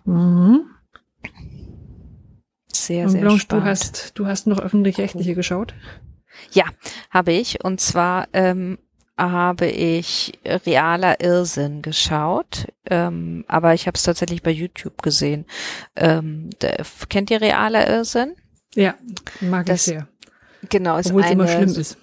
So. 0.04 0.10
Mhm. 0.10 0.66
Sehr, 2.72 3.04
Und 3.04 3.10
sehr 3.12 3.20
Blanche, 3.20 3.36
du 3.38 3.42
spannend. 3.42 3.66
hast, 3.66 4.18
du 4.18 4.26
hast 4.26 4.46
noch 4.46 4.58
öffentlich-rechtliche 4.58 5.34
geschaut. 5.34 5.74
Ja, 6.52 6.64
habe 7.10 7.32
ich. 7.32 7.64
Und 7.64 7.80
zwar 7.80 8.28
ähm, 8.32 8.78
habe 9.16 9.66
ich 9.66 10.32
realer 10.44 11.20
Irrsinn 11.20 11.82
geschaut, 11.82 12.66
ähm, 12.90 13.44
aber 13.46 13.74
ich 13.74 13.86
habe 13.86 13.96
es 13.96 14.02
tatsächlich 14.02 14.42
bei 14.42 14.50
YouTube 14.50 15.02
gesehen. 15.02 15.46
Ähm, 15.96 16.50
der, 16.60 16.84
kennt 17.08 17.30
ihr 17.30 17.40
realer 17.40 17.88
Irrsinn? 17.88 18.34
Ja, 18.74 18.94
mag 19.40 19.66
Das 19.66 19.86
ich 19.86 19.94
sehr. 19.94 20.08
Genau, 20.68 20.96
ist 20.96 21.08
Obwohl 21.08 21.22
es 21.22 21.26
eine, 21.26 21.34
immer 21.34 21.48
schlimm 21.48 21.80
ist. 21.80 21.98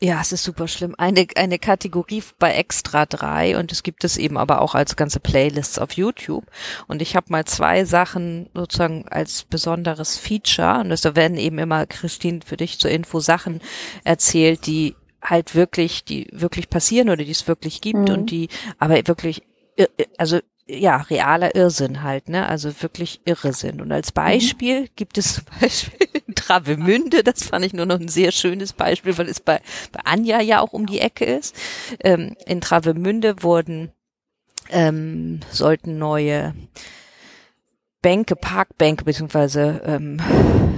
Ja, 0.00 0.20
es 0.20 0.32
ist 0.32 0.44
super 0.44 0.68
schlimm. 0.68 0.94
Eine, 0.98 1.26
eine 1.36 1.58
Kategorie 1.58 2.22
bei 2.38 2.52
Extra 2.52 3.06
3 3.06 3.56
und 3.58 3.72
es 3.72 3.82
gibt 3.82 4.04
es 4.04 4.16
eben 4.16 4.36
aber 4.36 4.60
auch 4.60 4.74
als 4.74 4.96
ganze 4.96 5.20
Playlists 5.20 5.78
auf 5.78 5.92
YouTube. 5.92 6.44
Und 6.88 7.00
ich 7.00 7.16
habe 7.16 7.26
mal 7.30 7.44
zwei 7.44 7.84
Sachen 7.84 8.50
sozusagen 8.54 9.06
als 9.08 9.44
besonderes 9.44 10.18
Feature 10.18 10.80
und 10.80 11.04
da 11.04 11.16
werden 11.16 11.38
eben 11.38 11.58
immer, 11.58 11.86
Christine, 11.86 12.40
für 12.44 12.56
dich 12.56 12.78
zur 12.78 12.90
Info 12.90 13.20
Sachen 13.20 13.60
erzählt, 14.02 14.66
die 14.66 14.94
halt 15.24 15.54
wirklich, 15.54 16.04
die 16.04 16.28
wirklich 16.32 16.68
passieren 16.68 17.08
oder 17.08 17.24
die 17.24 17.30
es 17.30 17.48
wirklich 17.48 17.80
gibt 17.80 18.08
Mhm. 18.08 18.14
und 18.14 18.30
die 18.30 18.48
aber 18.78 18.96
wirklich, 19.06 19.42
ir- 19.78 19.88
also 20.18 20.38
ja, 20.66 20.96
realer 20.96 21.54
Irrsinn 21.54 22.02
halt, 22.02 22.30
ne? 22.30 22.48
Also 22.48 22.70
wirklich 22.80 23.20
irre 23.26 23.52
sind. 23.52 23.82
Und 23.82 23.92
als 23.92 24.12
Beispiel 24.12 24.88
gibt 24.96 25.18
es 25.18 25.34
zum 25.34 25.44
Beispiel 25.60 26.08
Travemünde, 26.34 27.22
das 27.22 27.42
fand 27.44 27.66
ich 27.66 27.74
nur 27.74 27.84
noch 27.84 28.00
ein 28.00 28.08
sehr 28.08 28.32
schönes 28.32 28.72
Beispiel, 28.72 29.16
weil 29.18 29.28
es 29.28 29.40
bei, 29.40 29.60
bei 29.92 30.00
Anja 30.04 30.40
ja 30.40 30.60
auch 30.60 30.72
um 30.72 30.86
die 30.86 31.00
Ecke 31.00 31.26
ist. 31.26 31.54
Ähm, 32.00 32.34
in 32.46 32.62
Travemünde 32.62 33.42
wurden, 33.42 33.92
ähm, 34.70 35.40
sollten 35.50 35.98
neue 35.98 36.54
Bänke, 38.04 38.36
Parkbänke, 38.36 39.04
beziehungsweise 39.04 39.80
ähm, 39.86 40.18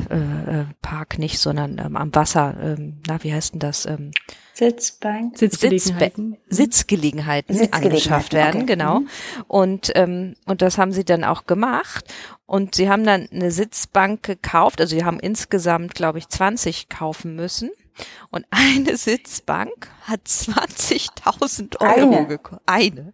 äh, 0.09 0.61
äh, 0.61 0.65
Park 0.81 1.19
nicht, 1.19 1.41
sondern 1.41 1.77
ähm, 1.85 1.97
am 1.97 2.15
Wasser, 2.15 2.55
ähm, 2.63 2.99
na, 3.09 3.21
wie 3.25 3.35
heißt 3.35 3.53
denn 3.53 3.59
das? 3.59 3.85
Ähm, 3.85 4.13
Sitzbank. 4.55 5.37
Sitzgelegenheiten. 5.37 6.37
Sitzgelegenheiten, 6.49 7.57
Sitzgelegenheiten, 7.57 7.85
angeschafft 7.85 8.33
werden, 8.33 8.63
okay. 8.63 8.75
genau. 8.75 9.01
Mhm. 9.01 9.09
Und 9.49 9.91
ähm, 9.97 10.37
und 10.47 10.63
das 10.63 10.79
haben 10.79 10.93
sie 10.93 11.05
dann 11.05 11.25
auch 11.25 11.47
gemacht. 11.47 12.05
Und 12.47 12.77
sie 12.77 12.89
haben 12.89 13.03
dann 13.03 13.29
eine 13.33 13.51
Sitzbank 13.51 14.23
gekauft. 14.23 14.81
Also 14.81 14.95
sie 14.95 15.05
haben 15.05 15.19
insgesamt, 15.19 15.97
glaube 15.97 16.19
ich, 16.19 16.29
20 16.29 16.89
kaufen 16.89 17.35
müssen. 17.35 17.71
Und 18.31 18.45
eine 18.51 18.97
Sitzbank 18.97 19.89
hat 20.03 20.21
20.000 20.27 21.81
Euro 21.81 22.17
Eine? 22.17 22.27
gekostet. 22.27 22.63
Eine. 22.67 23.13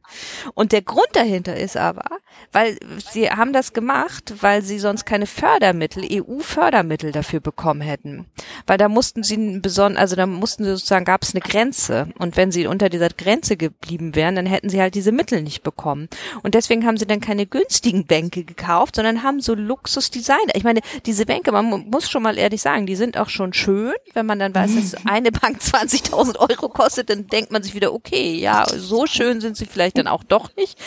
Und 0.54 0.72
der 0.72 0.82
Grund 0.82 1.08
dahinter 1.12 1.56
ist 1.56 1.76
aber, 1.76 2.04
weil 2.52 2.78
sie 3.10 3.30
haben 3.30 3.52
das 3.52 3.72
gemacht, 3.72 4.34
weil 4.40 4.62
sie 4.62 4.78
sonst 4.78 5.04
keine 5.06 5.26
Fördermittel, 5.26 6.04
EU-Fördermittel 6.10 7.12
dafür 7.12 7.40
bekommen 7.40 7.80
hätten. 7.80 8.26
Weil 8.66 8.78
da 8.78 8.88
mussten 8.88 9.22
sie 9.22 9.58
beson 9.60 9.96
also 9.96 10.16
da 10.16 10.26
mussten 10.26 10.64
sie 10.64 10.70
sozusagen, 10.70 11.04
gab 11.04 11.22
es 11.22 11.34
eine 11.34 11.40
Grenze. 11.40 12.08
Und 12.18 12.36
wenn 12.36 12.52
sie 12.52 12.66
unter 12.66 12.88
dieser 12.88 13.08
Grenze 13.08 13.56
geblieben 13.56 14.14
wären, 14.14 14.36
dann 14.36 14.46
hätten 14.46 14.68
sie 14.68 14.80
halt 14.80 14.94
diese 14.94 15.12
Mittel 15.12 15.42
nicht 15.42 15.62
bekommen. 15.62 16.08
Und 16.42 16.54
deswegen 16.54 16.86
haben 16.86 16.96
sie 16.96 17.06
dann 17.06 17.20
keine 17.20 17.46
günstigen 17.46 18.04
Bänke 18.06 18.44
gekauft, 18.44 18.96
sondern 18.96 19.22
haben 19.22 19.40
so 19.40 19.54
Luxusdesigner. 19.54 20.54
Ich 20.54 20.64
meine, 20.64 20.80
diese 21.06 21.26
Bänke, 21.26 21.52
man 21.52 21.64
mu- 21.66 21.78
muss 21.78 22.10
schon 22.10 22.22
mal 22.22 22.38
ehrlich 22.38 22.60
sagen, 22.62 22.86
die 22.86 22.96
sind 22.96 23.16
auch 23.16 23.28
schon 23.28 23.52
schön, 23.52 23.92
wenn 24.14 24.26
man 24.26 24.38
dann 24.38 24.54
weiß, 24.54 24.71
dass 24.76 25.06
eine 25.06 25.32
Bank 25.32 25.58
20.000 25.58 26.38
Euro 26.38 26.68
kostet, 26.68 27.10
dann 27.10 27.26
denkt 27.26 27.52
man 27.52 27.62
sich 27.62 27.74
wieder, 27.74 27.92
okay, 27.92 28.34
ja, 28.34 28.66
so 28.68 29.06
schön 29.06 29.40
sind 29.40 29.56
sie 29.56 29.66
vielleicht 29.66 29.98
dann 29.98 30.06
auch 30.06 30.24
doch 30.24 30.54
nicht. 30.56 30.78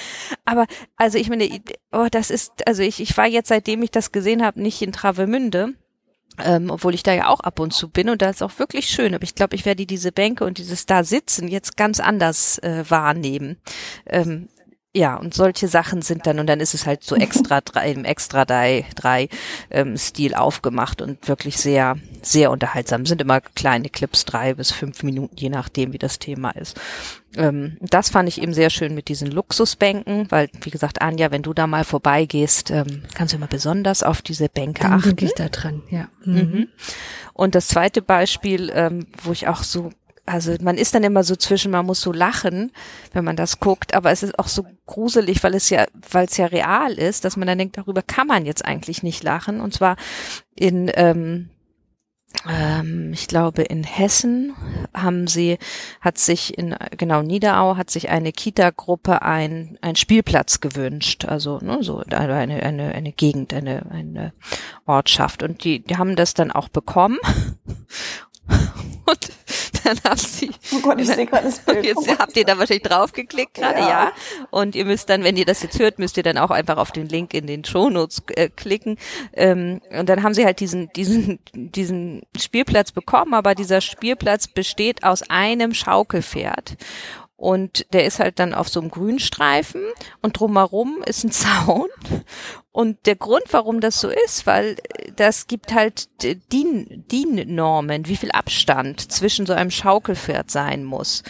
Aber 0.45 0.65
also 0.95 1.17
ich 1.17 1.29
meine, 1.29 1.49
oh, 1.91 2.07
das 2.09 2.29
ist, 2.29 2.67
also 2.67 2.81
ich, 2.83 2.99
ich 2.99 3.15
war 3.17 3.27
jetzt, 3.27 3.49
seitdem 3.49 3.81
ich 3.83 3.91
das 3.91 4.11
gesehen 4.11 4.43
habe, 4.43 4.61
nicht 4.61 4.81
in 4.81 4.91
Travemünde. 4.91 5.73
Ähm, 6.43 6.69
obwohl 6.69 6.93
ich 6.93 7.03
da 7.03 7.13
ja 7.13 7.27
auch 7.29 7.39
ab 7.39 7.61
und 7.61 7.71
zu 7.71 7.89
bin 7.89 8.09
und 8.09 8.21
da 8.21 8.29
ist 8.29 8.43
auch 8.43 8.59
wirklich 8.59 8.89
schön. 8.89 9.15
Aber 9.15 9.23
ich 9.23 9.36
glaube, 9.36 9.55
ich 9.55 9.63
werde 9.63 9.86
diese 9.86 10.11
Bänke 10.11 10.43
und 10.43 10.57
dieses 10.57 10.86
da 10.86 11.05
sitzen 11.05 11.47
jetzt 11.47 11.77
ganz 11.77 12.01
anders 12.01 12.57
äh, 12.57 12.83
wahrnehmen. 12.89 13.55
Ähm, 14.05 14.49
ja, 14.95 15.17
und 15.17 15.33
solche 15.33 15.67
Sachen 15.67 16.01
sind 16.01 16.25
dann, 16.25 16.39
und 16.39 16.47
dann 16.47 16.61
ist 16.61 16.73
es 16.73 16.85
halt 16.85 17.03
so 17.03 17.15
extra 17.15 17.59
drei, 17.65 17.91
im 17.91 18.05
extra 18.05 18.45
drei, 18.45 18.85
drei 18.95 19.27
ähm, 19.69 19.97
Stil 19.97 20.33
aufgemacht 20.33 21.01
und 21.01 21.27
wirklich 21.27 21.57
sehr, 21.57 21.97
sehr 22.21 22.49
unterhaltsam. 22.49 23.05
Sind 23.05 23.21
immer 23.21 23.41
kleine 23.41 23.89
Clips, 23.89 24.23
drei 24.23 24.53
bis 24.53 24.71
fünf 24.71 25.03
Minuten, 25.03 25.35
je 25.35 25.49
nachdem, 25.49 25.91
wie 25.91 25.97
das 25.97 26.17
Thema 26.17 26.51
ist. 26.51 26.79
Ähm, 27.35 27.77
das 27.81 28.09
fand 28.09 28.29
ich 28.29 28.41
eben 28.41 28.53
sehr 28.53 28.69
schön 28.69 28.95
mit 28.95 29.09
diesen 29.09 29.29
Luxusbänken, 29.29 30.31
weil, 30.31 30.49
wie 30.61 30.69
gesagt, 30.69 31.01
Anja, 31.01 31.29
wenn 31.29 31.43
du 31.43 31.53
da 31.53 31.67
mal 31.67 31.83
vorbeigehst, 31.83 32.71
ähm, 32.71 33.03
kannst 33.13 33.33
du 33.33 33.37
immer 33.37 33.47
besonders 33.47 34.01
auf 34.01 34.21
diese 34.21 34.47
Bänke 34.47 34.83
Dann 34.83 34.93
achten. 34.93 35.25
ich 35.25 35.33
da 35.33 35.49
dran, 35.49 35.83
ja. 35.89 36.07
Mhm. 36.23 36.69
Und 37.33 37.53
das 37.53 37.67
zweite 37.67 38.01
Beispiel, 38.01 38.71
ähm, 38.73 39.07
wo 39.23 39.33
ich 39.33 39.49
auch 39.49 39.63
so, 39.63 39.91
also 40.26 40.55
man 40.61 40.78
ist 40.78 40.95
dann 40.95 41.03
immer 41.03 41.23
so 41.23 41.36
zwischen, 41.36 41.71
man 41.71 41.86
muss 41.86 42.01
so 42.01 42.11
lachen, 42.11 42.71
wenn 43.13 43.23
man 43.23 43.36
das 43.36 43.59
guckt, 43.59 43.93
aber 43.93 44.11
es 44.11 44.23
ist 44.23 44.38
auch 44.39 44.47
so 44.47 44.65
gruselig, 44.86 45.43
weil 45.43 45.53
es 45.53 45.69
ja, 45.69 45.86
weil 46.11 46.26
es 46.26 46.38
ja 46.38 46.47
real 46.47 46.93
ist, 46.93 47.26
dass 47.26 47.38
man 47.38 47.47
dann 47.47 47.57
denkt, 47.57 47.78
darüber 47.78 48.01
kann 48.01 48.28
man 48.28 48.45
jetzt 48.45 48.65
eigentlich 48.65 49.03
nicht 49.03 49.23
lachen. 49.23 49.61
Und 49.61 49.73
zwar 49.73 49.97
in 50.55 50.91
ähm, 50.95 51.49
ähm, 52.47 53.11
ich 53.13 53.28
glaube 53.28 53.63
in 53.63 53.84
Hessen 53.84 54.53
haben 54.93 55.28
sie, 55.28 55.57
hat 56.01 56.17
sich 56.17 56.57
in 56.57 56.76
genau 56.97 57.21
Niederau 57.21 57.78
hat 57.78 57.89
sich 57.89 58.09
eine 58.09 58.32
Kita-Gruppe 58.32 59.21
ein 59.21 59.78
ein 59.82 59.95
Spielplatz 59.95 60.59
gewünscht, 60.59 61.26
also 61.26 61.59
ne, 61.59 61.80
so 61.82 61.99
eine 61.99 62.63
eine 62.63 62.93
eine 62.93 63.11
Gegend, 63.11 63.53
eine 63.53 63.86
eine 63.91 64.34
Ortschaft. 64.86 65.43
Und 65.43 65.63
die 65.63 65.80
die 65.84 65.97
haben 65.97 66.15
das 66.15 66.34
dann 66.34 66.51
auch 66.51 66.69
bekommen 66.69 67.17
dann 69.86 69.97
haben 70.03 70.17
sie 70.17 70.51
Oh 70.73 70.79
Gott, 70.79 70.99
ich 70.99 71.07
sehe 71.07 71.25
gerade 71.25 71.45
das 71.45 71.59
Bild. 71.59 71.86
jetzt 71.86 72.19
habt 72.19 72.36
ihr 72.36 72.45
da 72.45 72.57
wahrscheinlich 72.57 72.83
draufgeklickt 72.83 73.53
gerade, 73.53 73.79
ja. 73.79 73.89
Ja. 73.89 74.11
Und 74.49 74.75
ihr 74.75 74.86
müsst 74.86 75.09
dann, 75.09 75.23
wenn 75.23 75.38
ihr 75.38 75.45
das 75.45 75.63
jetzt 75.63 75.79
hört, 75.79 75.99
müsst 75.99 76.17
ihr 76.17 76.23
dann 76.23 76.38
auch 76.38 76.51
einfach 76.51 76.77
auf 76.77 76.91
den 76.91 77.07
Link 77.07 77.33
in 77.33 77.47
den 77.47 77.63
Shownotes 77.63 78.23
äh, 78.36 78.49
klicken. 78.49 78.97
Ähm, 79.33 79.81
und 79.97 80.09
dann 80.09 80.23
haben 80.23 80.33
sie 80.33 80.45
halt 80.45 80.59
diesen, 80.59 80.91
diesen, 80.93 81.39
diesen 81.53 82.23
Spielplatz 82.38 82.91
bekommen, 82.91 83.33
aber 83.33 83.55
dieser 83.55 83.81
Spielplatz 83.81 84.47
besteht 84.47 85.03
aus 85.03 85.23
einem 85.29 85.73
Schaukelpferd. 85.73 86.75
Und 87.38 87.86
der 87.93 88.05
ist 88.05 88.19
halt 88.19 88.39
dann 88.39 88.53
auf 88.53 88.69
so 88.69 88.79
einem 88.79 88.89
Grünstreifen 88.89 89.81
und 90.21 90.39
drumherum 90.39 91.03
ist 91.05 91.23
ein 91.23 91.31
Zaun. 91.31 91.89
Und 92.76 93.05
der 93.05 93.15
Grund, 93.15 93.45
warum 93.51 93.80
das 93.80 94.01
so 94.01 94.09
ist, 94.09 94.45
weil 94.45 94.76
das 95.15 95.47
gibt 95.47 95.73
halt 95.73 96.09
DIN, 96.21 97.05
DIN-Normen, 97.09 98.05
wie 98.05 98.17
viel 98.17 98.32
Abstand 98.32 99.13
zwischen 99.13 99.45
so 99.45 99.53
einem 99.53 99.71
Schaukelpferd 99.71 100.51
sein 100.51 100.84
muss. 100.84 101.23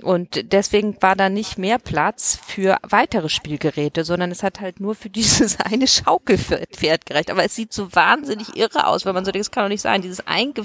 Und 0.00 0.52
deswegen 0.52 0.96
war 1.02 1.16
da 1.16 1.28
nicht 1.28 1.58
mehr 1.58 1.80
Platz 1.80 2.38
für 2.46 2.78
weitere 2.88 3.28
Spielgeräte, 3.30 4.04
sondern 4.04 4.30
es 4.30 4.44
hat 4.44 4.60
halt 4.60 4.78
nur 4.78 4.94
für 4.94 5.10
dieses 5.10 5.58
eine 5.64 5.88
Schaukelpferd 5.88 7.04
gereicht. 7.04 7.32
Aber 7.32 7.42
es 7.42 7.56
sieht 7.56 7.72
so 7.72 7.92
wahnsinnig 7.92 8.56
irre 8.56 8.86
aus, 8.86 9.04
wenn 9.04 9.14
man 9.16 9.24
so 9.24 9.32
denkt, 9.32 9.48
das 9.48 9.50
kann 9.50 9.64
doch 9.64 9.70
nicht 9.70 9.82
sein, 9.82 10.02
dieses 10.02 10.24
einge, 10.28 10.64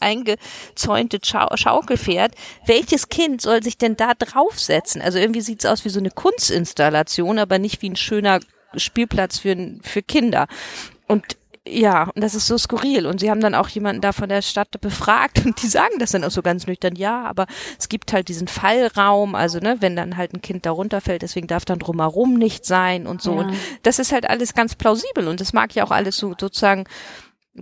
eingezäunte 0.00 1.20
Schaukelpferd. 1.22 2.34
Welches 2.66 3.08
Kind 3.08 3.40
soll 3.40 3.62
sich 3.62 3.78
denn 3.78 3.96
da 3.96 4.14
draufsetzen? 4.14 5.00
Also 5.00 5.18
irgendwie 5.18 5.42
sieht 5.42 5.60
es 5.60 5.70
aus 5.70 5.84
wie 5.84 5.90
so 5.90 6.00
eine 6.00 6.10
Kunstinstallation, 6.10 7.38
aber 7.38 7.60
nicht 7.60 7.82
wie 7.82 7.90
ein 7.90 7.96
schöner 7.96 8.40
Spielplatz 8.76 9.38
für, 9.38 9.56
für 9.82 10.02
Kinder. 10.02 10.46
Und 11.06 11.36
ja, 11.68 12.04
und 12.14 12.22
das 12.22 12.34
ist 12.34 12.46
so 12.46 12.56
skurril. 12.56 13.06
Und 13.06 13.20
sie 13.20 13.30
haben 13.30 13.40
dann 13.40 13.54
auch 13.54 13.68
jemanden 13.68 14.00
da 14.00 14.12
von 14.12 14.28
der 14.28 14.42
Stadt 14.42 14.80
befragt 14.80 15.44
und 15.44 15.62
die 15.62 15.66
sagen 15.66 15.98
das 15.98 16.12
dann 16.12 16.24
auch 16.24 16.30
so 16.30 16.42
ganz 16.42 16.66
nüchtern, 16.66 16.96
ja, 16.96 17.24
aber 17.24 17.46
es 17.78 17.88
gibt 17.88 18.12
halt 18.12 18.28
diesen 18.28 18.48
Fallraum, 18.48 19.34
also 19.34 19.58
ne, 19.58 19.76
wenn 19.80 19.96
dann 19.96 20.16
halt 20.16 20.32
ein 20.32 20.42
Kind 20.42 20.66
da 20.66 20.70
runterfällt, 20.70 21.22
deswegen 21.22 21.46
darf 21.46 21.64
dann 21.64 21.78
drumherum 21.78 22.34
nicht 22.34 22.64
sein 22.64 23.06
und 23.06 23.20
so. 23.22 23.34
Ja. 23.34 23.40
Und 23.40 23.54
das 23.82 23.98
ist 23.98 24.12
halt 24.12 24.28
alles 24.28 24.54
ganz 24.54 24.74
plausibel 24.74 25.28
und 25.28 25.40
das 25.40 25.52
mag 25.52 25.74
ja 25.74 25.84
auch 25.84 25.90
alles 25.90 26.16
so 26.16 26.34
sozusagen 26.38 26.84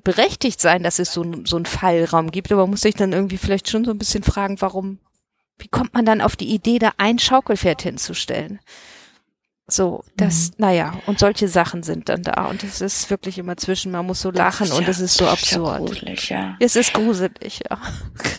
berechtigt 0.05 0.61
sein, 0.61 0.83
dass 0.83 0.99
es 0.99 1.13
so, 1.13 1.25
so 1.45 1.57
einen 1.57 1.67
Fallraum 1.67 2.31
gibt, 2.31 2.53
aber 2.53 2.63
man 2.63 2.71
muss 2.71 2.83
sich 2.83 2.95
dann 2.95 3.13
irgendwie 3.13 3.39
vielleicht 3.39 3.69
schon 3.69 3.85
so 3.85 3.91
ein 3.91 3.99
bisschen 3.99 4.23
fragen, 4.23 4.61
warum, 4.61 4.99
wie 5.59 5.69
kommt 5.69 5.95
man 5.95 6.05
dann 6.05 6.21
auf 6.21 6.37
die 6.37 6.55
Idee, 6.55 6.79
da 6.79 6.93
ein 6.99 7.19
Schaukelpferd 7.19 7.83
hinzustellen? 7.83 8.61
So, 9.71 10.03
das, 10.17 10.53
mhm. 10.53 10.55
naja, 10.59 10.95
und 11.07 11.19
solche 11.19 11.47
Sachen 11.47 11.83
sind 11.83 12.09
dann 12.09 12.23
da. 12.23 12.47
Und 12.47 12.65
es 12.65 12.81
ist 12.81 13.11
wirklich 13.11 13.37
immer 13.37 13.59
zwischen, 13.59 13.93
man 13.93 14.07
muss 14.07 14.23
so 14.23 14.31
lachen 14.31 14.73
und 14.73 14.89
es 14.89 14.99
ist 14.99 15.19
so 15.19 15.27
absurd. 15.27 15.81
Ist 15.81 15.87
gruselig, 15.87 16.31
ja. 16.31 16.57
Es 16.59 16.75
ist 16.75 16.95
gruselig, 16.95 17.61
ja. 17.69 17.79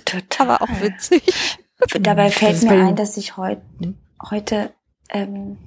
Total. 0.05 0.49
Aber 0.49 0.63
auch 0.63 0.81
witzig. 0.81 1.21
Dabei 2.01 2.31
fällt 2.31 2.63
mir 2.63 2.83
ein, 2.83 2.95
dass 2.95 3.15
ich 3.15 3.37
heut, 3.37 3.59
hm? 3.79 3.95
heute 4.29 4.73
ähm, 5.09 5.57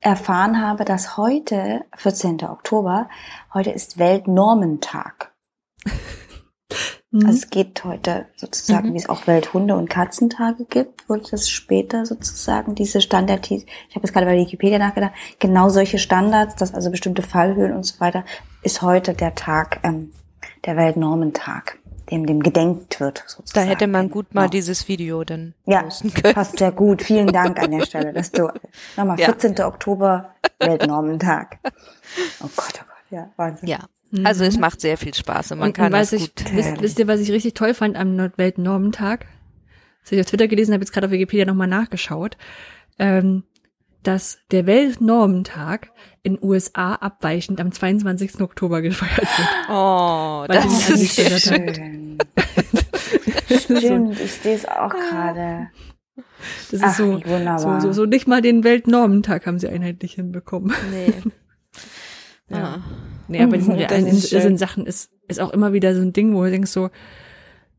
erfahren 0.00 0.60
habe, 0.60 0.84
dass 0.84 1.16
heute, 1.16 1.86
14. 1.96 2.44
Oktober, 2.44 3.08
heute 3.54 3.70
ist 3.70 3.98
Weltnormentag. 3.98 5.32
Mhm. 7.14 7.26
Also 7.26 7.38
es 7.38 7.50
geht 7.50 7.84
heute 7.84 8.26
sozusagen, 8.34 8.88
mhm. 8.88 8.94
wie 8.94 8.98
es 8.98 9.08
auch 9.08 9.28
Welthunde- 9.28 9.76
und 9.76 9.88
Katzentage 9.88 10.64
gibt, 10.64 11.08
wurde 11.08 11.22
das 11.30 11.48
später 11.48 12.06
sozusagen 12.06 12.74
diese 12.74 13.00
Standard, 13.00 13.48
ich 13.52 13.66
habe 13.94 14.00
jetzt 14.02 14.12
gerade 14.12 14.26
bei 14.26 14.36
Wikipedia 14.36 14.78
nachgedacht, 14.78 15.12
genau 15.38 15.68
solche 15.68 16.00
Standards, 16.00 16.56
dass 16.56 16.74
also 16.74 16.90
bestimmte 16.90 17.22
Fallhöhen 17.22 17.72
und 17.72 17.84
so 17.84 18.00
weiter, 18.00 18.24
ist 18.62 18.82
heute 18.82 19.14
der 19.14 19.36
Tag, 19.36 19.78
ähm, 19.84 20.12
der 20.64 20.76
Weltnormentag, 20.76 21.78
dem 22.10 22.26
dem 22.26 22.42
gedenkt 22.42 22.98
wird 22.98 23.22
sozusagen. 23.28 23.64
Da 23.64 23.72
hätte 23.72 23.86
man 23.86 24.10
gut 24.10 24.34
mal 24.34 24.42
ja. 24.42 24.48
dieses 24.48 24.88
Video 24.88 25.22
dann 25.22 25.54
ja, 25.66 25.82
können. 25.82 26.34
passt 26.34 26.58
sehr 26.58 26.72
gut. 26.72 27.00
Vielen 27.00 27.28
Dank 27.28 27.60
an 27.62 27.70
der 27.70 27.86
Stelle, 27.86 28.12
dass 28.12 28.32
du 28.32 28.50
nochmal 28.96 29.18
14. 29.18 29.54
Ja. 29.54 29.68
Oktober 29.68 30.34
Weltnormentag. 30.58 31.58
Oh 32.40 32.50
Gott, 32.56 32.80
oh 32.82 32.86
Gott, 32.88 33.10
ja, 33.10 33.30
Wahnsinn. 33.36 33.68
Ja, 33.68 33.78
also 34.22 34.44
es 34.44 34.54
mhm. 34.54 34.60
macht 34.60 34.80
sehr 34.80 34.96
viel 34.96 35.14
Spaß 35.14 35.52
und 35.52 35.58
man 35.58 35.68
und, 35.68 35.72
kann 35.72 35.86
und 35.86 35.92
das 35.92 36.12
ich, 36.12 36.34
gut. 36.34 36.54
Wisst, 36.54 36.80
wisst 36.80 36.98
ihr, 36.98 37.08
was 37.08 37.20
ich 37.20 37.32
richtig 37.32 37.54
toll 37.54 37.74
fand 37.74 37.96
am 37.96 38.16
Weltnormentag? 38.36 39.26
Das 40.02 40.10
habe 40.10 40.16
ich 40.16 40.20
auf 40.20 40.30
Twitter 40.30 40.48
gelesen, 40.48 40.74
habe 40.74 40.82
jetzt 40.82 40.92
gerade 40.92 41.06
auf 41.06 41.12
Wikipedia 41.12 41.46
nochmal 41.46 41.66
nachgeschaut, 41.66 42.36
ähm, 42.98 43.44
dass 44.02 44.38
der 44.50 44.66
Weltnormentag 44.66 45.90
in 46.22 46.38
USA 46.42 46.94
abweichend 46.94 47.60
am 47.60 47.72
22. 47.72 48.40
Oktober 48.40 48.82
gefeiert 48.82 49.18
wird. 49.18 49.48
Oh, 49.70 50.44
das 50.46 50.90
ist 50.90 51.16
sehr 51.16 51.38
schön. 51.38 52.18
Stimmt, 53.48 54.20
ich 54.20 54.32
sehe 54.32 54.54
es 54.54 54.68
auch 54.68 54.90
gerade. 54.90 55.68
Das 56.70 56.82
Ach, 56.82 56.90
ist 56.90 56.96
so, 56.96 57.20
so, 57.58 57.80
so, 57.80 57.92
so 57.92 58.04
nicht 58.04 58.26
mal 58.26 58.42
den 58.42 58.62
Weltnormentag 58.62 59.46
haben 59.46 59.58
sie 59.58 59.68
einheitlich 59.68 60.14
hinbekommen. 60.14 60.72
Nee. 60.90 61.14
ja. 62.50 62.76
Ah. 62.76 62.82
Nee, 63.28 63.42
aber 63.42 63.56
diesen 63.56 63.74
realen 63.74 64.06
Irrsinn-Sachen 64.06 64.86
ist, 64.86 65.10
ist 65.28 65.40
auch 65.40 65.52
immer 65.52 65.72
wieder 65.72 65.94
so 65.94 66.02
ein 66.02 66.12
Ding, 66.12 66.34
wo 66.34 66.44
du 66.44 66.50
denkst 66.50 66.70
so, 66.70 66.90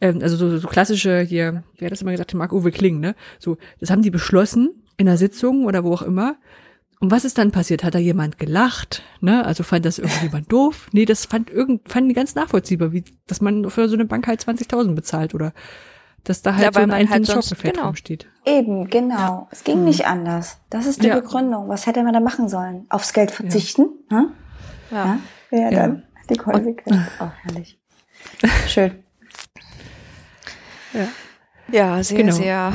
ähm, 0.02 0.20
also 0.22 0.36
so, 0.36 0.58
so 0.58 0.68
klassische 0.68 1.22
hier, 1.22 1.64
wer 1.78 1.86
hat 1.86 1.92
das 1.92 2.02
immer 2.02 2.12
gesagt, 2.12 2.34
Marc-Uwe 2.34 2.72
Kling, 2.72 3.00
ne? 3.00 3.16
So, 3.40 3.58
das 3.80 3.90
haben 3.90 4.02
die 4.02 4.12
beschlossen 4.12 4.84
in 4.98 5.08
einer 5.08 5.18
Sitzung 5.18 5.66
oder 5.66 5.84
wo 5.84 5.94
auch 5.94 6.02
immer. 6.02 6.38
Und 7.00 7.12
was 7.12 7.26
ist 7.26 7.38
dann 7.38 7.52
passiert? 7.52 7.84
Hat 7.84 7.94
da 7.94 8.00
jemand 8.00 8.40
gelacht? 8.40 9.04
Ne? 9.20 9.46
Also 9.46 9.64
fand 9.64 9.86
das 9.86 10.00
irgendjemand 10.00 10.52
doof? 10.52 10.88
Nee, 10.92 11.06
das 11.06 11.26
fand 11.26 11.50
irgend, 11.50 11.90
fanden 11.90 12.10
die 12.10 12.16
ganz 12.16 12.36
nachvollziehbar, 12.36 12.94
wie, 12.94 13.04
dass 13.28 13.42
man 13.42 13.70
für 13.70 13.90
so 13.90 13.96
eine 13.96 14.06
Bank 14.06 14.28
halt 14.28 14.42
20.000 14.42 14.96
bezahlt 14.96 15.36
oder 15.36 15.54
dass 16.24 16.42
da 16.42 16.56
halt 16.56 16.64
ja, 16.64 16.74
so 16.74 16.80
ein 16.80 16.92
halt 16.92 17.02
einzelnes 17.12 17.30
halt 17.30 17.44
Schockgefällt 17.44 17.76
genau. 17.76 17.88
rumsteht. 17.88 18.28
Eben, 18.46 18.90
genau. 18.90 19.48
Es 19.52 19.64
ging 19.64 19.78
hm. 19.78 19.86
nicht 19.86 20.08
anders. 20.08 20.58
Das 20.70 20.88
ist 20.88 21.04
die 21.04 21.08
ja. 21.08 21.16
Begründung. 21.16 21.70
Was 21.70 21.86
hätte 21.86 22.02
man 22.04 22.14
da 22.14 22.20
machen 22.20 22.50
sollen? 22.50 22.86
Aufs 22.90 23.14
Geld 23.14 23.32
verzichten? 23.32 23.90
Ja. 24.10 24.18
Hm? 24.18 24.28
ja. 24.92 25.20
Ja, 25.52 25.70
dann 25.70 26.04
die 26.30 26.36
Konsequenz. 26.36 26.98
Auch 27.20 27.32
herrlich. 27.44 27.80
Schön. 28.68 29.04
Ja. 30.94 31.08
Ja, 31.72 32.04
sehr, 32.04 32.18
genau. 32.18 32.36
sehr 32.36 32.74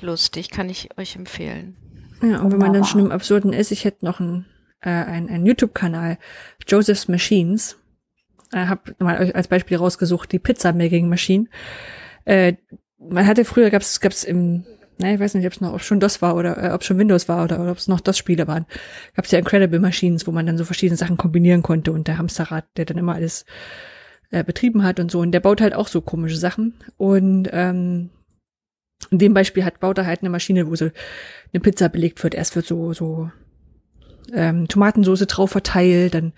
lustig, 0.00 0.50
kann 0.50 0.68
ich 0.68 0.96
euch 0.98 1.16
empfehlen. 1.16 1.76
Ja, 2.22 2.40
und 2.40 2.52
wenn 2.52 2.58
man 2.58 2.72
dann 2.72 2.84
schon 2.84 3.00
im 3.00 3.12
Absurden 3.12 3.52
ist, 3.52 3.70
ich 3.70 3.84
hätte 3.84 4.04
noch 4.04 4.20
einen, 4.20 4.46
äh, 4.80 4.90
einen, 4.90 5.28
einen 5.28 5.46
YouTube-Kanal, 5.46 6.18
Joseph's 6.66 7.08
Machines. 7.08 7.78
Ich 8.52 8.58
äh, 8.58 8.66
habe 8.66 8.94
mal 8.98 9.32
als 9.32 9.48
Beispiel 9.48 9.76
rausgesucht, 9.76 10.32
die 10.32 10.38
Pizza-Making 10.38 11.08
Machine. 11.08 11.46
Äh, 12.24 12.54
man 12.98 13.26
hatte 13.26 13.44
früher, 13.44 13.70
gab 13.70 13.82
es 13.82 14.24
im 14.24 14.64
ne, 14.98 15.14
ich 15.14 15.20
weiß 15.20 15.34
nicht, 15.34 15.46
ob 15.46 15.52
es 15.52 15.60
noch 15.60 15.80
schon 15.80 16.00
DOS 16.00 16.22
war 16.22 16.36
oder 16.36 16.62
äh, 16.62 16.70
ob 16.72 16.84
schon 16.84 16.98
Windows 16.98 17.28
war 17.28 17.44
oder, 17.44 17.60
oder 17.60 17.72
ob 17.72 17.78
es 17.78 17.88
noch 17.88 18.00
DOS-Spiele 18.00 18.46
waren, 18.46 18.66
gab 19.14 19.24
es 19.24 19.30
ja 19.30 19.38
Incredible 19.38 19.80
Machines, 19.80 20.26
wo 20.26 20.32
man 20.32 20.46
dann 20.46 20.58
so 20.58 20.64
verschiedene 20.64 20.96
Sachen 20.96 21.16
kombinieren 21.16 21.62
konnte 21.62 21.92
und 21.92 22.08
der 22.08 22.18
Hamsterrad, 22.18 22.64
der 22.76 22.84
dann 22.84 22.98
immer 22.98 23.14
alles 23.14 23.44
äh, 24.30 24.44
betrieben 24.44 24.82
hat 24.82 25.00
und 25.00 25.10
so. 25.10 25.20
Und 25.20 25.32
der 25.32 25.40
baut 25.40 25.60
halt 25.60 25.74
auch 25.74 25.88
so 25.88 26.00
komische 26.00 26.36
Sachen. 26.36 26.74
Und 26.96 27.48
ähm, 27.52 28.10
in 29.10 29.18
dem 29.18 29.34
Beispiel 29.34 29.64
hat 29.64 29.80
baut 29.80 29.98
er 29.98 30.06
halt 30.06 30.20
eine 30.20 30.30
Maschine, 30.30 30.68
wo 30.68 30.74
so 30.74 30.90
eine 31.52 31.60
Pizza 31.60 31.88
belegt 31.88 32.22
wird. 32.22 32.34
Erst 32.34 32.56
wird 32.56 32.66
so 32.66 32.92
so 32.92 33.30
ähm, 34.32 34.68
Tomatensoße 34.68 35.26
drauf 35.26 35.50
verteilt, 35.50 36.14
dann 36.14 36.32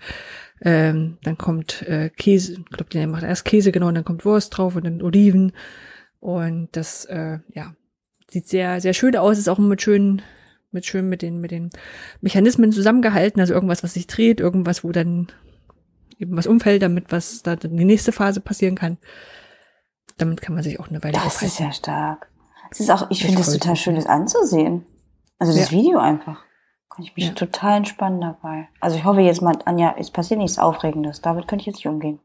ähm, 0.61 1.17
dann 1.23 1.37
kommt 1.37 1.83
äh, 1.83 2.09
Käse, 2.09 2.53
ich 2.53 2.65
glaube, 2.65 2.89
der 2.89 3.07
macht 3.07 3.23
erst 3.23 3.45
Käse 3.45 3.71
genau, 3.71 3.87
und 3.87 3.95
dann 3.95 4.03
kommt 4.03 4.25
Wurst 4.25 4.57
drauf 4.57 4.75
und 4.75 4.85
dann 4.85 5.01
Oliven 5.01 5.53
und 6.19 6.67
das 6.73 7.05
äh, 7.05 7.39
ja 7.53 7.73
sieht 8.29 8.47
sehr, 8.47 8.81
sehr 8.81 8.93
schön 8.93 9.15
aus, 9.15 9.37
ist 9.37 9.49
auch 9.49 9.57
mit 9.57 9.81
schön, 9.81 10.21
mit 10.71 10.85
schön 10.85 11.09
mit 11.09 11.21
den, 11.21 11.41
mit 11.41 11.51
den 11.51 11.69
Mechanismen 12.21 12.71
zusammengehalten, 12.71 13.39
also 13.41 13.53
irgendwas, 13.53 13.83
was 13.83 13.93
sich 13.93 14.07
dreht, 14.07 14.39
irgendwas, 14.39 14.83
wo 14.83 14.91
dann 14.91 15.27
eben 16.19 16.35
was 16.35 16.47
umfällt, 16.47 16.81
damit 16.81 17.11
was 17.11 17.41
da 17.43 17.55
die 17.55 17.85
nächste 17.85 18.11
Phase 18.11 18.41
passieren 18.41 18.75
kann. 18.75 18.97
Damit 20.17 20.41
kann 20.41 20.53
man 20.53 20.63
sich 20.63 20.79
auch 20.79 20.89
eine 20.89 21.01
Weile 21.03 21.13
Das 21.13 21.25
aufhalten. 21.25 21.45
ist 21.45 21.59
ja 21.59 21.71
stark. 21.71 22.29
Es 22.71 22.79
ist 22.79 22.91
auch, 22.91 23.09
ich 23.09 23.23
finde 23.23 23.41
es 23.41 23.51
total 23.51 23.75
schön, 23.75 23.95
das 23.95 24.05
anzusehen. 24.05 24.85
Also 25.39 25.57
das 25.57 25.71
ja. 25.71 25.77
Video 25.77 25.99
einfach. 25.99 26.43
Kann 26.89 27.05
ich 27.05 27.15
mich 27.15 27.27
ja. 27.27 27.33
total 27.33 27.77
entspannen 27.77 28.21
dabei. 28.21 28.67
Also 28.79 28.97
ich 28.97 29.05
hoffe 29.05 29.21
jetzt 29.21 29.41
mal, 29.41 29.57
Anja, 29.65 29.95
es 29.97 30.11
passiert 30.11 30.39
nichts 30.39 30.59
Aufregendes. 30.59 31.21
Damit 31.21 31.47
könnte 31.47 31.61
ich 31.61 31.67
jetzt 31.67 31.77
nicht 31.77 31.87
umgehen. 31.87 32.19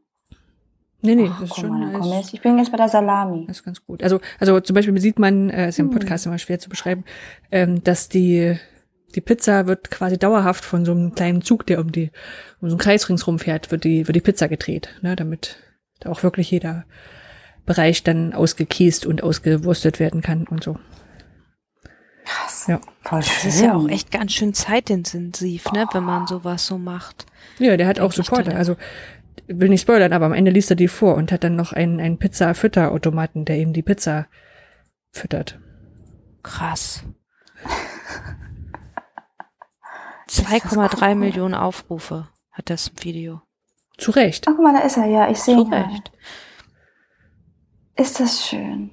Nee, 1.01 1.15
nee, 1.15 1.29
Ach, 1.31 1.39
das 1.39 1.51
ist 1.51 1.59
schon. 1.59 1.69
Mal, 1.69 1.99
komm 1.99 2.11
jetzt. 2.13 2.33
Ich 2.33 2.41
bin 2.41 2.57
jetzt 2.57 2.71
bei 2.71 2.77
der 2.77 2.89
Salami. 2.89 3.45
Das 3.47 3.57
ist 3.57 3.63
ganz 3.63 3.85
gut. 3.85 4.01
Also, 4.01 4.19
also 4.39 4.59
zum 4.59 4.73
Beispiel 4.73 4.99
sieht 4.99 5.19
man, 5.19 5.49
äh, 5.49 5.69
ist 5.69 5.77
ja 5.77 5.83
im 5.83 5.91
hm. 5.91 5.99
Podcast 5.99 6.25
immer 6.25 6.37
schwer 6.37 6.59
zu 6.59 6.69
beschreiben, 6.69 7.03
ähm, 7.51 7.83
dass 7.83 8.09
die 8.09 8.57
die 9.13 9.21
Pizza 9.21 9.65
wird 9.65 9.91
quasi 9.91 10.17
dauerhaft 10.17 10.65
von 10.65 10.83
so 10.83 10.91
einem 10.91 11.15
kleinen 11.15 11.41
Zug, 11.41 11.65
der 11.65 11.79
um 11.79 11.91
die 11.91 12.11
um 12.59 12.69
so 12.69 12.75
einen 12.75 12.79
Kreis 12.79 13.07
ringsrum 13.07 13.39
fährt, 13.39 13.71
wird 13.71 13.83
die 13.83 14.07
wird 14.07 14.15
die 14.15 14.21
Pizza 14.21 14.47
gedreht, 14.47 14.89
ne, 15.01 15.15
damit 15.15 15.57
da 15.99 16.09
auch 16.09 16.23
wirklich 16.23 16.51
jeder 16.51 16.85
Bereich 17.65 18.03
dann 18.03 18.33
ausgekiest 18.33 19.05
und 19.05 19.23
ausgewurstet 19.23 19.99
werden 19.99 20.21
kann 20.21 20.45
und 20.47 20.63
so. 20.63 20.77
Krass. 22.25 22.65
Ja. 22.67 22.81
Voll 23.01 23.23
schön. 23.23 23.33
Das 23.43 23.55
ist 23.55 23.61
ja 23.61 23.75
auch 23.75 23.87
echt 23.87 24.11
ganz 24.11 24.33
schön 24.33 24.53
zeitintensiv, 24.53 25.71
ne, 25.71 25.87
wenn 25.93 26.03
man 26.03 26.27
sowas 26.27 26.65
so 26.65 26.77
macht. 26.77 27.25
Ja, 27.59 27.77
der 27.77 27.87
hat 27.87 27.99
auch 27.99 28.11
Supporter. 28.11 28.55
Also 28.55 28.75
will 29.47 29.69
nicht 29.69 29.81
spoilern, 29.81 30.13
aber 30.13 30.25
am 30.25 30.33
Ende 30.33 30.51
liest 30.51 30.69
er 30.69 30.75
die 30.75 30.87
vor 30.87 31.15
und 31.15 31.31
hat 31.31 31.43
dann 31.43 31.55
noch 31.55 31.73
einen, 31.73 31.99
einen 31.99 32.17
Pizza-Fütterautomaten, 32.17 33.45
der 33.45 33.57
ihm 33.57 33.73
die 33.73 33.83
Pizza 33.83 34.27
füttert. 35.11 35.59
Krass. 36.43 37.03
2,3 40.29 41.15
Millionen 41.15 41.55
Aufrufe 41.55 42.29
hat 42.51 42.69
das 42.69 42.91
Video. 43.01 43.41
Zu 43.97 44.11
Recht. 44.11 44.45
Ach, 44.47 44.53
guck 44.55 44.63
mal, 44.63 44.73
da 44.73 44.79
ist 44.79 44.97
er, 44.97 45.05
ja, 45.05 45.29
ich 45.29 45.39
sehe 45.39 45.55
ihn. 45.55 45.65
Zu 45.65 45.71
Recht. 45.71 46.11
Ist 47.95 48.19
das 48.19 48.45
schön. 48.45 48.91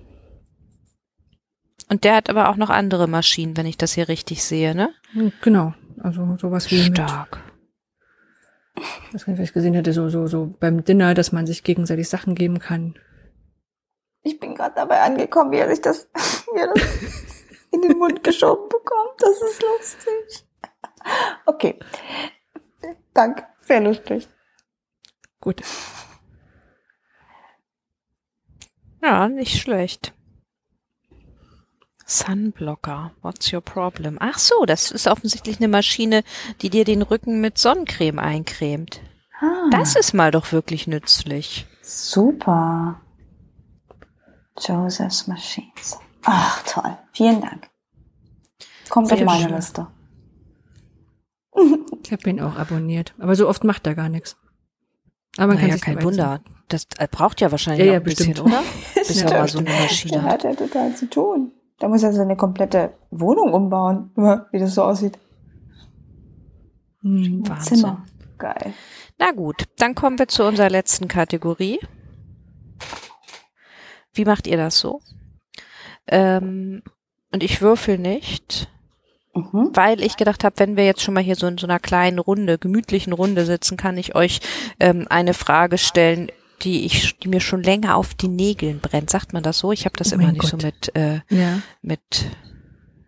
Und 1.88 2.04
der 2.04 2.14
hat 2.16 2.30
aber 2.30 2.48
auch 2.48 2.56
noch 2.56 2.70
andere 2.70 3.08
Maschinen, 3.08 3.56
wenn 3.56 3.66
ich 3.66 3.76
das 3.76 3.92
hier 3.92 4.08
richtig 4.08 4.44
sehe, 4.44 4.74
ne? 4.74 4.94
Genau. 5.42 5.74
Also 6.00 6.36
sowas 6.36 6.70
wie 6.70 6.82
Stark. 6.82 7.40
Was 9.12 9.26
ich 9.26 9.34
vielleicht 9.34 9.54
gesehen 9.54 9.74
hätte, 9.74 9.92
so, 9.92 10.08
so, 10.08 10.26
so 10.26 10.54
beim 10.60 10.84
Dinner, 10.84 11.14
dass 11.14 11.32
man 11.32 11.46
sich 11.46 11.64
gegenseitig 11.64 12.08
Sachen 12.08 12.34
geben 12.34 12.58
kann. 12.58 12.98
Ich 14.22 14.38
bin 14.38 14.54
gerade 14.54 14.74
dabei 14.74 15.02
angekommen, 15.02 15.50
wie 15.50 15.58
er 15.58 15.68
sich 15.68 15.80
das, 15.80 16.08
wie 16.54 16.60
er 16.60 16.72
das 16.72 16.82
in 17.70 17.82
den 17.82 17.98
Mund 17.98 18.22
geschoben 18.22 18.68
bekommt. 18.68 19.14
Das 19.18 19.42
ist 19.42 19.62
lustig. 19.62 20.46
Okay. 21.46 21.78
Danke. 23.12 23.44
Sehr 23.60 23.80
lustig. 23.80 24.28
Gut. 25.40 25.62
Ja, 29.02 29.28
nicht 29.28 29.60
schlecht. 29.60 30.14
Sunblocker, 32.06 33.12
what's 33.22 33.52
your 33.52 33.60
problem? 33.60 34.16
Ach 34.20 34.38
so, 34.38 34.64
das 34.66 34.90
ist 34.90 35.06
offensichtlich 35.06 35.58
eine 35.58 35.68
Maschine, 35.68 36.22
die 36.60 36.70
dir 36.70 36.84
den 36.84 37.02
Rücken 37.02 37.40
mit 37.40 37.58
Sonnencreme 37.58 38.18
eincremt. 38.18 39.00
Ah, 39.40 39.68
Das 39.70 39.96
ist 39.96 40.12
mal 40.12 40.30
doch 40.30 40.52
wirklich 40.52 40.86
nützlich. 40.86 41.66
super. 41.82 43.00
Joseph's 44.60 45.26
Machines. 45.26 45.98
Ach, 46.24 46.62
toll. 46.64 46.96
Vielen 47.12 47.40
Dank. 47.40 47.68
Kommt 48.90 49.10
auf 49.10 49.18
Sehr 49.18 49.26
meine 49.26 49.44
schön. 49.44 49.54
Liste. 49.56 49.86
Ich 52.04 52.10
habe 52.10 52.28
ihn 52.28 52.40
auch 52.40 52.56
abonniert. 52.56 53.14
Aber 53.18 53.36
so 53.36 53.48
oft 53.48 53.62
macht 53.64 53.86
er 53.86 53.94
gar 53.94 54.08
nichts. 54.08 54.36
Aber 55.38 55.48
man 55.48 55.56
Naja, 55.56 55.68
kann 55.68 55.72
sich 55.78 55.82
kein 55.82 56.02
Wunder. 56.02 56.40
Das 56.68 56.86
äh, 56.98 57.06
braucht 57.10 57.40
ja 57.40 57.50
wahrscheinlich 57.52 57.86
Ja, 57.86 57.92
ja, 57.92 57.98
ein 58.00 58.04
bisschen, 58.04 58.30
bestimmt. 58.34 58.48
oder? 58.50 58.62
Bis 58.94 59.22
er 59.22 59.30
Ja, 59.30 59.38
mal 59.38 59.48
so 59.48 59.58
eine 59.58 59.70
Maschine 59.70 60.22
hat. 60.22 60.30
hat 60.32 60.44
ja 60.44 60.54
total 60.54 60.94
zu 60.96 61.08
tun. 61.08 61.52
Da 61.82 61.88
muss 61.88 62.04
er 62.04 62.12
seine 62.12 62.36
komplette 62.36 62.94
Wohnung 63.10 63.52
umbauen, 63.52 64.12
wie 64.52 64.60
das 64.60 64.76
so 64.76 64.84
aussieht. 64.84 65.18
Hm. 67.00 67.42
Wahnsinn. 67.44 67.78
Zimmer. 67.78 68.06
Geil. 68.38 68.72
Na 69.18 69.32
gut, 69.32 69.64
dann 69.78 69.96
kommen 69.96 70.16
wir 70.16 70.28
zu 70.28 70.44
unserer 70.44 70.70
letzten 70.70 71.08
Kategorie. 71.08 71.80
Wie 74.12 74.24
macht 74.24 74.46
ihr 74.46 74.58
das 74.58 74.78
so? 74.78 75.00
Ähm, 76.06 76.84
und 77.32 77.42
ich 77.42 77.60
würfel 77.60 77.98
nicht, 77.98 78.70
Mhm. 79.34 79.70
weil 79.74 80.02
ich 80.02 80.16
gedacht 80.16 80.44
habe, 80.44 80.60
wenn 80.60 80.76
wir 80.76 80.84
jetzt 80.84 81.02
schon 81.02 81.14
mal 81.14 81.22
hier 81.24 81.34
so 81.34 81.48
in 81.48 81.58
so 81.58 81.66
einer 81.66 81.80
kleinen 81.80 82.20
Runde, 82.20 82.58
gemütlichen 82.58 83.12
Runde 83.12 83.44
sitzen, 83.44 83.76
kann 83.76 83.98
ich 83.98 84.14
euch 84.14 84.40
ähm, 84.78 85.08
eine 85.10 85.34
Frage 85.34 85.78
stellen, 85.78 86.30
die 86.64 86.84
ich, 86.86 87.18
die 87.18 87.28
mir 87.28 87.40
schon 87.40 87.62
länger 87.62 87.96
auf 87.96 88.14
die 88.14 88.28
Nägeln 88.28 88.80
brennt. 88.80 89.10
Sagt 89.10 89.32
man 89.32 89.42
das 89.42 89.58
so? 89.58 89.72
Ich 89.72 89.84
habe 89.84 89.96
das 89.96 90.12
Oh 90.12 90.14
immer 90.16 90.32
nicht 90.32 90.42
so 90.46 90.56
Gott. 90.56 90.64
mit 90.64 90.96
äh, 90.96 91.20
Ja. 91.28 91.60
mit 91.82 92.00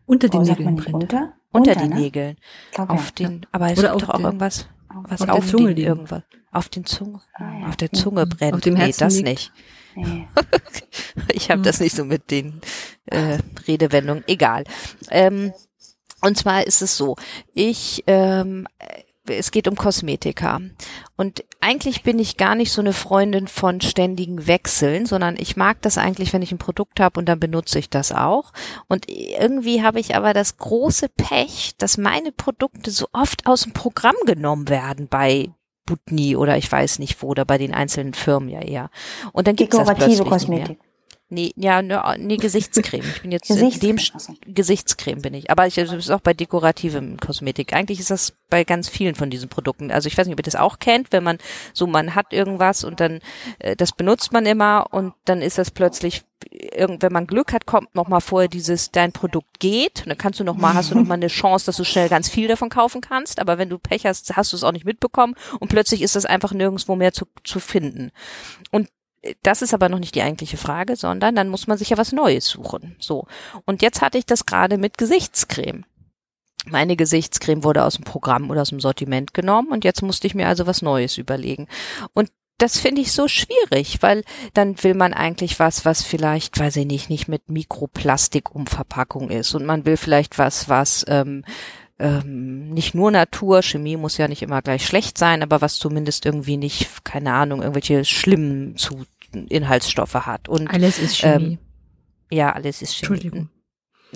Unter 0.07 0.29
den 0.29 0.41
Oh, 0.41 0.45
Nägeln 0.45 0.77
brennt. 0.77 0.95
unter? 0.95 1.33
unter 1.53 1.71
Unter, 1.71 1.75
den 1.77 1.91
ne? 1.91 1.95
Nägeln, 1.97 2.37
glaub, 2.73 2.91
auf 2.91 3.13
ja. 3.19 3.29
den, 3.29 3.47
aber 3.53 3.71
es 3.73 3.79
Oder 3.79 3.91
gibt 3.91 4.03
doch 4.03 4.09
auch 4.11 4.17
den- 4.17 4.25
irgendwas, 4.27 4.69
was 4.89 5.21
auf 5.23 5.29
auf, 5.29 5.39
der 5.51 5.51
Zunge 5.59 5.75
den, 5.75 5.87
irgendwas, 5.87 6.23
auf 6.53 6.69
den 6.69 6.85
Zunge, 6.85 7.21
Ah, 7.35 7.59
ja. 7.61 7.69
auf 7.69 7.77
der 7.77 7.93
Zunge 7.93 8.27
brennt. 8.27 8.55
Auf 8.55 8.61
dem 8.61 8.75
nee, 8.75 8.81
Herzen 8.81 9.01
das 9.01 9.15
liegt. 9.17 9.29
nicht. 9.29 9.53
Nee. 9.97 10.27
Ich 11.33 11.51
habe 11.51 11.59
Hm. 11.61 11.63
das 11.65 11.79
nicht 11.81 11.95
so 11.95 12.05
mit 12.05 12.31
den 12.33 12.61
äh, 13.07 13.39
Redewendungen. 13.69 14.25
Egal. 14.27 14.65
Ähm, 15.11 15.53
und 16.21 16.37
zwar 16.37 16.67
ist 16.67 16.83
es 16.83 16.97
so, 16.97 17.17
ich, 17.55 18.03
ähm, 18.09 18.67
äh, 18.79 19.03
es 19.29 19.51
geht 19.51 19.69
um 19.69 19.77
Kosmetika. 19.77 20.61
Und 21.17 21.45
eigentlich 21.61 22.03
bin 22.03 22.19
ich 22.19 22.37
gar 22.37 22.55
nicht 22.55 22.73
so 22.73 22.81
eine 22.81 22.93
Freundin 22.93 23.49
von 23.49 23.81
ständigen 23.81 24.47
Wechseln, 24.47 25.07
sondern 25.07 25.37
ich 25.39 25.57
mag 25.57 25.81
das 25.83 25.99
eigentlich, 25.99 26.33
wenn 26.33 26.43
ich 26.43 26.53
ein 26.53 26.59
Produkt 26.59 27.01
habe 27.01 27.19
und 27.19 27.27
dann 27.27 27.41
benutze 27.41 27.79
ich 27.79 27.89
das 27.89 28.13
auch. 28.13 28.53
Und 28.89 29.07
irgendwie 29.09 29.83
habe 29.83 30.01
ich 30.01 30.15
aber 30.15 30.35
das 30.35 30.59
große 30.59 31.09
Pech, 31.09 31.75
dass 31.79 31.97
meine 31.97 32.33
Produkte 32.33 32.91
so 32.91 33.07
oft 33.13 33.47
aus 33.47 33.63
dem 33.63 33.73
Programm 33.73 34.17
genommen 34.27 34.69
werden 34.69 35.09
bei 35.09 35.51
Butni 35.87 36.37
oder 36.37 36.57
ich 36.57 36.71
weiß 36.71 36.99
nicht 36.99 37.23
wo 37.23 37.29
oder 37.29 37.45
bei 37.45 37.59
den 37.59 37.75
einzelnen 37.75 38.15
Firmen 38.15 38.49
ja 38.49 38.61
eher. 38.61 38.91
Und 39.33 39.47
dann 39.47 39.57
gibt's 39.57 39.77
das 39.77 39.87
Dekorative 39.87 40.25
plötzlich 40.25 40.49
nicht 40.49 40.69
mehr. 40.69 40.77
Nee, 41.35 41.53
ja, 41.57 41.83
ne, 41.83 42.01
nee, 42.19 42.37
Gesichtscreme. 42.37 43.05
Ich 43.05 43.23
bin 43.23 43.33
jetzt 43.33 43.51
in 43.51 43.57
dem 43.57 43.71
Gesichtscreme. 43.71 44.39
Gesichtscreme 44.47 45.21
bin 45.21 45.35
ich. 45.35 45.51
Aber 45.51 45.67
ich 45.67 45.75
das 45.75 45.93
ist 45.93 46.11
auch 46.11 46.21
bei 46.21 46.33
dekorativem 46.33 47.17
Kosmetik. 47.19 47.73
Eigentlich 47.73 47.99
ist 47.99 48.13
das 48.13 48.35
bei 48.49 48.63
ganz 48.63 48.89
vielen 48.89 49.17
von 49.17 49.31
diesen 49.31 49.49
Produkten. 49.49 49.91
Also 49.91 50.07
ich 50.07 50.17
weiß 50.17 50.29
nicht, 50.29 50.35
ob 50.35 50.39
ihr 50.39 50.45
das 50.45 50.55
auch 50.55 50.79
kennt, 50.79 51.11
wenn 51.11 51.25
man 51.25 51.39
so 51.73 51.89
man 51.89 52.15
hat 52.15 52.33
irgendwas 52.33 52.85
und 52.85 53.01
dann 53.01 53.19
äh, 53.59 53.75
das 53.75 53.91
benutzt 53.91 54.33
man 54.33 54.47
immer 54.47 54.87
und 54.93 55.13
dann 55.25 55.43
ist 55.43 55.59
das 55.59 55.73
plötzlich 55.73 56.23
irgend, 56.51 57.03
wenn 57.03 57.13
man 57.13 57.27
Glück 57.27 57.53
hat, 57.53 57.67
kommt 57.67 57.97
noch 57.97 58.07
mal 58.07 58.21
vorher 58.21 58.49
dieses 58.49 58.93
dein 58.93 59.11
Produkt 59.11 59.59
geht 59.59 60.03
und 60.03 60.11
dann 60.11 60.19
kannst 60.19 60.39
du 60.39 60.45
noch 60.45 60.57
mal 60.57 60.75
hast 60.75 60.93
du 60.93 60.95
noch 60.95 61.07
mal 61.07 61.15
eine 61.15 61.27
Chance, 61.27 61.67
dass 61.67 61.79
du 61.79 61.85
schnell 61.85 62.09
ganz 62.09 62.29
viel 62.29 62.47
davon 62.47 62.69
kaufen 62.69 63.01
kannst, 63.01 63.41
aber 63.41 63.59
wenn 63.59 63.71
du 63.71 63.79
Pech 63.79 64.07
hast, 64.07 64.37
hast 64.37 64.53
du 64.53 64.57
es 64.57 64.63
auch 64.63 64.73
nicht 64.73 64.85
mitbekommen 64.85 65.35
und 65.59 65.67
plötzlich 65.67 66.01
ist 66.01 66.15
das 66.15 66.27
einfach 66.27 66.53
nirgendwo 66.53 66.95
mehr 66.95 67.13
zu, 67.13 67.27
zu 67.43 67.59
finden. 67.59 68.13
Und 68.71 68.89
das 69.43 69.63
ist 69.63 69.75
aber 69.75 69.89
noch 69.89 69.99
nicht 69.99 70.15
die 70.15 70.23
eigentliche 70.23 70.57
Frage, 70.57 70.97
sondern 70.97 71.35
dann 71.35 71.49
muss 71.49 71.67
man 71.67 71.79
sich 71.79 71.91
ja 71.91 71.99
was 71.99 72.13
Neues 72.13 72.47
suchen. 72.47 72.97
So. 72.99 73.27
Und 73.65 73.83
jetzt 73.83 74.03
hatte 74.03 74.19
ich 74.19 74.27
das 74.27 74.47
gerade 74.47 74.79
mit 74.79 74.99
Gesichtscreme. 74.99 75.85
Meine 76.67 76.97
Gesichtscreme 76.97 77.65
wurde 77.65 77.85
aus 77.85 77.97
dem 77.97 78.05
Programm 78.05 78.51
oder 78.51 78.63
aus 78.63 78.71
dem 78.71 78.81
Sortiment 78.81 79.35
genommen 79.35 79.69
und 79.69 79.85
jetzt 79.85 80.03
musste 80.03 80.27
ich 80.27 80.35
mir 80.35 80.49
also 80.49 80.67
was 80.67 80.83
Neues 80.83 81.19
überlegen. 81.19 81.69
Und 82.15 82.31
das 82.59 82.79
finde 82.79 83.03
ich 83.03 83.13
so 83.13 83.29
schwierig, 83.29 83.99
weil 84.01 84.23
dann 84.55 84.83
will 84.83 84.95
man 84.95 85.13
eigentlich 85.13 85.59
was, 85.59 85.85
was 85.85 86.03
vielleicht, 86.03 86.59
weiß 86.59 86.77
ich 86.77 86.87
nicht, 86.87 87.11
nicht 87.11 87.29
mit 87.29 87.51
Mikroplastik-Umverpackung 87.51 89.29
ist. 89.31 89.55
Und 89.55 89.67
man 89.67 89.85
will 89.85 89.97
vielleicht 89.97 90.39
was, 90.39 90.69
was 90.69 91.05
ähm, 91.09 91.45
ähm, 91.99 92.71
nicht 92.71 92.95
nur 92.95 93.11
Natur, 93.11 93.63
Chemie 93.63 93.97
muss 93.97 94.19
ja 94.19 94.29
nicht 94.29 94.43
immer 94.43 94.63
gleich 94.63 94.87
schlecht 94.87 95.19
sein, 95.19 95.43
aber 95.43 95.61
was 95.61 95.77
zumindest 95.77 96.27
irgendwie 96.27 96.57
nicht, 96.57 97.05
keine 97.05 97.33
Ahnung, 97.33 97.61
irgendwelche 97.61 98.05
schlimmen 98.05 98.77
zu 98.77 99.05
Inhaltsstoffe 99.35 100.15
hat. 100.15 100.49
Und 100.49 100.69
Alles 100.69 100.99
ist 100.99 101.17
Chemie. 101.19 101.59
ja, 102.31 102.53
alles 102.53 102.83
ist 102.83 102.95
Chemie. 102.97 103.15
Entschuldigung. 103.15 103.49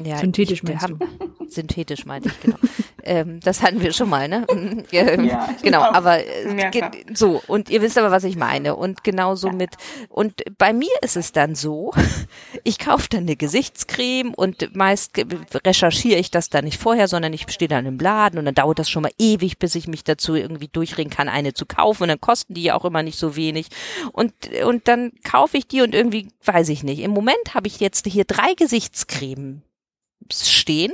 Ja, 0.04 0.18
Synthetisch 0.18 0.58
ich, 0.58 0.62
meinst 0.64 0.82
hab- 0.82 0.90
du? 0.98 1.06
Synthetisch 1.48 2.04
meinte 2.04 2.28
ich, 2.28 2.40
genau. 2.40 2.58
ähm, 3.04 3.40
das 3.40 3.62
hatten 3.62 3.80
wir 3.80 3.92
schon 3.94 4.10
mal, 4.10 4.28
ne? 4.28 4.46
Ähm, 4.92 5.24
Ja, 5.24 5.48
ich 5.56 5.62
genau, 5.62 5.80
aber 5.82 6.18
äh, 6.24 6.70
ge- 6.70 6.84
so, 7.14 7.42
und 7.46 7.70
ihr 7.70 7.80
wisst 7.80 7.96
aber, 7.96 8.10
was 8.10 8.24
ich 8.24 8.36
meine. 8.36 8.76
Und 8.76 9.02
genauso 9.02 9.50
mit, 9.50 9.70
und 10.10 10.42
bei 10.58 10.72
mir 10.74 10.90
ist 11.00 11.16
es 11.16 11.32
dann 11.32 11.54
so, 11.54 11.92
ich 12.64 12.78
kaufe 12.78 13.08
dann 13.08 13.20
eine 13.22 13.36
Gesichtscreme 13.36 14.34
und 14.34 14.74
meist 14.76 15.12
recherchiere 15.64 16.18
ich 16.18 16.30
das 16.30 16.50
dann 16.50 16.64
nicht 16.66 16.78
vorher, 16.78 17.08
sondern 17.08 17.32
ich 17.32 17.46
stehe 17.50 17.68
dann 17.68 17.86
im 17.86 17.98
Laden 17.98 18.38
und 18.38 18.44
dann 18.44 18.54
dauert 18.54 18.78
das 18.78 18.90
schon 18.90 19.02
mal 19.04 19.12
ewig, 19.18 19.58
bis 19.58 19.74
ich 19.74 19.88
mich 19.88 20.04
dazu 20.04 20.34
irgendwie 20.34 20.68
durchringen 20.68 21.10
kann, 21.12 21.28
eine 21.30 21.54
zu 21.54 21.64
kaufen. 21.64 22.02
Und 22.04 22.08
dann 22.10 22.20
kosten 22.20 22.52
die 22.54 22.62
ja 22.64 22.74
auch 22.74 22.84
immer 22.84 23.02
nicht 23.02 23.18
so 23.18 23.36
wenig. 23.36 23.68
Und, 24.12 24.32
und 24.66 24.86
dann 24.86 25.12
kaufe 25.24 25.56
ich 25.56 25.66
die 25.66 25.80
und 25.80 25.94
irgendwie, 25.94 26.28
weiß 26.44 26.68
ich 26.68 26.82
nicht. 26.82 27.00
Im 27.00 27.12
Moment 27.12 27.54
habe 27.54 27.68
ich 27.68 27.80
jetzt 27.80 28.06
hier 28.06 28.24
drei 28.24 28.52
Gesichtscremen 28.54 29.62
stehen, 30.32 30.92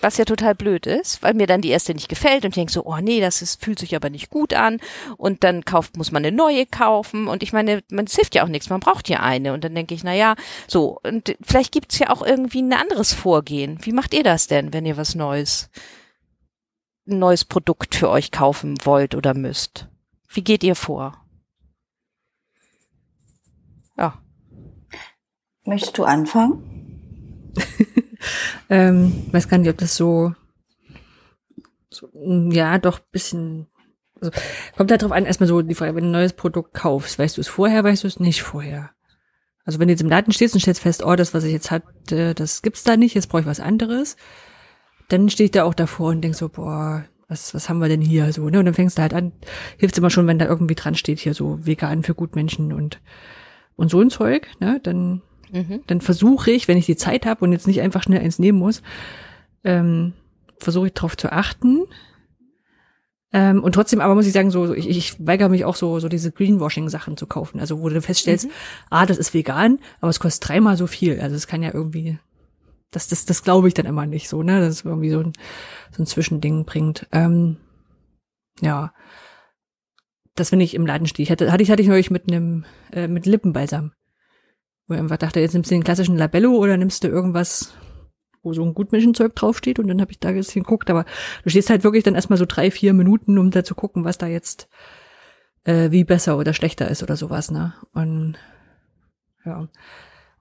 was 0.00 0.18
ja 0.18 0.24
total 0.24 0.54
blöd 0.54 0.86
ist, 0.86 1.22
weil 1.22 1.34
mir 1.34 1.46
dann 1.46 1.62
die 1.62 1.70
erste 1.70 1.94
nicht 1.94 2.08
gefällt 2.08 2.44
und 2.44 2.50
ich 2.50 2.56
denke 2.56 2.72
so, 2.72 2.84
oh 2.84 2.98
nee, 2.98 3.20
das 3.20 3.40
ist, 3.40 3.64
fühlt 3.64 3.78
sich 3.78 3.94
aber 3.96 4.10
nicht 4.10 4.30
gut 4.30 4.52
an 4.52 4.78
und 5.16 5.44
dann 5.44 5.64
kauft, 5.64 5.96
muss 5.96 6.12
man 6.12 6.24
eine 6.24 6.36
neue 6.36 6.66
kaufen 6.66 7.28
und 7.28 7.42
ich 7.42 7.52
meine, 7.52 7.82
man 7.90 8.04
es 8.04 8.14
hilft 8.14 8.34
ja 8.34 8.44
auch 8.44 8.48
nichts, 8.48 8.68
man 8.68 8.80
braucht 8.80 9.08
ja 9.08 9.20
eine 9.20 9.52
und 9.52 9.64
dann 9.64 9.74
denke 9.74 9.94
ich, 9.94 10.04
na 10.04 10.14
ja, 10.14 10.34
so 10.66 10.98
und 11.02 11.36
vielleicht 11.40 11.72
gibt's 11.72 11.98
ja 11.98 12.10
auch 12.10 12.22
irgendwie 12.22 12.62
ein 12.62 12.72
anderes 12.72 13.12
Vorgehen. 13.12 13.78
Wie 13.82 13.92
macht 13.92 14.12
ihr 14.12 14.24
das 14.24 14.46
denn, 14.48 14.72
wenn 14.72 14.86
ihr 14.86 14.96
was 14.96 15.14
Neues, 15.14 15.70
ein 17.08 17.18
neues 17.18 17.44
Produkt 17.44 17.94
für 17.94 18.10
euch 18.10 18.32
kaufen 18.32 18.76
wollt 18.84 19.14
oder 19.14 19.34
müsst? 19.34 19.88
Wie 20.28 20.42
geht 20.42 20.64
ihr 20.64 20.74
vor? 20.74 21.24
Ja, 23.96 24.20
Möchtest 25.66 25.98
du 25.98 26.04
anfangen? 26.04 27.52
Ähm, 28.68 29.26
weiß 29.32 29.48
gar 29.48 29.58
nicht, 29.58 29.70
ob 29.70 29.78
das 29.78 29.96
so, 29.96 30.34
so 31.90 32.08
mm, 32.12 32.50
ja, 32.50 32.78
doch 32.78 32.98
bisschen, 32.98 33.66
also, 34.20 34.30
kommt 34.76 34.90
halt 34.90 35.02
drauf 35.02 35.12
an, 35.12 35.26
erstmal 35.26 35.48
so 35.48 35.62
die 35.62 35.74
Frage, 35.74 35.94
wenn 35.94 36.04
du 36.04 36.08
ein 36.08 36.12
neues 36.12 36.32
Produkt 36.32 36.74
kaufst, 36.74 37.18
weißt 37.18 37.36
du 37.36 37.40
es 37.40 37.48
vorher, 37.48 37.84
weißt 37.84 38.04
du 38.04 38.08
es 38.08 38.20
nicht 38.20 38.42
vorher? 38.42 38.90
Also 39.64 39.80
wenn 39.80 39.88
du 39.88 39.92
jetzt 39.92 40.02
im 40.02 40.08
Laden 40.08 40.32
stehst 40.32 40.54
und 40.54 40.60
stellst 40.60 40.80
fest, 40.80 41.04
oh, 41.04 41.16
das, 41.16 41.34
was 41.34 41.44
ich 41.44 41.52
jetzt 41.52 41.70
hatte, 41.72 42.34
das 42.34 42.62
gibt's 42.62 42.84
da 42.84 42.96
nicht, 42.96 43.14
jetzt 43.14 43.28
brauche 43.28 43.42
ich 43.42 43.46
was 43.46 43.60
anderes, 43.60 44.16
dann 45.08 45.28
stehe 45.28 45.46
ich 45.46 45.50
da 45.50 45.64
auch 45.64 45.74
davor 45.74 46.10
und 46.10 46.22
denk 46.22 46.36
so, 46.36 46.48
boah, 46.48 47.04
was, 47.28 47.52
was 47.52 47.68
haben 47.68 47.80
wir 47.80 47.88
denn 47.88 48.00
hier 48.00 48.32
so, 48.32 48.48
ne? 48.48 48.60
Und 48.60 48.66
dann 48.66 48.74
fängst 48.74 48.98
du 48.98 49.02
halt 49.02 49.12
an, 49.12 49.32
hilft's 49.78 49.98
immer 49.98 50.10
schon, 50.10 50.28
wenn 50.28 50.38
da 50.38 50.46
irgendwie 50.46 50.76
dran 50.76 50.94
steht, 50.94 51.18
hier 51.18 51.34
so 51.34 51.64
vegan 51.66 52.04
für 52.04 52.14
Gutmenschen 52.14 52.72
und, 52.72 53.00
und 53.74 53.90
so 53.90 54.00
ein 54.00 54.10
Zeug, 54.10 54.48
ne? 54.60 54.80
Dann 54.82 55.22
mhm. 55.52 55.82
dann 55.86 56.00
versuche 56.00 56.50
ich, 56.50 56.68
wenn 56.68 56.78
ich 56.78 56.86
die 56.86 56.96
Zeit 56.96 57.26
habe 57.26 57.44
und 57.44 57.52
jetzt 57.52 57.66
nicht 57.66 57.80
einfach 57.80 58.02
schnell 58.02 58.20
eins 58.20 58.38
nehmen 58.38 58.58
muss, 58.58 58.82
ähm, 59.64 60.12
versuche 60.58 60.86
ich 60.88 60.94
darauf 60.94 61.16
zu 61.16 61.32
achten. 61.32 61.84
Ähm, 63.32 63.62
und 63.62 63.74
trotzdem 63.74 64.00
aber 64.00 64.14
muss 64.14 64.26
ich 64.26 64.32
sagen, 64.32 64.50
so 64.50 64.72
ich, 64.72 64.88
ich 64.88 65.26
weigere 65.26 65.48
mich 65.48 65.64
auch 65.64 65.76
so 65.76 65.98
so 65.98 66.08
diese 66.08 66.32
Greenwashing-Sachen 66.32 67.16
zu 67.16 67.26
kaufen. 67.26 67.60
Also 67.60 67.80
wo 67.80 67.88
du 67.88 68.00
feststellst, 68.00 68.48
ah, 68.90 69.04
das 69.04 69.18
ist 69.18 69.34
vegan, 69.34 69.78
aber 70.00 70.10
es 70.10 70.20
kostet 70.20 70.48
dreimal 70.48 70.76
so 70.76 70.86
viel. 70.86 71.20
Also 71.20 71.36
es 71.36 71.46
kann 71.46 71.62
ja 71.62 71.74
irgendwie, 71.74 72.18
das 72.92 73.08
das 73.08 73.24
das 73.24 73.42
glaube 73.42 73.68
ich 73.68 73.74
dann 73.74 73.86
immer 73.86 74.06
nicht 74.06 74.28
so, 74.28 74.42
ne, 74.42 74.60
dass 74.60 74.74
es 74.74 74.84
irgendwie 74.84 75.10
so 75.10 75.20
ein 75.20 75.32
so 75.90 76.02
ein 76.02 76.06
Zwischending 76.06 76.64
bringt. 76.64 77.06
Ähm, 77.12 77.56
ja. 78.60 78.92
das, 80.34 80.52
wenn 80.52 80.60
ich 80.60 80.74
im 80.74 80.86
Laden 80.86 81.06
stehe. 81.06 81.24
Ich 81.24 81.30
hatte, 81.30 81.50
hatte 81.50 81.62
ich, 81.62 81.70
hatte 81.70 81.82
ich 81.82 81.88
neulich 81.88 82.10
mit 82.10 82.30
einem, 82.30 82.64
äh, 82.92 83.08
mit 83.08 83.26
Lippenbalsam. 83.26 83.92
Wo 84.86 84.94
ich 84.94 85.00
einfach 85.00 85.16
dachte, 85.16 85.40
jetzt 85.40 85.52
nimmst 85.52 85.70
du 85.70 85.74
den 85.74 85.84
klassischen 85.84 86.16
Labello 86.16 86.52
oder 86.52 86.76
nimmst 86.76 87.02
du 87.04 87.08
irgendwas, 87.08 87.74
wo 88.42 88.52
so 88.52 88.64
ein 88.64 88.74
Gutmenschenzeug 88.74 89.34
draufsteht 89.34 89.78
und 89.78 89.88
dann 89.88 90.00
habe 90.00 90.12
ich 90.12 90.20
da 90.20 90.30
jetzt 90.30 90.54
geguckt, 90.54 90.90
aber 90.90 91.04
du 91.42 91.50
stehst 91.50 91.70
halt 91.70 91.82
wirklich 91.82 92.04
dann 92.04 92.14
erstmal 92.14 92.38
so 92.38 92.46
drei, 92.46 92.70
vier 92.70 92.92
Minuten, 92.92 93.38
um 93.38 93.50
da 93.50 93.64
zu 93.64 93.74
gucken, 93.74 94.04
was 94.04 94.18
da 94.18 94.26
jetzt 94.26 94.68
äh, 95.64 95.90
wie 95.90 96.04
besser 96.04 96.38
oder 96.38 96.54
schlechter 96.54 96.88
ist 96.88 97.02
oder 97.02 97.16
sowas, 97.16 97.50
ne? 97.50 97.74
Und 97.92 98.36
ja. 99.44 99.68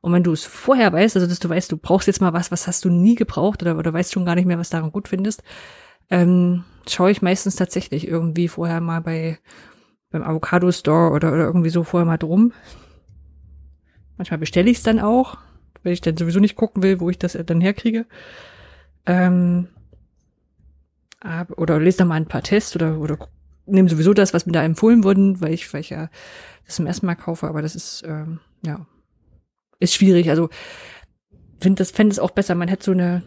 Und 0.01 0.13
wenn 0.13 0.23
du 0.23 0.33
es 0.33 0.45
vorher 0.45 0.93
weißt, 0.93 1.15
also 1.15 1.27
dass 1.27 1.39
du 1.39 1.49
weißt, 1.49 1.71
du 1.71 1.77
brauchst 1.77 2.05
jetzt 2.05 2.21
mal 2.21 2.33
was, 2.33 2.51
was 2.51 2.67
hast 2.67 2.85
du 2.85 2.89
nie 2.89 3.15
gebraucht 3.15 3.63
oder, 3.63 3.75
oder 3.77 3.91
weißt 3.91 4.13
schon 4.13 4.25
gar 4.25 4.35
nicht 4.35 4.45
mehr, 4.45 4.59
was 4.59 4.69
daran 4.69 4.91
gut 4.91 5.07
findest, 5.07 5.41
ähm, 6.11 6.63
schaue 6.87 7.09
ich 7.09 7.23
meistens 7.23 7.55
tatsächlich 7.55 8.07
irgendwie 8.07 8.47
vorher 8.47 8.81
mal 8.81 9.01
bei 9.01 9.39
beim 10.11 10.23
Avocado 10.23 10.71
Store 10.71 11.11
oder, 11.11 11.33
oder 11.33 11.43
irgendwie 11.45 11.69
so 11.69 11.83
vorher 11.83 12.05
mal 12.05 12.17
drum. 12.17 12.53
Manchmal 14.17 14.39
bestelle 14.39 14.69
ich 14.69 14.77
es 14.77 14.83
dann 14.83 14.99
auch, 14.99 15.37
weil 15.83 15.93
ich 15.93 16.01
dann 16.01 16.17
sowieso 16.17 16.39
nicht 16.39 16.55
gucken 16.55 16.83
will, 16.83 16.99
wo 16.99 17.09
ich 17.09 17.19
das 17.19 17.37
dann 17.45 17.61
herkriege. 17.61 18.05
Ähm, 19.05 19.67
oder 21.57 21.79
lese 21.79 21.99
da 21.99 22.05
mal 22.05 22.15
ein 22.15 22.27
paar 22.27 22.43
Tests 22.43 22.75
oder, 22.75 22.99
oder 22.99 23.17
nehme 23.65 23.89
sowieso 23.89 24.13
das, 24.13 24.33
was 24.33 24.45
mir 24.45 24.51
da 24.51 24.63
empfohlen 24.63 25.03
wurde, 25.03 25.41
weil 25.41 25.53
ich, 25.53 25.71
weil 25.73 25.81
ich 25.81 25.89
ja 25.89 26.09
das 26.65 26.75
zum 26.75 26.87
ersten 26.87 27.05
Mal 27.05 27.15
kaufe, 27.15 27.47
aber 27.47 27.61
das 27.61 27.75
ist, 27.75 28.03
ähm, 28.05 28.39
ja, 28.63 28.85
ist 29.79 29.95
schwierig. 29.95 30.29
Also 30.29 30.49
finde 31.59 31.79
das, 31.79 31.91
fände 31.91 32.11
es 32.11 32.19
auch 32.19 32.31
besser, 32.31 32.55
man 32.55 32.67
hätte 32.67 32.85
so 32.85 32.91
eine, 32.91 33.23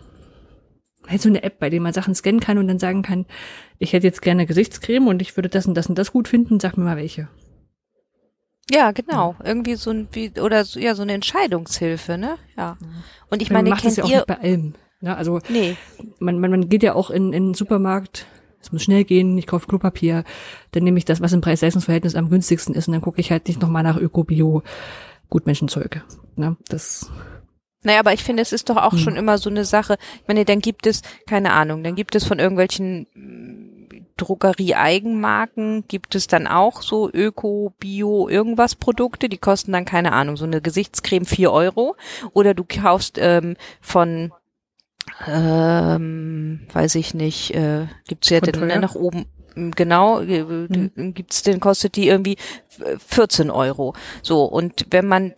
hätte 1.06 1.24
so 1.24 1.28
eine 1.28 1.42
App, 1.42 1.58
bei 1.58 1.70
der 1.70 1.80
man 1.80 1.92
Sachen 1.92 2.14
scannen 2.14 2.40
kann 2.40 2.58
und 2.58 2.68
dann 2.68 2.78
sagen 2.78 3.02
kann, 3.02 3.26
ich 3.78 3.92
hätte 3.92 4.06
jetzt 4.06 4.22
gerne 4.22 4.46
Gesichtscreme 4.46 5.08
und 5.08 5.22
ich 5.22 5.36
würde 5.36 5.48
das 5.48 5.66
und 5.66 5.74
das 5.74 5.88
und 5.88 5.98
das 5.98 6.12
gut 6.12 6.28
finden, 6.28 6.60
sag 6.60 6.76
mir 6.76 6.84
mal 6.84 6.96
welche. 6.96 7.28
Ja, 8.70 8.90
genau. 8.92 9.34
Irgendwie 9.42 9.76
so 9.76 9.90
ein, 9.90 10.08
wie, 10.12 10.32
oder 10.40 10.64
so, 10.64 10.78
ja, 10.78 10.94
so 10.94 11.02
eine 11.02 11.12
Entscheidungshilfe, 11.14 12.18
ne? 12.18 12.36
Ja. 12.56 12.76
Und 13.30 13.42
ich 13.42 13.50
meine, 13.50 13.70
man 13.70 13.76
macht 13.76 13.82
kennt 13.82 13.92
das 13.92 13.96
ja 13.98 14.04
auch 14.04 14.10
ihr, 14.10 14.16
nicht 14.16 14.26
bei 14.26 14.38
allem. 14.40 14.74
Ne? 15.00 15.16
Also 15.16 15.40
nee, 15.48 15.76
man, 16.18 16.38
man, 16.38 16.50
man 16.50 16.68
geht 16.68 16.82
ja 16.82 16.94
auch 16.94 17.10
in, 17.10 17.32
in 17.32 17.46
den 17.48 17.54
Supermarkt, 17.54 18.26
es 18.60 18.72
muss 18.72 18.82
schnell 18.82 19.04
gehen, 19.04 19.38
ich 19.38 19.46
kaufe 19.46 19.68
Klopapier, 19.68 20.24
dann 20.72 20.82
nehme 20.82 20.98
ich 20.98 21.04
das, 21.04 21.20
was 21.20 21.32
im 21.32 21.40
Preis-Leistungs-Verhältnis 21.40 22.16
am 22.16 22.28
günstigsten 22.28 22.74
ist 22.74 22.88
und 22.88 22.92
dann 22.92 23.02
gucke 23.02 23.20
ich 23.20 23.30
halt 23.30 23.46
nicht 23.46 23.62
nochmal 23.62 23.84
nach 23.84 23.96
Öko-Bio 23.96 24.62
Gutmenschenzeug. 25.30 26.02
Ne? 26.36 26.56
Das 26.68 27.10
Naja, 27.84 28.00
aber 28.00 28.12
ich 28.12 28.24
finde, 28.24 28.42
es 28.42 28.52
ist 28.52 28.68
doch 28.70 28.76
auch 28.76 28.92
Hm. 28.92 28.98
schon 28.98 29.16
immer 29.16 29.38
so 29.38 29.50
eine 29.50 29.64
Sache. 29.64 29.96
Ich 30.20 30.26
meine, 30.28 30.44
dann 30.44 30.58
gibt 30.60 30.86
es, 30.86 31.02
keine 31.28 31.52
Ahnung, 31.52 31.84
dann 31.84 31.94
gibt 31.94 32.14
es 32.16 32.24
von 32.24 32.38
irgendwelchen 32.40 33.06
Drogerie-Eigenmarken, 34.18 35.84
gibt 35.88 36.14
es 36.14 36.26
dann 36.26 36.46
auch 36.46 36.82
so 36.82 37.10
Öko, 37.10 37.72
Bio, 37.78 38.28
irgendwas 38.28 38.74
Produkte, 38.74 39.28
die 39.28 39.38
kosten 39.38 39.72
dann, 39.72 39.84
keine 39.84 40.12
Ahnung, 40.12 40.36
so 40.36 40.44
eine 40.44 40.60
Gesichtscreme 40.60 41.24
vier 41.24 41.52
Euro. 41.52 41.96
Oder 42.34 42.54
du 42.54 42.64
kaufst 42.64 43.18
ähm, 43.18 43.56
von, 43.80 44.32
ähm, 45.26 46.66
weiß 46.72 46.96
ich 46.96 47.14
nicht, 47.14 47.54
äh, 47.54 47.86
gibt's 48.06 48.28
ja 48.28 48.40
Von 48.40 48.52
dann 48.52 48.60
teuer? 48.60 48.74
ne, 48.76 48.80
nach 48.80 48.94
oben, 48.94 49.26
genau, 49.74 50.20
äh, 50.20 50.38
Hm. 50.38 51.14
gibt's 51.14 51.42
den, 51.42 51.60
kostet 51.60 51.96
die 51.96 52.08
irgendwie 52.08 52.36
14 53.06 53.50
Euro. 53.50 53.94
So, 54.22 54.44
und 54.44 54.86
wenn 54.90 55.06
man, 55.06 55.32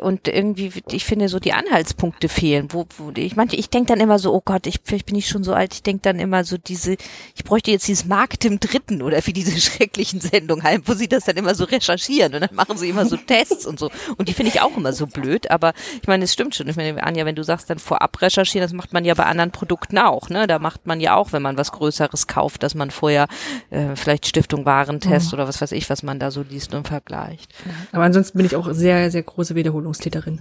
und 0.00 0.28
irgendwie, 0.28 0.72
ich 0.90 1.04
finde, 1.04 1.28
so 1.28 1.38
die 1.38 1.52
Anhaltspunkte 1.52 2.28
fehlen, 2.28 2.68
wo, 2.70 2.86
wo 2.98 3.12
ich 3.16 3.36
manche, 3.36 3.56
ich 3.56 3.70
denke 3.70 3.88
dann 3.88 4.00
immer 4.00 4.18
so, 4.18 4.34
oh 4.34 4.42
Gott, 4.44 4.66
ich, 4.66 4.80
vielleicht 4.84 5.06
bin 5.06 5.16
ich 5.16 5.28
schon 5.28 5.44
so 5.44 5.54
alt, 5.54 5.74
ich 5.74 5.82
denke 5.82 6.02
dann 6.02 6.18
immer 6.18 6.44
so 6.44 6.56
diese, 6.58 6.96
ich 7.34 7.44
bräuchte 7.44 7.70
jetzt 7.70 7.88
dieses 7.88 8.04
Markt 8.04 8.44
im 8.44 8.60
Dritten 8.60 9.02
oder 9.02 9.24
wie 9.26 9.32
diese 9.32 9.58
schrecklichen 9.60 10.20
Sendungen 10.20 10.64
halt, 10.64 10.82
wo 10.86 10.94
sie 10.94 11.08
das 11.08 11.24
dann 11.24 11.36
immer 11.36 11.54
so 11.54 11.64
recherchieren 11.64 12.34
und 12.34 12.40
dann 12.40 12.54
machen 12.54 12.76
sie 12.76 12.88
immer 12.90 13.06
so 13.06 13.16
Tests 13.26 13.66
und 13.66 13.78
so. 13.78 13.90
Und 14.16 14.28
die 14.28 14.34
finde 14.34 14.52
ich 14.52 14.60
auch 14.60 14.76
immer 14.76 14.92
so 14.92 15.06
blöd, 15.06 15.50
aber 15.50 15.72
ich 16.00 16.08
meine, 16.08 16.24
es 16.24 16.32
stimmt 16.32 16.54
schon. 16.54 16.68
Ich 16.68 16.76
meine, 16.76 17.02
Anja, 17.02 17.24
wenn 17.24 17.34
du 17.34 17.42
sagst, 17.44 17.70
dann 17.70 17.78
vorab 17.78 18.20
recherchieren, 18.20 18.62
das 18.64 18.72
macht 18.72 18.92
man 18.92 19.04
ja 19.04 19.14
bei 19.14 19.24
anderen 19.24 19.50
Produkten 19.50 19.98
auch, 19.98 20.28
ne? 20.28 20.46
Da 20.46 20.58
macht 20.58 20.86
man 20.86 21.00
ja 21.00 21.16
auch, 21.16 21.32
wenn 21.32 21.42
man 21.42 21.56
was 21.56 21.72
Größeres 21.72 22.26
kauft, 22.26 22.62
dass 22.62 22.74
man 22.74 22.90
vorher 22.90 23.26
äh, 23.70 23.96
vielleicht 23.96 24.26
Stiftung 24.26 24.64
Warentest 24.64 25.32
oder 25.34 25.48
was 25.48 25.60
weiß 25.60 25.72
ich, 25.72 25.88
was 25.90 26.02
man 26.02 26.18
da 26.18 26.30
so 26.30 26.42
liest 26.42 26.74
und 26.74 26.88
vergleicht. 26.88 27.52
Aber 27.92 28.04
ansonsten 28.04 28.38
bin 28.38 28.46
ich 28.46 28.56
auch 28.56 28.68
sehr, 28.72 29.10
sehr 29.10 29.22
große 29.22 29.54
Wiederholungstäterin. 29.54 30.40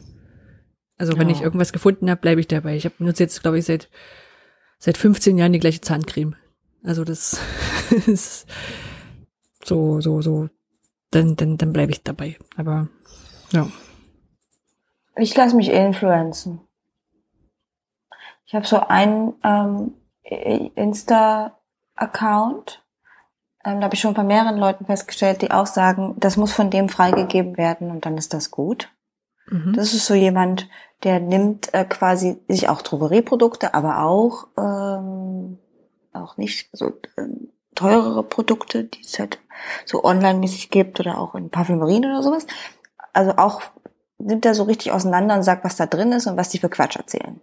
Also 0.97 1.17
wenn 1.17 1.29
Ja. 1.29 1.35
ich 1.35 1.41
irgendwas 1.41 1.73
gefunden 1.73 2.09
habe, 2.09 2.21
bleibe 2.21 2.41
ich 2.41 2.47
dabei. 2.47 2.75
Ich 2.75 2.85
habe 2.85 2.95
nutze 2.99 3.23
jetzt, 3.23 3.41
glaube 3.41 3.59
ich, 3.59 3.65
seit 3.65 3.89
seit 4.77 4.97
15 4.97 5.37
Jahren 5.37 5.53
die 5.53 5.59
gleiche 5.59 5.81
Zahncreme. 5.81 6.35
Also 6.83 7.03
das 7.03 7.39
ist 8.07 8.45
so, 9.63 9.99
so, 10.01 10.21
so. 10.21 10.49
Dann, 11.11 11.35
dann, 11.35 11.57
dann 11.57 11.73
bleibe 11.73 11.91
ich 11.91 12.03
dabei. 12.03 12.37
Aber 12.57 12.89
ja. 13.51 13.67
Ich 15.17 15.35
lasse 15.35 15.55
mich 15.55 15.69
influenzen. 15.69 16.59
Ich 18.45 18.53
habe 18.53 18.67
so 18.67 18.79
einen 18.79 19.33
ähm, 19.43 19.93
Insta-Account. 20.75 22.84
Ähm, 23.65 23.79
da 23.79 23.85
habe 23.85 23.95
ich 23.95 24.01
schon 24.01 24.13
bei 24.13 24.23
mehreren 24.23 24.57
Leuten 24.57 24.85
festgestellt, 24.85 25.41
die 25.41 25.51
auch 25.51 25.65
sagen, 25.65 26.15
das 26.17 26.37
muss 26.37 26.53
von 26.53 26.69
dem 26.69 26.89
freigegeben 26.89 27.57
werden 27.57 27.91
und 27.91 28.05
dann 28.05 28.17
ist 28.17 28.33
das 28.33 28.51
gut. 28.51 28.89
Mhm. 29.47 29.73
Das 29.73 29.93
ist 29.93 30.05
so 30.05 30.13
jemand, 30.13 30.69
der 31.03 31.19
nimmt 31.19 31.73
äh, 31.73 31.85
quasi 31.85 32.37
sich 32.47 32.69
auch 32.69 32.81
Drogerieprodukte, 32.81 33.73
aber 33.73 34.03
auch 34.03 34.47
ähm, 34.57 35.57
auch 36.13 36.37
nicht 36.37 36.69
so 36.71 36.93
ähm, 37.17 37.49
teurere 37.75 38.23
Produkte, 38.23 38.85
die 38.85 39.01
es 39.01 39.19
halt 39.19 39.39
so 39.85 40.03
online-mäßig 40.03 40.69
gibt 40.69 40.99
oder 40.99 41.17
auch 41.17 41.35
in 41.35 41.49
Parfümerien 41.49 42.05
oder 42.05 42.23
sowas. 42.23 42.47
Also 43.13 43.33
auch 43.37 43.61
nimmt 44.17 44.45
er 44.45 44.55
so 44.55 44.63
richtig 44.63 44.91
auseinander 44.91 45.35
und 45.35 45.43
sagt, 45.43 45.63
was 45.63 45.75
da 45.75 45.85
drin 45.85 46.11
ist 46.11 46.27
und 46.27 46.37
was 46.37 46.49
die 46.49 46.59
für 46.59 46.69
Quatsch 46.69 46.95
erzählen. 46.95 47.41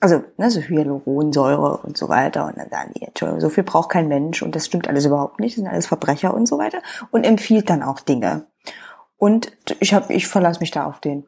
Also, 0.00 0.22
ne, 0.36 0.50
so 0.50 0.60
Hyaluronsäure 0.60 1.78
und 1.78 1.96
so 1.96 2.08
weiter. 2.08 2.46
Und 2.46 2.58
dann 2.58 2.68
sagen 2.68 2.92
die, 2.94 3.02
Entschuldigung, 3.02 3.40
so 3.40 3.48
viel 3.48 3.64
braucht 3.64 3.90
kein 3.90 4.08
Mensch 4.08 4.42
und 4.42 4.54
das 4.54 4.66
stimmt 4.66 4.88
alles 4.88 5.06
überhaupt 5.06 5.40
nicht. 5.40 5.56
Das 5.56 5.62
sind 5.62 5.72
alles 5.72 5.86
Verbrecher 5.86 6.34
und 6.34 6.46
so 6.46 6.58
weiter. 6.58 6.78
Und 7.10 7.24
empfiehlt 7.24 7.70
dann 7.70 7.82
auch 7.82 8.00
Dinge. 8.00 8.46
Und 9.16 9.56
ich 9.80 9.94
habe, 9.94 10.12
ich 10.12 10.26
verlasse 10.28 10.60
mich 10.60 10.70
da 10.70 10.86
auf 10.86 11.00
den. 11.00 11.26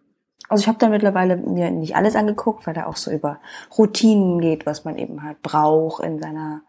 Also 0.49 0.63
ich 0.63 0.69
habe 0.69 0.79
da 0.79 0.89
mittlerweile 0.89 1.37
mir 1.37 1.71
nicht 1.71 1.97
alles 1.97 2.17
angeguckt, 2.17 2.67
weil 2.67 2.75
da 2.75 2.87
auch 2.87 2.97
so 2.97 3.11
über 3.11 3.39
Routinen 3.77 4.41
geht, 4.41 4.67
was 4.67 4.85
man 4.85 4.97
eben 4.97 5.23
halt 5.23 5.43
braucht 5.43 6.03
in 6.05 6.21
seiner 6.21 6.63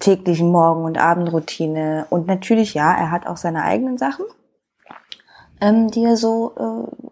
täglichen 0.00 0.50
Morgen- 0.50 0.84
und 0.84 0.98
Abendroutine. 0.98 2.06
Und 2.10 2.26
natürlich, 2.26 2.74
ja, 2.74 2.92
er 2.92 3.10
hat 3.10 3.26
auch 3.26 3.36
seine 3.36 3.62
eigenen 3.64 3.98
Sachen, 3.98 4.24
ähm, 5.60 5.90
die 5.90 6.04
er 6.04 6.16
so 6.16 6.54
äh, 6.56 7.06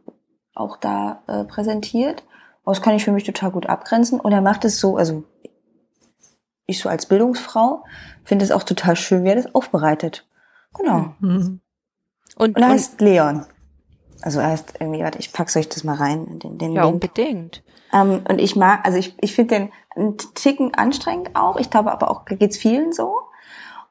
auch 0.55 0.77
da 0.77 1.23
äh, 1.27 1.45
präsentiert. 1.45 2.25
Aber 2.65 2.75
das 2.75 2.83
kann 2.83 2.95
ich 2.95 3.05
für 3.05 3.13
mich 3.13 3.25
total 3.25 3.51
gut 3.51 3.67
abgrenzen. 3.67 4.21
Und 4.21 4.33
er 4.33 4.41
macht 4.41 4.65
es 4.65 4.79
so, 4.79 4.97
also 4.97 5.25
ich 6.67 6.79
so 6.79 6.89
als 6.89 7.07
Bildungsfrau 7.07 7.85
finde 8.25 8.45
es 8.45 8.53
auch 8.53 8.63
total 8.63 8.97
schön, 8.97 9.25
wie 9.25 9.31
er 9.31 9.37
das 9.37 9.55
aufbereitet. 9.55 10.27
Genau. 10.75 11.15
Mhm. 11.21 11.61
Und, 12.37 12.57
Und 12.57 12.63
er 12.63 12.69
heißt 12.69 13.01
Leon. 13.01 13.45
Also 14.23 14.41
er 14.41 14.49
heißt 14.49 14.75
irgendwie, 14.79 15.03
warte, 15.03 15.19
ich 15.19 15.33
pack's 15.33 15.57
euch 15.57 15.69
das 15.69 15.85
mal 15.85 15.97
rein, 15.97 16.27
in 16.27 16.39
den, 16.39 16.59
den 16.59 16.73
ja, 16.73 16.85
Link. 16.85 16.95
unbedingt. 16.95 17.63
Ähm, 17.93 18.23
und 18.29 18.39
ich 18.39 18.57
mag, 18.57 18.87
also 18.87 18.97
ich, 18.97 19.15
ich 19.21 19.35
finde 19.35 19.57
den 19.57 19.73
einen 19.95 20.17
Ticken 20.35 20.75
anstrengend 20.75 21.35
auch. 21.35 21.57
Ich 21.57 21.71
glaube 21.71 21.93
aber 21.93 22.11
auch, 22.11 22.25
geht's 22.25 22.57
vielen 22.57 22.93
so. 22.93 23.19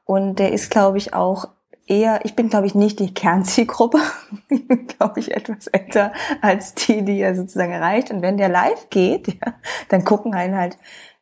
Und 0.04 0.36
der 0.38 0.52
ist, 0.52 0.70
glaube 0.70 0.98
ich, 0.98 1.14
auch 1.14 1.48
eher, 1.86 2.24
ich 2.24 2.34
bin, 2.34 2.48
glaube 2.48 2.66
ich, 2.66 2.74
nicht 2.74 2.98
die 2.98 3.12
Kernzielgruppe. 3.12 3.98
ich 4.48 4.66
bin, 4.66 4.86
glaube 4.86 5.20
ich, 5.20 5.32
etwas 5.32 5.66
älter 5.68 6.12
als 6.40 6.74
die, 6.74 7.04
die 7.04 7.20
er 7.20 7.34
sozusagen 7.34 7.72
erreicht. 7.72 8.10
Und 8.10 8.22
wenn 8.22 8.36
der 8.36 8.48
live 8.48 8.90
geht, 8.90 9.28
ja, 9.28 9.54
dann 9.88 10.04
gucken 10.04 10.34
einen 10.34 10.56
halt 10.56 10.78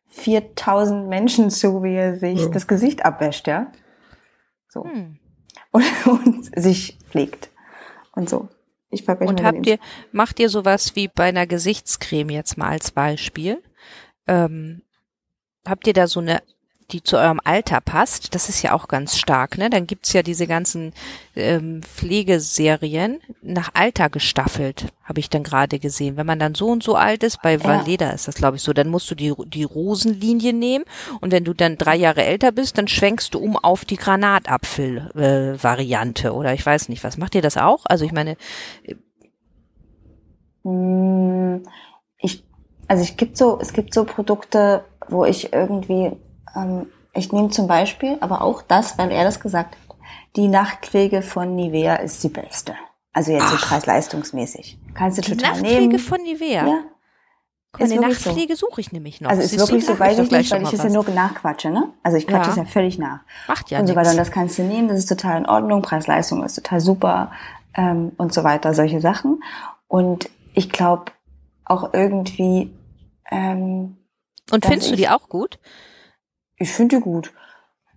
4000 0.08 1.08
Menschen 1.08 1.50
zu, 1.50 1.82
wie 1.82 1.94
er 1.94 2.16
sich 2.16 2.40
Ja. 2.40 2.48
das 2.48 2.66
Gesicht 2.66 3.04
abwäscht, 3.04 3.46
ja. 3.46 3.70
So. 4.68 4.84
Hm. 4.84 5.18
Und, 5.70 5.84
und 6.06 6.60
sich 6.60 6.98
pflegt. 7.08 7.50
Und 8.12 8.28
so. 8.28 8.48
Ich 8.92 9.08
Und 9.08 9.44
habt 9.44 9.66
ihr, 9.68 9.78
macht 10.10 10.40
ihr 10.40 10.48
sowas 10.48 10.96
wie 10.96 11.06
bei 11.06 11.28
einer 11.28 11.46
Gesichtscreme 11.46 12.30
jetzt 12.30 12.58
mal 12.58 12.70
als 12.70 12.90
Beispiel? 12.90 13.62
Ähm, 14.26 14.82
habt 15.64 15.86
ihr 15.86 15.92
da 15.92 16.08
so 16.08 16.18
eine, 16.18 16.42
die 16.92 17.02
zu 17.02 17.16
eurem 17.16 17.40
Alter 17.44 17.80
passt? 17.80 18.34
Das 18.34 18.48
ist 18.48 18.62
ja 18.62 18.72
auch 18.74 18.88
ganz 18.88 19.18
stark, 19.18 19.58
ne? 19.58 19.70
Dann 19.70 19.86
gibt's 19.86 20.12
ja 20.12 20.22
diese 20.22 20.46
ganzen 20.46 20.92
ähm, 21.36 21.82
Pflegeserien 21.82 23.20
nach 23.42 23.70
Alter 23.74 24.08
gestaffelt, 24.10 24.86
habe 25.04 25.20
ich 25.20 25.30
dann 25.30 25.42
gerade 25.44 25.78
gesehen. 25.78 26.16
Wenn 26.16 26.26
man 26.26 26.38
dann 26.38 26.54
so 26.54 26.68
und 26.68 26.82
so 26.82 26.94
alt 26.96 27.22
ist, 27.22 27.40
bei 27.42 27.62
Valeda 27.64 28.10
ist 28.10 28.28
das, 28.28 28.34
glaube 28.36 28.56
ich, 28.56 28.62
so, 28.62 28.72
dann 28.72 28.88
musst 28.88 29.10
du 29.10 29.14
die, 29.14 29.32
die 29.46 29.64
Rosenlinie 29.64 30.52
nehmen 30.52 30.84
und 31.20 31.32
wenn 31.32 31.44
du 31.44 31.54
dann 31.54 31.76
drei 31.78 31.96
Jahre 31.96 32.24
älter 32.24 32.52
bist, 32.52 32.76
dann 32.78 32.88
schwenkst 32.88 33.34
du 33.34 33.38
um 33.38 33.56
auf 33.56 33.84
die 33.84 33.96
Granatapfel-Variante 33.96 36.28
äh, 36.28 36.30
oder 36.30 36.54
ich 36.54 36.64
weiß 36.66 36.88
nicht 36.88 37.04
was. 37.04 37.16
Macht 37.18 37.34
ihr 37.34 37.42
das 37.42 37.56
auch? 37.56 37.84
Also 37.86 38.04
ich 38.04 38.12
meine, 38.12 38.36
Mm, 40.64 41.62
Ich, 42.18 42.44
also 42.88 43.02
ich 43.02 43.16
gibt 43.16 43.36
so, 43.36 43.58
es 43.60 43.72
gibt 43.72 43.94
so 43.94 44.04
Produkte, 44.04 44.84
wo 45.08 45.24
ich 45.24 45.52
irgendwie, 45.52 46.12
ähm, 46.56 46.86
ich 47.12 47.32
nehme 47.32 47.50
zum 47.50 47.66
Beispiel, 47.66 48.16
aber 48.20 48.42
auch 48.42 48.62
das, 48.62 48.98
weil 48.98 49.10
er 49.10 49.24
das 49.24 49.40
gesagt 49.40 49.74
hat, 49.74 49.96
die 50.36 50.48
Nachtpflege 50.48 51.22
von 51.22 51.56
Nivea 51.56 51.96
ist 51.96 52.22
die 52.22 52.28
beste. 52.28 52.74
Also 53.12 53.32
jetzt 53.32 53.48
so 53.50 53.56
preis-leistungsmäßig. 53.56 54.78
Kannst 54.94 55.18
du 55.18 55.22
Die 55.22 55.32
total 55.32 55.50
Nachtpflege 55.50 55.80
nehmen. 55.88 55.98
von 55.98 56.22
Nivea. 56.22 56.66
ja. 56.66 56.78
Komm, 57.72 57.84
ist 57.84 57.92
die 57.92 57.96
wirklich 57.98 58.18
so. 58.18 58.30
Nachtpflege 58.30 58.56
suche 58.56 58.80
ich 58.80 58.92
nämlich 58.92 59.20
noch. 59.20 59.30
Also 59.30 59.42
ist 59.42 59.50
Siehst 59.50 59.60
wirklich 59.60 59.86
so, 59.86 59.98
weiß 59.98 60.18
ich 60.18 60.30
nicht, 60.30 60.50
weil 60.50 60.62
ich 60.62 60.72
es 60.72 60.82
ja 60.82 60.88
nur 60.88 61.08
nachquatsche, 61.08 61.70
ne? 61.70 61.92
Also 62.02 62.16
ich 62.16 62.26
quatsche 62.26 62.50
es 62.50 62.56
ja 62.56 62.64
völlig 62.64 62.98
nach. 62.98 63.20
Macht 63.48 63.70
ja 63.70 63.78
und 63.80 63.86
so 63.86 63.94
weiter. 63.94 64.10
Und 64.10 64.16
das 64.16 64.30
kannst 64.32 64.58
du 64.58 64.62
nehmen, 64.62 64.88
das 64.88 64.98
ist 64.98 65.08
total 65.08 65.38
in 65.38 65.46
Ordnung, 65.46 65.82
Preis-Leistung 65.82 66.42
ist 66.44 66.54
total 66.54 66.80
super 66.80 67.30
ähm, 67.74 68.12
und 68.16 68.32
so 68.34 68.42
weiter, 68.42 68.74
solche 68.74 69.00
Sachen. 69.00 69.42
Und 69.86 70.30
ich 70.54 70.70
glaube 70.70 71.12
auch 71.64 71.92
irgendwie, 71.94 72.72
ähm, 73.30 73.96
Und 74.50 74.66
findest 74.66 74.90
du 74.90 74.96
die 74.96 75.08
auch 75.08 75.28
gut? 75.28 75.58
Ich 76.60 76.70
finde 76.70 76.96
die 76.96 77.02
gut. 77.02 77.32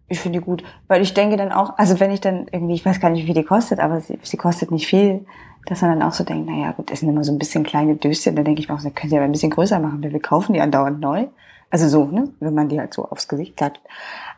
Ich 0.08 0.20
finde 0.20 0.40
die 0.40 0.46
gut. 0.46 0.64
Weil 0.88 1.02
ich 1.02 1.14
denke 1.14 1.38
dann 1.38 1.52
auch, 1.52 1.78
also 1.78 2.00
wenn 2.00 2.12
ich 2.12 2.22
dann 2.22 2.48
irgendwie, 2.52 2.74
ich 2.76 2.86
weiß 2.86 3.00
gar 3.00 3.10
nicht, 3.10 3.28
wie 3.28 3.34
die 3.34 3.44
kostet, 3.44 3.80
aber 3.80 4.00
sie, 4.02 4.18
sie 4.24 4.38
kostet 4.38 4.72
nicht 4.72 4.88
viel, 4.88 5.26
dass 5.66 5.82
man 5.82 5.92
dann 5.92 6.08
auch 6.08 6.14
so 6.14 6.24
denkt, 6.24 6.50
naja 6.50 6.72
gut, 6.72 6.90
das 6.90 7.02
sind 7.02 7.10
immer 7.10 7.24
so 7.24 7.32
ein 7.32 7.40
bisschen 7.40 7.64
kleine 7.64 7.96
Döschen, 7.96 8.36
dann 8.36 8.46
denke 8.46 8.62
ich 8.62 8.70
mir 8.70 8.76
auch, 8.76 8.82
das 8.82 8.94
können 8.94 9.10
sie 9.10 9.18
aber 9.18 9.26
ein 9.26 9.32
bisschen 9.32 9.52
größer 9.52 9.80
machen, 9.80 10.04
weil 10.04 10.12
wir 10.12 10.22
kaufen 10.22 10.54
die 10.54 10.62
andauernd 10.62 11.00
neu. 11.00 11.28
Also 11.70 11.88
so, 11.90 12.06
ne, 12.06 12.30
wenn 12.40 12.54
man 12.54 12.70
die 12.70 12.80
halt 12.80 12.94
so 12.94 13.06
aufs 13.06 13.28
Gesicht 13.28 13.58
klatscht. 13.58 13.82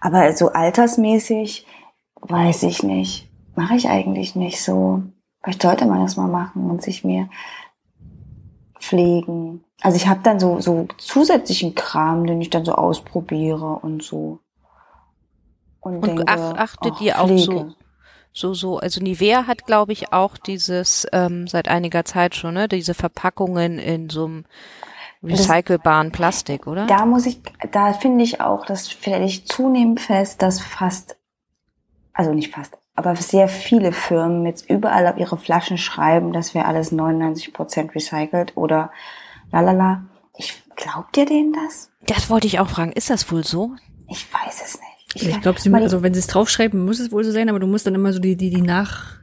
Aber 0.02 0.32
so 0.34 0.52
altersmäßig, 0.52 1.68
weiß 2.22 2.64
ich 2.64 2.82
nicht, 2.82 3.30
mache 3.56 3.76
ich 3.76 3.90
eigentlich 3.90 4.36
nicht 4.36 4.62
so. 4.62 5.04
Vielleicht 5.44 5.62
sollte 5.62 5.86
man 5.86 6.02
das 6.02 6.18
mal 6.18 6.28
machen 6.28 6.70
und 6.70 6.82
sich 6.82 7.04
mir 7.04 7.30
pflegen. 8.86 9.64
Also 9.82 9.98
ich 9.98 10.08
habe 10.08 10.22
dann 10.24 10.40
so, 10.40 10.60
so 10.62 10.88
zusätzlichen 10.98 11.76
Kram, 11.76 12.26
den 12.26 12.42
ich 12.42 12.50
dann 12.50 12.66
so 12.66 12.74
ausprobiere 12.74 13.80
und 13.82 14.04
so. 14.04 14.40
Und, 15.80 15.96
Und 15.98 16.08
denke, 16.08 16.24
ach, 16.28 16.54
achtet 16.56 16.94
ach, 16.96 17.02
ihr 17.02 17.20
auch 17.20 17.38
so, 17.38 17.74
so, 18.34 18.54
so, 18.54 18.80
also 18.80 19.02
Nivea 19.02 19.48
hat, 19.48 19.66
glaube 19.66 19.94
ich, 19.94 20.12
auch 20.12 20.38
dieses, 20.38 21.08
ähm, 21.14 21.48
seit 21.48 21.68
einiger 21.68 22.06
Zeit 22.06 22.36
schon, 22.36 22.56
ne, 22.56 22.68
diese 22.68 22.94
Verpackungen 22.94 23.78
in 23.78 24.10
so 24.10 24.26
einem 24.26 24.46
recycelbaren 25.24 26.12
Plastik, 26.12 26.68
oder? 26.68 26.86
Da 26.86 27.06
muss 27.06 27.26
ich, 27.26 27.42
da 27.72 27.94
finde 27.94 28.24
ich 28.24 28.42
auch, 28.42 28.66
das 28.66 28.92
stelle 28.92 29.26
ich 29.26 29.48
zunehmend 29.48 30.00
fest, 30.00 30.42
dass 30.42 30.60
fast, 30.60 31.18
also 32.14 32.34
nicht 32.34 32.54
fast, 32.54 32.78
aber 32.96 33.16
sehr 33.16 33.48
viele 33.48 33.92
Firmen 33.92 34.46
jetzt 34.46 34.70
überall 34.70 35.06
auf 35.08 35.18
ihre 35.18 35.38
Flaschen 35.38 35.78
schreiben, 35.78 36.32
dass 36.34 36.54
wir 36.54 36.66
alles 36.66 36.92
99 36.92 37.54
Prozent 37.54 37.94
recycelt 37.96 38.54
oder 38.56 38.92
lalala. 39.52 40.04
Ich 40.38 40.62
glaubt 40.76 41.16
ihr 41.18 41.26
denen 41.26 41.54
das? 41.54 41.90
Das 42.08 42.30
wollte 42.30 42.48
ich 42.48 42.60
auch 42.60 42.70
fragen. 42.70 42.92
Ist 42.92 43.10
das 43.10 43.30
wohl 43.32 43.44
so? 43.44 43.72
Ich 44.10 44.26
weiß 44.34 44.62
es 44.64 44.80
nicht. 44.80 45.28
Ich 45.30 45.42
glaube, 45.42 45.60
sie 45.62 45.70
mal 45.70 45.78
die- 45.80 45.84
also 45.86 46.04
wenn 46.04 46.14
sie 46.14 46.20
es 46.20 46.28
draufschreiben, 46.28 46.84
muss 46.84 47.00
es 47.00 47.12
wohl 47.12 47.24
so 47.24 47.32
sein, 47.32 47.50
aber 47.50 47.60
du 47.60 47.68
musst 47.68 47.88
dann 47.88 47.96
immer 47.96 48.12
so 48.14 48.20
die, 48.20 48.36
die, 48.36 48.50
die 48.50 48.62
nach, 48.62 49.14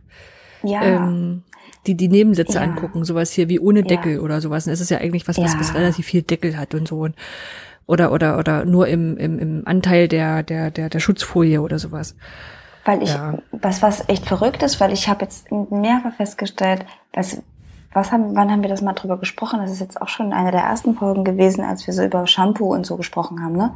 ja, 0.62 0.82
ähm, 0.82 1.42
die, 1.86 1.94
die 1.96 2.08
Nebensätze 2.08 2.54
Ja. 2.58 2.62
angucken, 2.62 3.04
sowas 3.04 3.30
hier 3.32 3.48
wie 3.48 3.58
ohne 3.60 3.80
Ja. 3.80 3.86
Deckel 3.86 4.20
oder 4.20 4.40
sowas. 4.40 4.66
Und 4.66 4.72
es 4.72 4.80
ist 4.80 4.90
ja 4.90 4.98
eigentlich 4.98 5.28
was, 5.28 5.36
was, 5.38 5.58
was 5.58 5.68
Ja. 5.68 5.74
relativ 5.74 6.06
viel 6.06 6.22
Deckel 6.22 6.56
hat 6.56 6.74
und 6.74 6.88
so. 6.88 7.00
Und, 7.00 7.14
oder, 7.86 8.12
oder, 8.12 8.38
oder 8.38 8.64
nur 8.64 8.86
im, 8.88 9.16
im, 9.18 9.38
im 9.38 9.62
Anteil 9.66 10.08
der, 10.08 10.42
der, 10.42 10.70
der, 10.70 10.88
der 10.88 11.00
Schutzfolie 11.00 11.60
oder 11.60 11.78
sowas. 11.78 12.16
Weil 12.84 13.02
ich, 13.02 13.14
Ja. 13.14 13.34
was, 13.52 13.80
was 13.82 14.08
echt 14.08 14.26
verrückt 14.26 14.62
ist, 14.62 14.80
weil 14.80 14.92
ich 14.92 15.08
habe 15.08 15.22
jetzt 15.24 15.50
mehrfach 15.52 16.14
festgestellt, 16.14 16.84
dass, 17.12 17.40
was 17.92 18.10
haben, 18.10 18.34
wann 18.34 18.50
haben 18.50 18.62
wir 18.62 18.68
das 18.70 18.82
mal 18.82 18.92
drüber 18.94 19.18
gesprochen? 19.18 19.60
Das 19.60 19.70
ist 19.70 19.80
jetzt 19.80 20.00
auch 20.02 20.08
schon 20.08 20.32
eine 20.32 20.50
der 20.50 20.62
ersten 20.62 20.94
Folgen 20.94 21.24
gewesen, 21.24 21.64
als 21.64 21.86
wir 21.86 21.94
so 21.94 22.02
über 22.02 22.26
Shampoo 22.26 22.72
und 22.74 22.84
so 22.84 22.96
gesprochen 22.96 23.42
haben, 23.44 23.54
ne? 23.56 23.74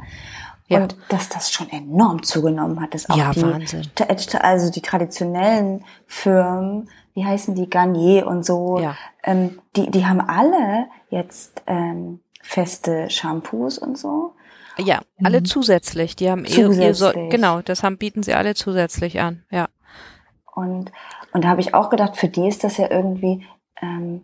Ja. 0.69 0.81
Und 0.81 0.97
dass 1.07 1.29
das 1.29 1.49
schon 1.49 1.69
enorm 1.69 2.23
zugenommen 2.23 2.81
hat, 2.81 2.93
dass 2.93 3.09
auch 3.09 3.15
Ja, 3.15 3.31
die, 3.31 3.41
Wahnsinn. 3.41 3.83
also 4.41 4.69
die 4.69 4.81
traditionellen 4.81 5.85
Firmen, 6.07 6.89
wie 7.13 7.25
heißen 7.25 7.55
die, 7.55 7.69
Garnier 7.69 8.27
und 8.27 8.45
so, 8.45 8.79
Ja. 8.79 8.95
ähm, 9.23 9.59
die, 9.77 9.89
die 9.89 10.05
haben 10.05 10.19
alle 10.19 10.87
jetzt 11.09 11.61
ähm, 11.67 12.19
feste 12.41 13.09
Shampoos 13.09 13.77
und 13.77 13.97
so. 13.97 14.33
Ja, 14.79 15.01
alle 15.23 15.39
Mhm. 15.41 15.45
zusätzlich. 15.45 16.15
Die 16.15 16.29
haben 16.29 16.45
ihr, 16.45 16.69
ihr 16.71 16.93
so, 16.93 17.07
Zusätzlich. 17.07 17.29
genau, 17.31 17.61
das 17.61 17.83
haben, 17.83 17.97
bieten 17.97 18.23
sie 18.23 18.33
alle 18.33 18.53
zusätzlich 18.55 19.19
an. 19.19 19.43
Ja. 19.51 19.67
Und, 20.55 20.91
und 21.33 21.43
da 21.43 21.49
habe 21.49 21.61
ich 21.61 21.73
auch 21.73 21.89
gedacht, 21.89 22.17
für 22.17 22.27
die 22.27 22.47
ist 22.47 22.63
das 22.63 22.77
ja 22.77 22.89
irgendwie, 22.89 23.45
ähm, 23.81 24.21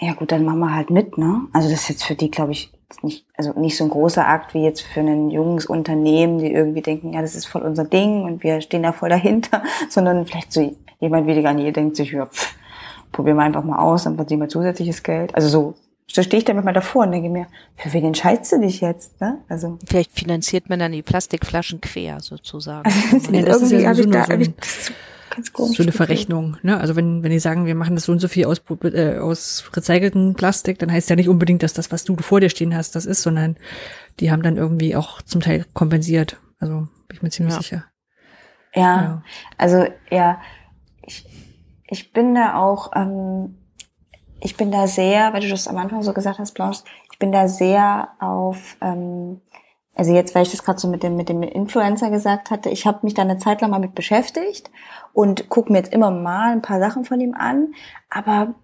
ja 0.00 0.12
gut, 0.14 0.32
dann 0.32 0.44
machen 0.44 0.58
wir 0.60 0.74
halt 0.74 0.90
mit, 0.90 1.16
ne? 1.18 1.42
Also 1.52 1.70
das 1.70 1.82
ist 1.82 1.88
jetzt 1.88 2.04
für 2.04 2.14
die, 2.16 2.30
glaube 2.30 2.52
ich, 2.52 2.72
nicht, 3.02 3.26
also 3.36 3.52
nicht 3.58 3.76
so 3.76 3.84
ein 3.84 3.90
großer 3.90 4.26
Akt 4.26 4.54
wie 4.54 4.62
jetzt 4.64 4.82
für 4.82 5.00
ein 5.00 5.30
junges 5.30 5.66
Unternehmen, 5.66 6.38
die 6.38 6.52
irgendwie 6.52 6.82
denken, 6.82 7.12
ja, 7.12 7.22
das 7.22 7.34
ist 7.34 7.46
voll 7.46 7.62
unser 7.62 7.84
Ding 7.84 8.22
und 8.24 8.42
wir 8.42 8.60
stehen 8.60 8.82
da 8.82 8.92
voll 8.92 9.08
dahinter, 9.08 9.62
sondern 9.88 10.26
vielleicht 10.26 10.52
so 10.52 10.76
jemand 11.00 11.26
wie 11.26 11.34
die 11.34 11.42
Garnier 11.42 11.72
denkt 11.72 11.96
sich, 11.96 12.12
ja, 12.12 12.26
pff, 12.26 12.54
probieren 13.12 13.36
wir 13.36 13.44
einfach 13.44 13.64
mal 13.64 13.78
aus, 13.78 14.04
dann 14.04 14.16
verdienen 14.16 14.42
wir 14.42 14.48
zusätzliches 14.48 15.02
Geld. 15.02 15.34
Also 15.34 15.48
so, 15.48 15.74
so 16.06 16.22
stehe 16.22 16.38
ich 16.38 16.44
damit 16.44 16.64
mal 16.64 16.72
davor 16.72 17.04
und 17.04 17.12
denke 17.12 17.28
mir, 17.30 17.46
für 17.76 17.92
wen 17.92 18.04
entscheidest 18.04 18.52
du 18.52 18.60
dich 18.60 18.80
jetzt, 18.80 19.20
ne? 19.20 19.38
Also, 19.48 19.78
Vielleicht 19.86 20.12
finanziert 20.12 20.68
man 20.68 20.78
dann 20.78 20.92
die 20.92 21.02
Plastikflaschen 21.02 21.80
quer 21.80 22.20
sozusagen. 22.20 22.90
Ja, 23.32 23.42
das 23.42 23.62
ist 23.62 23.70
ja 23.72 23.78
ich 23.78 23.84
da, 23.84 23.94
so 23.94 24.32
ein- 24.32 24.54
so 25.56 25.82
eine. 25.82 25.90
Verrechnung. 25.92 26.58
Ne? 26.62 26.78
Also 26.78 26.94
wenn, 26.94 27.24
wenn 27.24 27.30
die 27.32 27.40
sagen, 27.40 27.66
wir 27.66 27.74
machen 27.74 27.96
das 27.96 28.04
so 28.04 28.12
und 28.12 28.20
so 28.20 28.28
viel 28.28 28.44
aus, 28.44 28.62
äh, 28.84 29.18
aus 29.18 29.64
recyceltem 29.74 30.34
Plastik, 30.34 30.78
dann 30.78 30.92
heißt 30.92 31.10
ja 31.10 31.16
nicht 31.16 31.28
unbedingt, 31.28 31.62
dass 31.64 31.72
das, 31.72 31.90
was 31.90 32.04
du 32.04 32.14
vor 32.18 32.38
dir 32.40 32.50
stehen 32.50 32.76
hast, 32.76 32.94
das 32.94 33.04
ist, 33.06 33.22
sondern 33.22 33.56
die 34.20 34.30
haben 34.30 34.42
dann 34.42 34.56
irgendwie 34.56 34.94
auch 34.94 35.22
zum 35.22 35.40
Teil 35.40 35.64
kompensiert. 35.74 36.38
Also 36.60 36.86
bin 37.08 37.16
ich 37.16 37.22
mir 37.22 37.30
ziemlich 37.30 37.54
Ja. 37.56 37.60
sicher. 37.62 37.84
Ja, 38.76 38.82
Ja. 38.82 39.22
also 39.58 39.86
ja, 40.10 40.40
ich, 41.04 41.26
ich 41.88 42.12
bin 42.12 42.34
da 42.36 42.54
auch, 42.56 42.92
ähm, 42.94 43.56
ich 44.44 44.58
bin 44.58 44.70
da 44.70 44.86
sehr, 44.86 45.32
weil 45.32 45.40
du 45.40 45.48
das 45.48 45.66
am 45.66 45.78
Anfang 45.78 46.02
so 46.02 46.12
gesagt 46.12 46.38
hast, 46.38 46.52
Blanche, 46.52 46.84
ich 47.10 47.18
bin 47.18 47.32
da 47.32 47.48
sehr 47.48 48.08
auf, 48.20 48.76
ähm, 48.82 49.40
also 49.94 50.12
jetzt, 50.12 50.34
weil 50.34 50.42
ich 50.42 50.50
das 50.50 50.62
gerade 50.62 50.78
so 50.78 50.86
mit 50.86 51.02
dem 51.02 51.16
mit 51.16 51.30
dem 51.30 51.42
Influencer 51.42 52.10
gesagt 52.10 52.50
hatte, 52.50 52.68
ich 52.68 52.86
habe 52.86 53.00
mich 53.02 53.14
da 53.14 53.22
eine 53.22 53.38
Zeit 53.38 53.62
lang 53.62 53.70
mal 53.70 53.80
mit 53.80 53.94
beschäftigt 53.94 54.70
und 55.14 55.48
gucke 55.48 55.72
mir 55.72 55.78
jetzt 55.78 55.94
immer 55.94 56.10
mal 56.10 56.52
ein 56.52 56.60
paar 56.60 56.78
Sachen 56.78 57.06
von 57.06 57.20
ihm 57.20 57.34
an, 57.34 57.72
aber 58.10 58.54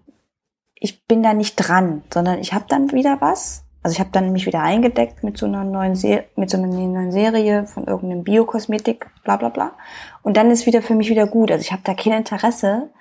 ich 0.75 1.07
bin 1.07 1.23
da 1.23 1.33
nicht 1.33 1.55
dran, 1.55 2.03
sondern 2.13 2.39
ich 2.39 2.53
habe 2.53 2.65
dann 2.67 2.91
wieder 2.91 3.19
was. 3.19 3.63
Also 3.83 3.95
ich 3.95 3.99
habe 3.99 4.11
dann 4.11 4.31
mich 4.31 4.45
wieder 4.45 4.61
eingedeckt 4.61 5.23
mit 5.23 5.39
so 5.39 5.47
einer 5.47 5.63
neuen 5.63 5.95
Se 5.95 6.25
mit 6.35 6.51
so 6.51 6.57
einer 6.57 6.67
neuen 6.67 7.11
Serie 7.11 7.65
von 7.65 7.87
irgendeinem 7.87 8.23
Biokosmetik, 8.23 9.07
bla 9.23 9.37
bla 9.37 9.49
bla. 9.49 9.73
Und 10.21 10.37
dann 10.37 10.51
ist 10.51 10.67
wieder 10.67 10.83
für 10.83 10.93
mich 10.93 11.09
wieder 11.09 11.25
gut. 11.25 11.51
Also 11.51 11.63
ich 11.63 11.71
habe 11.71 11.81
da 11.83 11.95
kein 11.95 12.13
Interesse, 12.13 12.91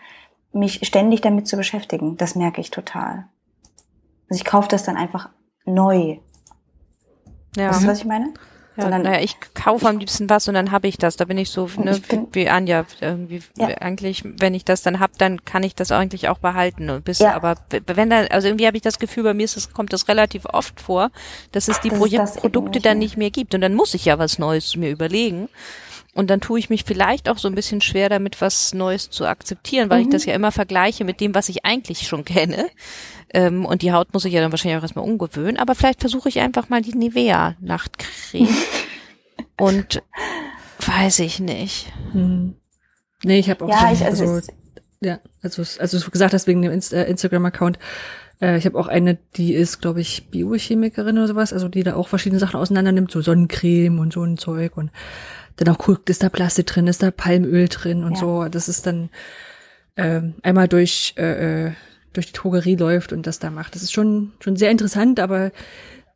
mich 0.52 0.80
ständig 0.86 1.20
damit 1.20 1.46
zu 1.48 1.56
beschäftigen. 1.56 2.16
Das 2.16 2.34
merke 2.34 2.60
ich 2.60 2.70
total. 2.70 3.26
Also 4.28 4.40
ich 4.40 4.44
kaufe 4.44 4.68
das 4.68 4.84
dann 4.84 4.96
einfach 4.96 5.28
neu. 5.64 6.18
Ja. 7.56 7.70
Weißt 7.70 7.82
du, 7.82 7.86
was 7.88 7.98
ich 7.98 8.04
meine? 8.04 8.32
Ja, 8.76 8.84
Sondern- 8.84 9.02
naja, 9.02 9.20
ich 9.20 9.36
kaufe 9.54 9.88
am 9.88 9.98
liebsten 9.98 10.30
was 10.30 10.46
und 10.46 10.54
dann 10.54 10.70
habe 10.70 10.86
ich 10.86 10.96
das. 10.96 11.16
Da 11.16 11.24
bin 11.24 11.36
ich 11.38 11.50
so 11.50 11.68
ne, 11.76 11.90
ich 11.96 12.02
bin- 12.06 12.28
wie 12.32 12.48
Anja. 12.48 12.84
Irgendwie 13.00 13.42
Ja. 13.58 13.66
eigentlich, 13.66 14.22
wenn 14.24 14.54
ich 14.54 14.64
das 14.64 14.82
dann 14.82 15.00
hab, 15.00 15.18
dann 15.18 15.44
kann 15.44 15.64
ich 15.64 15.74
das 15.74 15.90
eigentlich 15.90 16.28
auch 16.28 16.38
behalten. 16.38 16.88
Und 16.88 17.04
bis, 17.04 17.18
Ja. 17.18 17.34
aber 17.34 17.56
wenn 17.86 18.08
da, 18.10 18.20
also 18.26 18.46
irgendwie 18.46 18.66
habe 18.68 18.76
ich 18.76 18.82
das 18.84 19.00
Gefühl, 19.00 19.24
bei 19.24 19.34
mir 19.34 19.44
ist 19.44 19.56
das, 19.56 19.72
kommt 19.72 19.92
das 19.92 20.06
relativ 20.08 20.46
oft 20.46 20.80
vor, 20.80 21.10
dass 21.52 21.66
es 21.66 21.80
die 21.80 21.90
das 21.90 22.00
eben 22.00 22.40
Produkte 22.42 22.78
nicht 22.78 22.86
dann 22.86 22.98
nicht 22.98 23.16
mehr 23.16 23.30
gibt. 23.30 23.54
Und 23.54 23.60
dann 23.60 23.74
muss 23.74 23.94
ich 23.94 24.04
ja 24.04 24.18
was 24.20 24.38
Neues 24.38 24.76
mir 24.76 24.90
überlegen. 24.90 25.48
Und 26.14 26.28
dann 26.28 26.40
tue 26.40 26.58
ich 26.58 26.70
mich 26.70 26.84
vielleicht 26.84 27.28
auch 27.28 27.38
so 27.38 27.46
ein 27.48 27.54
bisschen 27.54 27.80
schwer 27.80 28.08
damit, 28.08 28.40
was 28.40 28.74
Neues 28.74 29.10
zu 29.10 29.26
akzeptieren, 29.26 29.90
weil 29.90 30.00
ich 30.00 30.06
Mhm. 30.08 30.10
das 30.12 30.24
ja 30.24 30.34
immer 30.34 30.50
vergleiche 30.50 31.04
mit 31.04 31.20
dem, 31.20 31.34
was 31.34 31.48
ich 31.48 31.64
eigentlich 31.64 32.06
schon 32.08 32.24
kenne. 32.24 32.66
Ähm, 33.32 33.64
und 33.64 33.82
die 33.82 33.92
Haut 33.92 34.12
muss 34.12 34.24
ich 34.24 34.32
ja 34.32 34.40
dann 34.40 34.50
wahrscheinlich 34.50 34.78
auch 34.78 34.82
erstmal 34.82 35.04
umgewöhnen. 35.04 35.56
Aber 35.56 35.76
vielleicht 35.76 36.00
versuche 36.00 36.28
ich 36.28 36.40
einfach 36.40 36.68
mal 36.68 36.82
die 36.82 36.94
Nivea-Nachtcreme. 36.96 38.48
und 39.58 40.02
weiß 40.84 41.20
ich 41.20 41.38
nicht. 41.40 41.92
Hm. 42.12 42.54
Nee, 43.22 43.38
ich 43.38 43.50
habe 43.50 43.64
auch 43.64 43.68
Ja, 43.68 43.88
so, 43.88 43.92
ich, 43.94 44.04
also, 44.04 44.26
so 44.26 44.36
es- 44.38 44.48
ja, 45.02 45.20
also 45.42 45.62
also 45.80 45.98
du 45.98 46.10
gesagt 46.10 46.34
hast 46.34 46.46
wegen 46.46 46.62
dem 46.62 46.72
Inst 46.72 46.92
äh, 46.92 47.04
Instagram-Account, 47.08 47.78
äh, 48.42 48.58
ich 48.58 48.66
habe 48.66 48.78
auch 48.78 48.86
eine, 48.88 49.16
die 49.36 49.54
ist, 49.54 49.80
glaube 49.80 50.00
ich, 50.00 50.28
Biochemikerin 50.30 51.16
oder 51.18 51.28
sowas, 51.28 51.52
also 51.52 51.68
die 51.68 51.82
da 51.82 51.94
auch 51.94 52.08
verschiedene 52.08 52.38
Sachen 52.40 52.58
auseinander 52.58 52.92
nimmt, 52.92 53.10
so 53.10 53.20
Sonnencreme 53.22 53.98
und 53.98 54.12
so 54.12 54.22
ein 54.24 54.36
Zeug 54.38 54.76
und 54.76 54.90
dann 55.56 55.68
auch 55.74 55.78
guckt, 55.78 56.08
ist 56.10 56.22
da 56.22 56.28
Plastik 56.28 56.66
drin, 56.66 56.86
ist 56.86 57.02
da 57.02 57.10
Palmöl 57.10 57.68
drin 57.68 58.04
und 58.04 58.12
Ja. 58.14 58.18
so. 58.20 58.48
Das 58.48 58.68
ist 58.68 58.86
dann 58.86 59.10
ähm, 59.96 60.34
einmal 60.42 60.68
durch 60.68 61.14
äh, 61.18 61.66
äh, 61.66 61.72
durch 62.12 62.26
die 62.26 62.32
Drogerie 62.32 62.76
läuft 62.76 63.12
und 63.12 63.26
das 63.26 63.38
da 63.38 63.50
macht. 63.50 63.74
Das 63.74 63.82
ist 63.82 63.92
schon 63.92 64.32
schon 64.40 64.56
sehr 64.56 64.70
interessant, 64.70 65.20
aber 65.20 65.52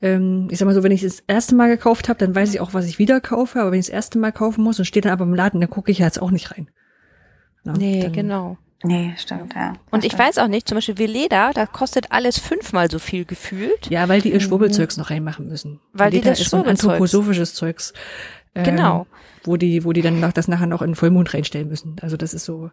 ähm, 0.03 0.49
ich 0.51 0.59
sag 0.59 0.67
mal 0.67 0.75
so, 0.75 0.83
wenn 0.83 0.93
ich 0.93 1.03
das 1.03 1.21
erste 1.27 1.55
Mal 1.55 1.69
gekauft 1.69 2.09
habe, 2.09 2.19
dann 2.19 2.35
weiß 2.35 2.53
ich 2.53 2.61
auch, 2.61 2.75
was 2.75 2.87
ich 2.87 2.99
wieder 2.99 3.21
kaufe, 3.21 3.61
aber 3.61 3.73
wenn 3.73 3.81
ich 3.81 3.87
das 3.87 3.95
erste 3.95 4.19
Mal 4.19 4.33
kaufen 4.33 4.63
muss 4.65 4.79
und 4.79 4.85
steht 4.87 5.05
dann 5.05 5.13
aber 5.13 5.25
im 5.25 5.35
Laden, 5.35 5.61
dann 5.61 5.71
gucke 5.71 5.91
ich 5.91 5.99
ja 5.99 6.07
jetzt 6.07 6.21
auch 6.21 6.31
nicht 6.31 6.51
rein. 6.51 6.69
Na, 7.65 7.73
Nee, 7.75 8.03
dann, 8.03 8.13
genau. 8.13 8.59
nee, 8.83 9.15
stimmt, 9.17 9.55
ja. 9.55 9.75
Und 9.91 10.05
ich 10.05 10.13
Stimmt. 10.13 10.27
weiß 10.29 10.39
auch 10.39 10.49
nicht, 10.49 10.69
zum 10.69 10.77
Beispiel 10.77 10.99
Veleda, 10.99 11.53
da 11.53 11.65
kostet 11.65 12.11
alles 12.13 12.39
fünfmal 12.39 12.91
so 12.91 12.99
viel 12.99 13.25
gefühlt. 13.25 13.89
Ja, 13.89 14.09
weil 14.09 14.21
die 14.21 14.33
ihr 14.33 14.41
Schwurbelzeugs 14.41 14.97
noch 14.97 15.11
reinmachen 15.11 15.47
müssen. 15.49 15.81
Weil 15.93 16.11
die 16.11 16.19
Leder 16.19 16.31
das 16.31 16.41
ist 16.41 16.51
so 16.51 16.59
ein 16.59 16.67
anthroposophisches 16.67 17.55
Zeugs. 17.55 17.95
Ähm, 18.55 18.65
Genau. 18.65 19.07
Wo 19.47 19.59
die, 19.59 19.85
wo 19.85 19.93
die 19.93 20.01
dann 20.01 20.21
nach, 20.21 20.33
das 20.33 20.49
nachher 20.49 20.67
noch 20.67 20.81
in 20.81 20.91
den 20.91 20.95
Vollmond 20.95 21.35
reinstellen 21.35 21.69
müssen. 21.69 21.97
Also 22.01 22.17
das 22.17 22.33
ist 22.33 22.47
so. 22.47 22.71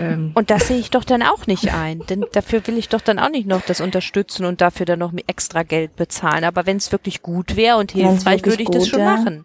Ähm, 0.00 0.32
Und 0.34 0.50
das 0.50 0.66
sehe 0.66 0.78
ich 0.78 0.90
doch 0.90 1.04
dann 1.04 1.22
auch 1.22 1.46
nicht 1.46 1.72
ein, 1.72 2.00
denn 2.08 2.24
dafür 2.32 2.66
will 2.66 2.76
ich 2.76 2.88
doch 2.88 3.00
dann 3.00 3.20
auch 3.20 3.28
nicht 3.30 3.46
noch 3.46 3.60
das 3.60 3.80
unterstützen 3.80 4.44
und 4.46 4.60
dafür 4.60 4.84
dann 4.84 4.98
noch 4.98 5.12
extra 5.28 5.62
Geld 5.62 5.94
bezahlen. 5.94 6.42
Aber 6.42 6.66
wenn 6.66 6.78
es 6.78 6.90
wirklich 6.90 7.22
gut 7.22 7.54
wäre 7.54 7.76
und 7.76 7.92
hilfreich, 7.92 8.44
würde 8.44 8.64
ich 8.64 8.68
das 8.68 8.82
gut 8.82 8.88
schon 8.88 8.98
wär. 9.00 9.16
machen. 9.16 9.44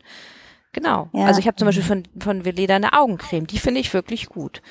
Genau. 0.74 1.10
Ja. 1.14 1.26
Also 1.26 1.40
ich 1.40 1.48
habe 1.48 1.58
zum 1.58 1.68
Beispiel 1.68 1.84
von, 1.84 2.04
von 2.18 2.44
Veleda 2.46 2.76
eine 2.76 2.94
Augencreme, 2.94 3.46
die 3.46 3.60
finde 3.60 3.82
ich 3.82 3.94
wirklich 3.94 4.28
gut. 4.28 4.62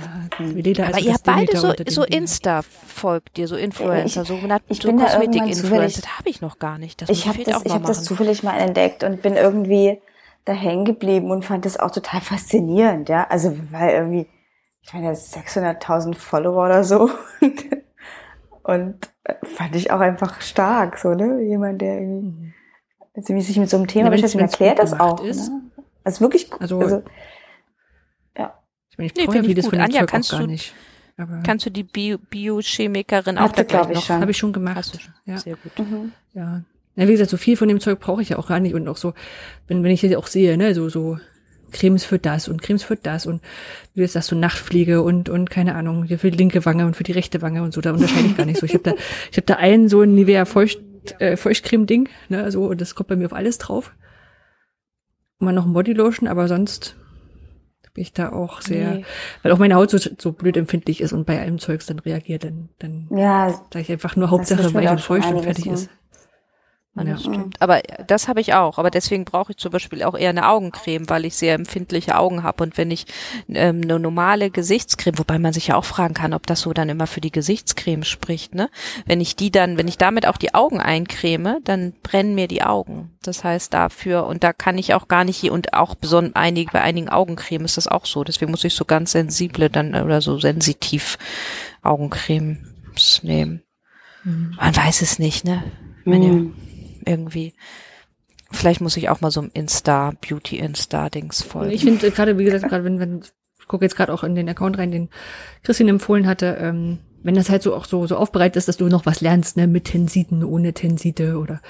Ja, 0.00 0.54
Veleda 0.54 0.86
Aber 0.88 0.98
ihr 0.98 1.12
habt 1.14 1.24
beide 1.24 1.56
so, 1.56 1.72
so. 1.88 2.04
Insta 2.04 2.62
folgt 2.62 3.36
dir, 3.36 3.48
so 3.48 3.56
Influencer, 3.56 4.22
Ich- 4.22 4.28
so, 4.28 4.34
ich 4.68 4.80
so 4.82 4.88
bin 4.88 4.98
da 4.98 5.04
Kosmetik-Influencer. 5.04 5.62
zufällig- 5.62 6.00
Das 6.00 6.18
habe 6.18 6.28
ich 6.30 6.40
noch 6.40 6.58
gar 6.58 6.78
nicht. 6.78 7.02
Das 7.02 7.08
Ich 7.10 7.26
habe 7.28 7.42
das, 7.44 7.64
ich 7.64 7.72
hab 7.72 7.84
das 7.84 8.04
zufällig 8.04 8.42
mal 8.42 8.56
entdeckt 8.58 9.04
und 9.04 9.22
bin 9.22 9.34
irgendwie 9.34 10.00
da 10.44 10.52
hängen 10.52 10.84
geblieben 10.84 11.30
und 11.30 11.44
fand 11.44 11.64
das 11.64 11.78
auch 11.78 11.90
total 11.90 12.20
faszinierend, 12.20 13.08
ja. 13.08 13.26
Also 13.28 13.56
weil 13.70 13.90
irgendwie, 13.90 14.26
ich 14.82 14.92
meine, 14.94 15.08
das 15.10 15.26
ist 15.26 15.34
600.000 15.36 16.14
Follower 16.14 16.64
oder 16.64 16.84
so 16.84 17.10
und 18.62 18.96
äh, 19.24 19.34
fand 19.44 19.74
ich 19.76 19.90
auch 19.90 20.00
einfach 20.00 20.40
stark, 20.40 20.98
so 20.98 21.10
ne, 21.14 21.42
jemand, 21.42 21.80
der 21.82 21.98
irgendwie 22.00 22.54
also, 23.14 23.38
sich 23.40 23.58
mit 23.58 23.68
so 23.70 23.76
einem 23.76 23.86
Thema 23.86 24.10
beschäftigt, 24.10 24.40
erklärt 24.40 24.78
das 24.78 24.98
auch. 24.98 25.22
ist. 25.24 25.48
Ne? 25.50 25.62
Also 26.04 26.20
wirklich, 26.20 26.50
gut. 26.50 26.60
Also- 26.62 26.80
also 26.80 27.02
Ich, 28.98 28.98
meine, 28.98 29.06
ich 29.10 29.14
Nee, 29.16 29.24
brauche 29.26 29.36
ja 29.36 29.42
ich 29.42 29.46
vieles 29.48 29.64
gut. 29.64 29.70
von 29.70 29.78
dem 29.78 29.84
Anja, 29.84 30.00
Zeug 30.00 30.08
kannst 30.10 30.32
auch 30.34 30.38
gar 30.38 30.46
du- 30.46 30.52
nicht. 30.52 30.74
Aber 31.16 31.40
Kannst 31.44 31.66
du 31.66 31.70
die 31.70 31.82
Bio 31.82 32.18
Biochemikerin 32.30 33.38
auch 33.38 33.50
da 33.52 33.62
gleich 33.64 33.88
ich, 33.88 33.94
noch? 33.94 34.08
habe 34.08 34.30
ich 34.30 34.36
schon 34.38 34.50
Hast 34.50 34.54
gemacht. 34.54 34.94
du 34.94 34.98
schon. 35.00 35.14
Ja, 35.26 35.38
Sehr 35.38 35.56
gut. 35.56 35.78
mhm. 35.86 36.12
ja. 36.34 36.62
Na, 36.94 37.06
wie 37.08 37.12
gesagt, 37.12 37.30
so 37.30 37.36
viel 37.36 37.56
von 37.56 37.68
dem 37.68 37.80
Zeug 37.80 37.98
brauche 38.00 38.22
ich 38.22 38.28
ja 38.30 38.38
auch 38.38 38.48
gar 38.48 38.60
nicht 38.60 38.74
und 38.74 38.86
auch 38.88 38.96
so, 38.96 39.14
wenn, 39.66 39.82
wenn 39.84 39.90
ich 39.92 40.00
das 40.00 40.14
auch 40.14 40.26
sehe, 40.26 40.56
ne, 40.56 40.74
so, 40.74 40.88
so 40.88 41.18
Cremes 41.72 42.04
für 42.04 42.18
das 42.18 42.48
und 42.48 42.62
Cremes 42.62 42.82
für 42.82 42.96
das 42.96 43.26
und 43.26 43.42
wie 43.94 44.00
jetzt 44.00 44.14
sagst 44.14 44.30
du 44.30 44.36
Nachtfliege 44.36 45.02
und 45.02 45.28
und 45.28 45.50
keine 45.50 45.74
Ahnung 45.74 46.04
hier 46.04 46.18
für 46.18 46.30
die 46.30 46.38
linke 46.38 46.64
Wange 46.64 46.86
und 46.86 46.96
für 46.96 47.02
die 47.04 47.12
rechte 47.12 47.42
Wange 47.42 47.62
und 47.62 47.74
so 47.74 47.80
da 47.82 47.92
unterscheide 47.92 48.26
ich 48.28 48.36
gar 48.38 48.46
nicht 48.46 48.58
so 48.58 48.64
ich 48.64 48.72
habe 48.72 48.84
da 48.84 48.94
ich 49.30 49.36
habe 49.36 49.44
da 49.46 49.56
einen 49.56 49.88
so 49.90 50.00
ein 50.00 50.14
Nivea 50.14 50.44
Feucht 50.46 50.80
äh, 51.18 51.36
Feuchtcreme 51.36 51.84
Ding 51.86 52.08
ne 52.30 52.50
so 52.50 52.64
und 52.68 52.80
das 52.80 52.94
kommt 52.94 53.08
bei 53.10 53.16
mir 53.16 53.26
auf 53.26 53.34
alles 53.34 53.58
drauf 53.58 53.92
und 55.38 55.44
mal 55.44 55.52
noch 55.52 55.66
ein 55.66 55.74
Bodylotion 55.74 56.26
aber 56.26 56.48
sonst 56.48 56.96
bin 57.94 58.02
ich 58.02 58.12
da 58.12 58.32
auch 58.32 58.60
sehr 58.60 58.90
Nee. 58.92 59.04
weil 59.42 59.52
auch 59.52 59.58
meine 59.58 59.74
Haut 59.74 59.90
so, 59.90 59.98
so 60.18 60.32
blöd 60.32 60.56
empfindlich 60.56 61.00
ist 61.00 61.12
und 61.12 61.26
bei 61.26 61.40
allem 61.40 61.58
Zeugs 61.58 61.86
dann 61.86 61.98
reagiert 61.98 62.44
dann 62.44 62.68
dann 62.78 63.08
ja, 63.10 63.50
sage 63.50 63.80
ich 63.80 63.92
einfach 63.92 64.16
nur 64.16 64.30
Hauptsache 64.30 64.72
weich 64.74 64.88
auch 64.88 64.92
und 64.92 65.00
feucht 65.00 65.32
und 65.32 65.42
fertig 65.42 65.66
machen. 65.66 65.74
ist 65.74 65.90
Ja, 67.06 67.12
das 67.12 67.22
stimmt. 67.22 67.60
Aber 67.60 67.80
das 68.06 68.28
habe 68.28 68.40
ich 68.40 68.54
auch. 68.54 68.78
Aber 68.78 68.90
deswegen 68.90 69.24
brauche 69.24 69.52
ich 69.52 69.58
zum 69.58 69.70
Beispiel 69.70 70.02
auch 70.02 70.16
eher 70.16 70.30
eine 70.30 70.48
Augencreme, 70.48 71.08
weil 71.08 71.24
ich 71.24 71.36
sehr 71.36 71.54
empfindliche 71.54 72.16
Augen 72.18 72.42
habe. 72.42 72.62
Und 72.62 72.76
wenn 72.76 72.90
ich 72.90 73.06
ähm, 73.48 73.82
eine 73.82 73.98
normale 73.98 74.50
Gesichtscreme, 74.50 75.18
wobei 75.18 75.38
man 75.38 75.52
sich 75.52 75.68
ja 75.68 75.76
auch 75.76 75.84
fragen 75.84 76.14
kann, 76.14 76.34
ob 76.34 76.46
das 76.46 76.60
so 76.60 76.72
dann 76.72 76.88
immer 76.88 77.06
für 77.06 77.20
die 77.20 77.32
Gesichtscreme 77.32 78.04
spricht, 78.04 78.54
ne? 78.54 78.70
Wenn 79.06 79.20
ich 79.20 79.36
die 79.36 79.50
dann, 79.50 79.78
wenn 79.78 79.88
ich 79.88 79.98
damit 79.98 80.26
auch 80.26 80.36
die 80.36 80.54
Augen 80.54 80.80
eincreme, 80.80 81.58
dann 81.64 81.92
brennen 82.02 82.34
mir 82.34 82.48
die 82.48 82.62
Augen. 82.62 83.10
Das 83.22 83.44
heißt 83.44 83.74
dafür, 83.74 84.26
und 84.26 84.44
da 84.44 84.52
kann 84.52 84.78
ich 84.78 84.94
auch 84.94 85.08
gar 85.08 85.24
nicht 85.24 85.36
hier, 85.36 85.52
und 85.52 85.74
auch 85.74 85.94
beson 85.94 86.34
einig, 86.34 86.70
bei 86.72 86.80
einigen 86.80 87.08
Augencremen 87.08 87.64
ist 87.64 87.76
das 87.76 87.88
auch 87.88 88.06
so. 88.06 88.24
Deswegen 88.24 88.50
muss 88.50 88.64
ich 88.64 88.74
so 88.74 88.84
ganz 88.84 89.12
sensible 89.12 89.70
dann 89.70 89.94
oder 89.94 90.20
so 90.20 90.38
sensitiv 90.38 91.18
Augencremes 91.82 93.22
nehmen. 93.22 93.62
Man 94.24 94.76
weiß 94.76 95.02
es 95.02 95.18
nicht, 95.18 95.44
ne? 95.44 95.62
Ich 96.00 96.06
meine, 96.06 96.26
Mhm. 96.26 96.54
Irgendwie. 97.08 97.54
Vielleicht 98.50 98.80
muss 98.80 98.96
ich 98.96 99.08
auch 99.08 99.20
mal 99.20 99.30
so 99.30 99.42
ein 99.42 99.50
Insta, 99.52 100.12
Beauty-Insta-Dings 100.26 101.42
folgen. 101.42 101.72
Ich 101.72 101.84
finde 101.84 102.06
äh, 102.06 102.10
gerade, 102.10 102.38
wie 102.38 102.44
gesagt, 102.44 102.68
gerade 102.68 102.84
wenn, 102.84 102.98
wenn, 102.98 103.22
ich 103.60 103.66
gucke 103.66 103.84
jetzt 103.84 103.96
gerade 103.96 104.12
auch 104.12 104.24
in 104.24 104.34
den 104.34 104.48
Account 104.48 104.78
rein, 104.78 104.90
den 104.90 105.10
Christine 105.62 105.90
empfohlen 105.90 106.26
hatte, 106.26 106.56
ähm, 106.60 106.98
wenn 107.22 107.34
das 107.34 107.50
halt 107.50 107.62
so 107.62 107.74
auch 107.74 107.84
so, 107.84 108.06
so 108.06 108.16
aufbereitet 108.16 108.56
ist, 108.56 108.68
dass 108.68 108.76
du 108.76 108.88
noch 108.88 109.04
was 109.04 109.20
lernst, 109.20 109.56
ne, 109.56 109.66
mit 109.66 109.84
Tensiden, 109.84 110.44
ohne 110.44 110.72
Tenside 110.72 111.38
oder 111.38 111.60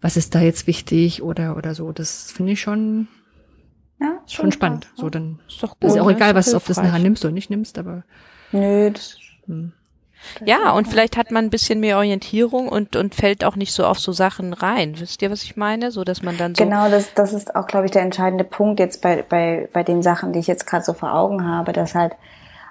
was 0.00 0.16
ist 0.16 0.34
da 0.34 0.40
jetzt 0.40 0.66
wichtig 0.66 1.22
oder, 1.22 1.56
oder 1.56 1.74
so, 1.74 1.92
das 1.92 2.32
finde 2.32 2.52
ich 2.52 2.60
schon, 2.60 3.08
ja, 4.00 4.20
schon 4.26 4.50
spannend. 4.50 4.88
So, 4.96 5.10
dann 5.10 5.40
ist 5.46 5.62
doch 5.62 5.76
ist 5.80 5.96
ja 5.96 6.02
auch 6.02 6.06
ne? 6.06 6.16
egal, 6.16 6.30
Ist 6.30 6.36
was, 6.36 6.50
doch 6.50 6.56
ob 6.56 6.66
das 6.66 6.78
nachher 6.78 6.98
nimmst 6.98 7.24
oder 7.24 7.32
nicht 7.32 7.50
nimmst, 7.50 7.78
aber, 7.78 8.04
Nö, 8.50 8.90
das, 8.90 9.18
hm. 9.46 9.72
Ja, 10.44 10.72
und 10.72 10.88
vielleicht 10.88 11.16
hat 11.16 11.30
man 11.30 11.46
ein 11.46 11.50
bisschen 11.50 11.80
mehr 11.80 11.96
Orientierung 11.96 12.68
und, 12.68 12.96
und 12.96 13.14
fällt 13.14 13.44
auch 13.44 13.56
nicht 13.56 13.72
so 13.72 13.84
auf 13.84 13.98
so 13.98 14.12
Sachen 14.12 14.52
rein. 14.52 14.98
Wisst 14.98 15.22
ihr, 15.22 15.30
was 15.30 15.42
ich 15.42 15.56
meine? 15.56 15.90
So, 15.90 16.04
dass 16.04 16.22
man 16.22 16.36
dann 16.36 16.54
so. 16.54 16.64
Genau, 16.64 16.88
das, 16.88 17.14
das 17.14 17.32
ist 17.32 17.54
auch, 17.56 17.66
glaube 17.66 17.86
ich, 17.86 17.92
der 17.92 18.02
entscheidende 18.02 18.44
Punkt 18.44 18.80
jetzt 18.80 19.02
bei, 19.02 19.22
bei, 19.22 19.68
bei 19.72 19.82
den 19.82 20.02
Sachen, 20.02 20.32
die 20.32 20.38
ich 20.38 20.46
jetzt 20.46 20.66
gerade 20.66 20.84
so 20.84 20.92
vor 20.92 21.14
Augen 21.14 21.46
habe, 21.46 21.72
dass 21.72 21.94
halt 21.94 22.14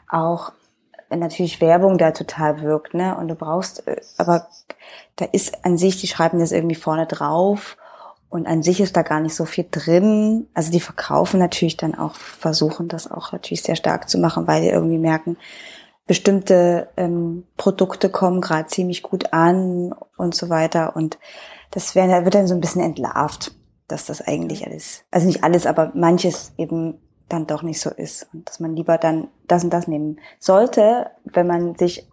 auch 0.09 0.51
natürlich 1.09 1.61
Werbung 1.61 1.97
da 1.97 2.11
total 2.11 2.61
wirkt, 2.61 2.93
ne? 2.93 3.15
Und 3.17 3.27
du 3.27 3.35
brauchst, 3.35 3.87
äh, 3.87 4.01
aber 4.17 4.47
da 5.15 5.25
ist 5.25 5.65
an 5.65 5.77
sich, 5.77 5.99
die 5.99 6.07
schreiben 6.07 6.39
das 6.39 6.51
irgendwie 6.51 6.75
vorne 6.75 7.05
drauf 7.05 7.77
und 8.29 8.47
an 8.47 8.63
sich 8.63 8.81
ist 8.81 8.97
da 8.97 9.03
gar 9.03 9.19
nicht 9.19 9.35
so 9.35 9.45
viel 9.45 9.65
drin. 9.69 10.47
Also 10.53 10.71
die 10.71 10.79
verkaufen 10.79 11.39
natürlich 11.39 11.77
dann 11.77 11.93
auch, 11.93 12.15
versuchen 12.15 12.87
das 12.87 13.09
auch 13.09 13.31
natürlich 13.31 13.61
sehr 13.61 13.75
stark 13.75 14.09
zu 14.09 14.17
machen, 14.17 14.47
weil 14.47 14.63
die 14.63 14.69
irgendwie 14.69 14.97
merken, 14.97 15.37
bestimmte 16.05 16.89
ähm, 16.97 17.45
Produkte 17.57 18.09
kommen 18.09 18.41
gerade 18.41 18.67
ziemlich 18.67 19.03
gut 19.03 19.31
an 19.33 19.93
und 20.17 20.35
so 20.35 20.49
weiter. 20.49 20.95
Und 20.95 21.17
das 21.71 21.95
wär, 21.95 22.23
wird 22.23 22.35
dann 22.35 22.47
so 22.47 22.53
ein 22.53 22.61
bisschen 22.61 22.81
entlarvt, 22.81 23.53
dass 23.87 24.05
das 24.05 24.21
eigentlich 24.21 24.65
alles, 24.65 25.03
also 25.11 25.27
nicht 25.27 25.43
alles, 25.43 25.65
aber 25.65 25.91
manches 25.95 26.53
eben 26.57 26.99
dann 27.29 27.47
doch 27.47 27.63
nicht 27.63 27.79
so 27.79 27.89
ist. 27.89 28.27
Und 28.33 28.49
dass 28.49 28.59
man 28.59 28.75
lieber 28.75 28.97
dann 28.97 29.29
das 29.47 29.63
und 29.63 29.71
das 29.71 29.87
nehmen 29.87 30.19
sollte, 30.39 31.11
wenn 31.23 31.47
man 31.47 31.75
sich 31.75 32.07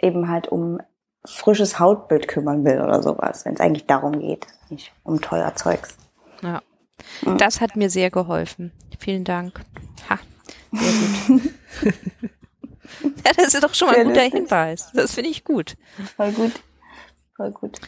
eben 0.00 0.28
halt 0.28 0.48
um 0.48 0.78
frisches 1.24 1.78
Hautbild 1.78 2.28
kümmern 2.28 2.64
will 2.64 2.80
oder 2.80 3.02
sowas, 3.02 3.44
wenn 3.44 3.54
es 3.54 3.60
eigentlich 3.60 3.86
darum 3.86 4.18
geht, 4.20 4.46
nicht 4.70 4.92
um 5.02 5.20
teuer 5.20 5.54
Zeugs. 5.54 5.96
Ja. 6.42 6.62
Das 7.38 7.60
hat 7.60 7.76
mir 7.76 7.90
sehr 7.90 8.10
geholfen. 8.10 8.72
Vielen 8.98 9.24
Dank. 9.24 9.60
Ha, 10.08 10.18
sehr 10.72 10.92
gut. 11.26 12.30
ja, 13.02 13.32
das 13.36 13.54
ist 13.54 13.62
doch 13.62 13.74
schon 13.74 13.88
mal 13.88 13.96
ein 13.96 14.08
guter. 14.08 14.22
Hinweis. 14.22 14.88
Das 14.94 15.14
finde 15.14 15.30
ich 15.30 15.44
gut. 15.44 15.76
Voll 16.16 16.32
gut. 16.32 16.52
Voll 17.36 17.50
gut. 17.52 17.80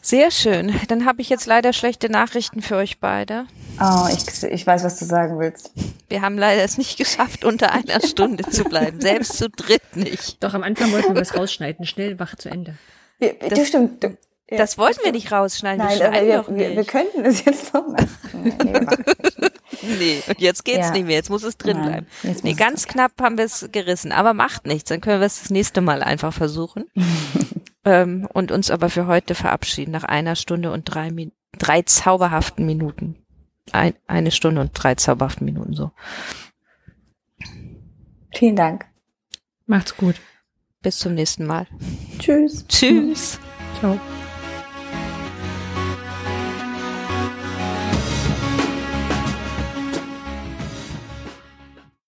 Sehr 0.00 0.30
schön. 0.30 0.74
Dann 0.88 1.04
habe 1.04 1.20
ich 1.20 1.28
jetzt 1.28 1.46
leider 1.46 1.72
schlechte 1.72 2.08
Nachrichten 2.08 2.62
für 2.62 2.76
euch 2.76 3.00
beide. 3.00 3.46
Oh, 3.80 4.08
ich, 4.10 4.42
ich 4.42 4.66
weiß, 4.66 4.84
was 4.84 4.98
du 4.98 5.04
sagen 5.04 5.38
willst. 5.38 5.72
Wir 6.08 6.22
haben 6.22 6.38
leider 6.38 6.62
es 6.62 6.78
nicht 6.78 6.96
geschafft, 6.96 7.44
unter 7.44 7.72
einer 7.72 8.00
Stunde 8.06 8.48
zu 8.48 8.64
bleiben. 8.64 9.00
Selbst 9.00 9.36
zu 9.36 9.50
dritt 9.50 9.96
nicht. 9.96 10.42
doch 10.42 10.54
am 10.54 10.62
Anfang 10.62 10.92
wollten 10.92 11.14
wir 11.14 11.20
was 11.20 11.36
rausschneiden, 11.36 11.84
schnell, 11.84 12.18
wach 12.18 12.36
zu 12.36 12.48
Ende. 12.48 12.74
Wir, 13.18 13.34
das, 13.34 13.68
stimmt. 13.68 14.02
Du, 14.02 14.16
ja, 14.50 14.56
Das 14.56 14.78
wollten 14.78 15.00
wir 15.04 15.12
nicht 15.12 15.30
rausschneiden. 15.30 15.84
Nein, 15.84 15.98
wir 15.98 16.12
wir, 16.12 16.56
wir, 16.56 16.76
wir 16.76 16.84
könnten 16.84 17.24
es 17.24 17.44
jetzt 17.44 17.74
noch 17.74 17.86
machen. 17.88 18.08
Nee, 18.32 18.54
nee, 18.64 18.72
Nee, 19.82 20.22
und 20.26 20.40
jetzt 20.40 20.64
geht's 20.64 20.86
Ja. 20.86 20.92
nicht 20.92 21.06
mehr. 21.06 21.16
Jetzt 21.16 21.30
muss 21.30 21.42
es 21.42 21.56
drin 21.56 21.76
Nein, 21.78 22.06
bleiben. 22.22 22.40
Nee, 22.42 22.54
ganz 22.54 22.86
knapp 22.86 23.12
haben 23.20 23.38
wir 23.38 23.44
es 23.44 23.68
gerissen, 23.72 24.12
aber 24.12 24.34
macht 24.34 24.66
nichts. 24.66 24.88
Dann 24.88 25.00
können 25.00 25.20
wir 25.20 25.26
es 25.26 25.40
das 25.40 25.50
nächste 25.50 25.80
Mal 25.80 26.02
einfach 26.02 26.32
versuchen. 26.32 26.86
ähm, 27.84 28.28
und 28.32 28.50
uns 28.50 28.70
aber 28.70 28.90
für 28.90 29.06
heute 29.06 29.34
verabschieden 29.34 29.90
nach 29.92 30.04
einer 30.04 30.36
Stunde 30.36 30.72
und 30.72 30.84
drei, 30.84 31.10
Min 31.10 31.32
drei 31.58 31.82
zauberhaften 31.82 32.66
Minuten. 32.66 33.16
Ein, 33.72 33.94
eine 34.06 34.30
Stunde 34.30 34.60
und 34.60 34.70
drei 34.72 34.94
zauberhaften 34.94 35.44
Minuten 35.44 35.74
so. 35.74 35.90
Vielen 38.34 38.56
Dank. 38.56 38.86
Macht's 39.66 39.96
gut. 39.96 40.16
Bis 40.82 40.98
zum 40.98 41.14
nächsten 41.14 41.44
Mal. 41.46 41.66
Tschüss. 42.18 42.64
Tschüss. 42.68 43.38
Ciao. 43.80 43.98